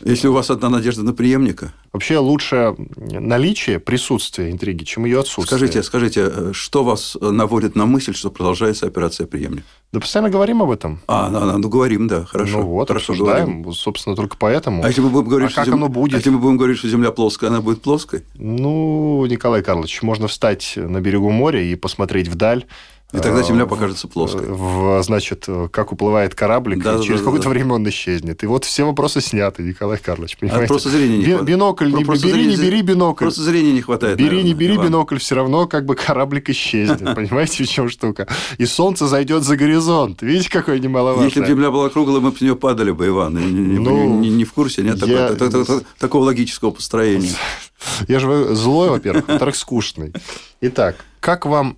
Если 0.04 0.28
у 0.28 0.32
вас 0.32 0.50
одна 0.50 0.68
надежда 0.68 1.02
на 1.02 1.12
преемника, 1.12 1.72
Вообще 1.92 2.18
лучше 2.18 2.76
наличие, 2.96 3.80
присутствие 3.80 4.52
интриги, 4.52 4.84
чем 4.84 5.04
ее 5.06 5.20
отсутствие. 5.20 5.46
скажите, 5.46 5.82
скажите, 5.82 6.20
э, 6.32 6.50
что 6.54 6.84
вас 6.84 7.16
э, 7.20 7.30
наводит 7.30 7.74
на 7.74 7.84
мысль, 7.84 8.14
что 8.14 8.30
продолжается 8.30 8.86
операция 8.86 9.26
преемник? 9.26 9.64
Да 9.92 9.98
постоянно 9.98 10.30
говорим 10.30 10.62
об 10.62 10.70
этом. 10.70 11.00
А, 11.08 11.28
ну, 11.28 11.40
ну, 11.40 11.58
ну, 11.58 11.68
говорим, 11.68 12.06
да, 12.06 12.24
хорошо. 12.24 12.58
ну 12.58 12.66
вот, 12.66 12.88
хорошо 12.88 13.12
обсуждаем. 13.12 13.62
говорим. 13.62 13.72
Собственно, 13.72 14.14
только 14.14 14.36
поэтому. 14.38 14.84
А 14.84 14.86
если 14.86 15.00
мы 15.00 15.10
будем 15.10 15.28
говорить, 15.28 15.48
А 15.48 15.50
что 15.50 15.60
как 15.62 15.66
зем- 15.66 15.74
оно 15.74 15.88
будет? 15.88 16.14
а 16.14 16.16
если 16.18 16.30
мы 16.30 16.38
будем 16.38 16.58
говорить, 16.58 16.78
что 16.78 16.88
Земля 16.88 17.10
плоская, 17.10 17.50
она 17.50 17.60
будет 17.60 17.82
плоской? 17.82 18.22
Ну, 18.36 19.26
Николай 19.26 19.62
Карлович, 19.62 20.02
можно 20.02 20.28
встать 20.28 20.74
на 20.76 21.00
берегу 21.00 21.30
моря 21.30 21.60
и 21.60 21.74
посмотреть 21.74 22.28
вдаль. 22.28 22.66
И 23.12 23.18
тогда 23.18 23.42
Земля 23.42 23.64
в- 23.64 23.68
покажется 23.68 24.06
плоской. 24.06 24.46
в- 24.46 25.02
значит, 25.02 25.46
как 25.72 25.92
уплывает 25.92 26.34
кораблик, 26.36 26.82
Да, 26.82 26.94
и 26.94 26.98
да, 26.98 27.02
через 27.02 27.18
да, 27.20 27.24
какое-то 27.24 27.44
да. 27.44 27.50
время 27.50 27.74
он 27.74 27.88
исчезнет. 27.88 28.42
И 28.44 28.46
вот 28.46 28.64
все 28.64 28.84
вопросы 28.84 29.20
сняты, 29.20 29.62
Николай 29.64 29.98
Карлович. 29.98 30.34
А 30.36 30.40
Понимаете? 30.40 30.68
просто 30.68 30.90
зрения 30.90 31.18
не 31.18 31.24
хватает. 31.24 31.44
бинокль, 31.48 31.92
не 31.92 32.04
Просто 32.04 32.26
бери, 32.28 32.46
не 32.46 32.54
зрения- 32.56 32.70
бери 32.70 32.82
бинокль. 32.82 33.24
Просто 33.24 33.42
зрения 33.42 33.72
не 33.72 33.80
хватает. 33.82 34.16
Бери, 34.16 34.28
не 34.28 34.36
наверное, 34.36 34.54
бери 34.54 34.74
Иван. 34.76 34.86
бинокль, 34.86 35.18
все 35.18 35.34
равно 35.34 35.66
как 35.66 35.86
бы 35.86 35.96
кораблик 35.96 36.48
исчезнет. 36.50 37.00
Понимаете, 37.16 37.64
в 37.64 37.68
чем 37.68 37.88
штука? 37.88 38.28
И 38.58 38.66
солнце 38.66 39.08
зайдет 39.08 39.42
за 39.42 39.56
горизонт. 39.56 40.22
Видите, 40.22 40.48
какое 40.50 40.78
немаловажное? 40.78 41.26
Если 41.28 41.40
бы 41.40 41.46
Земля 41.46 41.70
была 41.72 41.88
круглой, 41.88 42.20
мы 42.20 42.30
бы 42.30 42.36
с 42.38 42.40
нее 42.40 42.54
падали 42.54 42.92
бы, 42.92 43.08
Иван. 43.08 43.34
Не, 43.34 43.44
не- 43.44 43.78
Ну, 43.80 44.20
не- 44.20 44.30
не 44.30 44.44
в 44.44 44.52
курсе, 44.52 44.82
нет 44.82 44.98
я- 45.04 45.30
такого, 45.30 45.50
та- 45.50 45.50
та- 45.50 45.64
та- 45.80 45.84
такого 45.98 46.24
логического 46.26 46.70
построения. 46.70 47.32
Я 48.08 48.20
же 48.20 48.54
злой, 48.54 48.90
во-первых, 48.90 49.26
во-вторых, 49.26 49.56
скучный. 49.56 50.12
Итак, 50.60 50.96
как 51.20 51.44
вам 51.46 51.76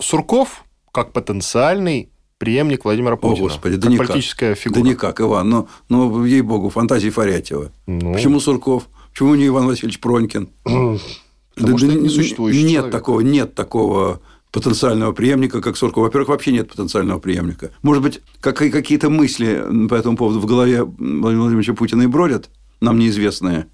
Сурков 0.00 0.64
как 0.96 1.12
потенциальный 1.12 2.08
преемник 2.38 2.84
Владимира 2.86 3.16
Путина? 3.16 3.48
Господи, 3.48 3.76
да 3.76 3.82
как 3.82 3.90
никак. 3.92 4.06
политическая 4.08 4.54
фигура. 4.54 4.82
Да 4.82 4.88
никак, 4.88 5.20
Иван. 5.20 5.48
Ну, 5.50 5.68
ну 5.90 6.24
ей-богу, 6.24 6.70
фантазии 6.70 7.10
Фарятьева. 7.10 7.70
Ну, 7.86 8.14
Почему 8.14 8.40
Сурков? 8.40 8.88
Почему 9.12 9.34
не 9.34 9.46
Иван 9.48 9.66
Васильевич 9.66 10.00
Пронькин? 10.00 10.48
Потому 10.64 10.98
Да- 11.56 11.78
что 11.78 11.86
да 11.86 11.92
это 11.92 12.02
несуществующий 12.02 12.62
Нет 12.62 12.72
человек. 12.72 12.92
такого, 12.92 13.20
нет 13.20 13.54
такого 13.54 14.20
потенциального 14.52 15.12
преемника, 15.12 15.60
как 15.60 15.76
Сурков. 15.76 16.04
Во-первых, 16.04 16.30
вообще 16.30 16.52
нет 16.52 16.68
потенциального 16.70 17.18
преемника. 17.18 17.72
Может 17.82 18.02
быть, 18.02 18.20
как, 18.40 18.56
какие-то 18.56 19.10
мысли 19.10 19.62
по 19.90 19.94
этому 19.94 20.16
поводу 20.16 20.40
в 20.40 20.46
голове 20.46 20.82
Владимира 20.84 21.42
Владимировича 21.42 21.74
Путина 21.74 22.02
и 22.02 22.06
бродят, 22.06 22.48
нам 22.80 22.98
неизвестные. 22.98 23.66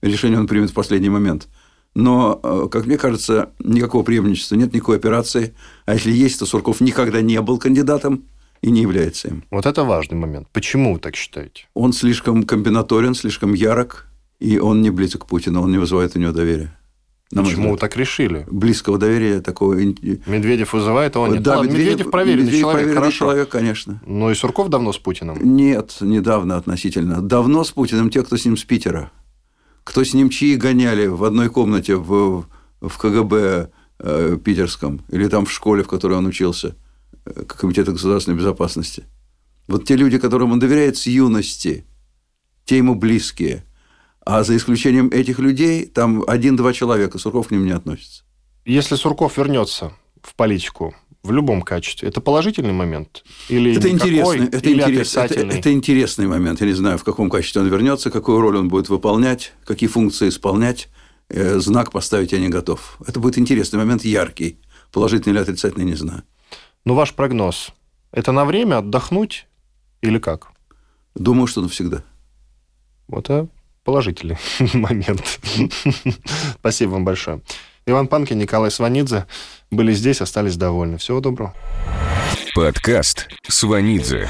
Решение 0.00 0.38
он 0.38 0.46
примет 0.46 0.70
в 0.70 0.74
последний 0.74 1.10
момент. 1.10 1.48
Но, 1.94 2.38
э, 2.42 2.68
как 2.70 2.86
мне 2.86 2.96
кажется, 2.96 3.50
никакого 3.58 4.02
преемничества 4.02 4.54
нет, 4.56 4.72
никакой 4.72 4.96
операции. 4.96 5.54
А 5.86 5.94
если 5.94 6.12
есть, 6.12 6.38
то 6.38 6.46
Сурков 6.46 6.80
никогда 6.80 7.20
не 7.20 7.40
был 7.40 7.58
кандидатом 7.58 8.24
и 8.60 8.70
не 8.70 8.82
является 8.82 9.28
им. 9.28 9.44
Вот 9.50 9.66
это 9.66 9.84
важный 9.84 10.16
момент. 10.16 10.48
Почему 10.52 10.94
вы 10.94 11.00
так 11.00 11.16
считаете? 11.16 11.66
Он 11.74 11.92
слишком 11.92 12.42
комбинаторен, 12.44 13.14
слишком 13.14 13.54
ярок, 13.54 14.06
и 14.38 14.58
он 14.58 14.82
не 14.82 14.90
близок 14.90 15.24
к 15.24 15.26
Путину, 15.26 15.62
он 15.62 15.72
не 15.72 15.78
вызывает 15.78 16.14
у 16.16 16.18
него 16.18 16.32
доверия. 16.32 16.74
На 17.30 17.42
Почему 17.44 17.72
вы 17.72 17.76
так 17.76 17.94
решили? 17.96 18.46
Близкого 18.50 18.96
доверия 18.96 19.40
такого... 19.40 19.74
Медведев 19.74 20.72
вызывает, 20.72 21.14
а 21.16 21.20
он 21.20 21.32
нет. 21.32 21.42
Да, 21.42 21.58
Ладно, 21.58 21.68
Медведев, 21.68 22.10
проверенный 22.10 22.44
Медведев 22.44 22.60
человек, 22.60 22.80
проверенный 22.80 23.02
хорошо. 23.02 23.18
человек, 23.18 23.48
конечно. 23.50 24.02
Но 24.06 24.30
и 24.30 24.34
Сурков 24.34 24.70
давно 24.70 24.94
с 24.94 24.98
Путиным. 24.98 25.38
Нет, 25.42 25.98
недавно 26.00 26.56
относительно. 26.56 27.20
Давно 27.20 27.64
с 27.64 27.70
Путиным 27.70 28.08
те, 28.08 28.22
кто 28.22 28.38
с 28.38 28.46
ним 28.46 28.56
с 28.56 28.64
Питера. 28.64 29.10
Кто 29.88 30.04
с 30.04 30.12
ним 30.12 30.28
чьи 30.28 30.56
гоняли 30.56 31.06
в 31.06 31.24
одной 31.24 31.48
комнате 31.48 31.96
в, 31.96 32.44
в 32.82 32.98
КГБ 32.98 33.70
э, 33.98 34.36
питерском 34.44 35.00
или 35.08 35.28
там 35.28 35.46
в 35.46 35.50
школе, 35.50 35.82
в 35.82 35.88
которой 35.88 36.18
он 36.18 36.26
учился, 36.26 36.76
э, 37.24 37.44
Комитета 37.44 37.92
государственной 37.92 38.36
безопасности. 38.36 39.04
Вот 39.66 39.86
те 39.86 39.96
люди, 39.96 40.18
которым 40.18 40.52
он 40.52 40.58
доверяет 40.58 40.98
с 40.98 41.06
юности, 41.06 41.86
те 42.66 42.76
ему 42.76 42.96
близкие. 42.96 43.64
А 44.26 44.44
за 44.44 44.58
исключением 44.58 45.08
этих 45.08 45.38
людей, 45.38 45.86
там 45.86 46.22
один-два 46.28 46.74
человека, 46.74 47.18
Сурков 47.18 47.48
к 47.48 47.50
ним 47.50 47.64
не 47.64 47.72
относится. 47.72 48.24
Если 48.66 48.94
Сурков 48.94 49.38
вернется 49.38 49.94
в 50.22 50.34
политику 50.34 50.94
в 51.28 51.32
любом 51.32 51.62
качестве, 51.62 52.08
это 52.08 52.20
положительный 52.20 52.72
момент? 52.72 53.24
Или 53.48 53.76
Это 53.76 53.88
никакой, 53.90 54.08
интересный, 54.38 54.46
это, 54.58 54.68
или 54.68 54.82
интерес- 54.82 55.16
это, 55.16 55.40
это 55.58 55.72
интересный 55.72 56.26
момент. 56.26 56.60
Я 56.60 56.66
не 56.66 56.72
знаю, 56.72 56.98
в 56.98 57.04
каком 57.04 57.30
качестве 57.30 57.62
он 57.62 57.68
вернется, 57.68 58.10
какую 58.10 58.40
роль 58.40 58.56
он 58.56 58.68
будет 58.68 58.88
выполнять, 58.88 59.52
какие 59.64 59.88
функции 59.88 60.28
исполнять. 60.28 60.88
Э, 61.30 61.58
Знак 61.60 61.92
поставить 61.92 62.32
я 62.32 62.38
не 62.38 62.48
готов. 62.48 62.98
Это 63.06 63.20
будет 63.20 63.38
интересный 63.38 63.78
момент, 63.78 64.04
яркий. 64.04 64.58
Положительный 64.92 65.34
или 65.34 65.40
отрицательный, 65.42 65.84
не 65.84 65.94
знаю. 65.96 66.22
Ну, 66.84 66.94
ваш 66.94 67.12
прогноз. 67.12 67.70
Это 68.12 68.32
на 68.32 68.44
время 68.44 68.78
отдохнуть 68.78 69.46
или 70.00 70.18
как? 70.18 70.48
Думаю, 71.14 71.46
что 71.46 71.60
навсегда. 71.60 72.02
Вот 73.08 73.28
это 73.30 73.48
положительный 73.84 74.36
момент. 74.74 75.40
Спасибо 76.60 76.90
вам 76.92 77.04
большое. 77.04 77.40
Иван 77.88 78.06
Панкин, 78.06 78.38
Николай 78.38 78.70
Сванидзе 78.70 79.26
были 79.70 79.92
здесь, 79.92 80.20
остались 80.20 80.56
довольны. 80.56 80.98
Всего 80.98 81.20
доброго. 81.20 81.54
Подкаст 82.54 83.28
Сванидзе. 83.48 84.28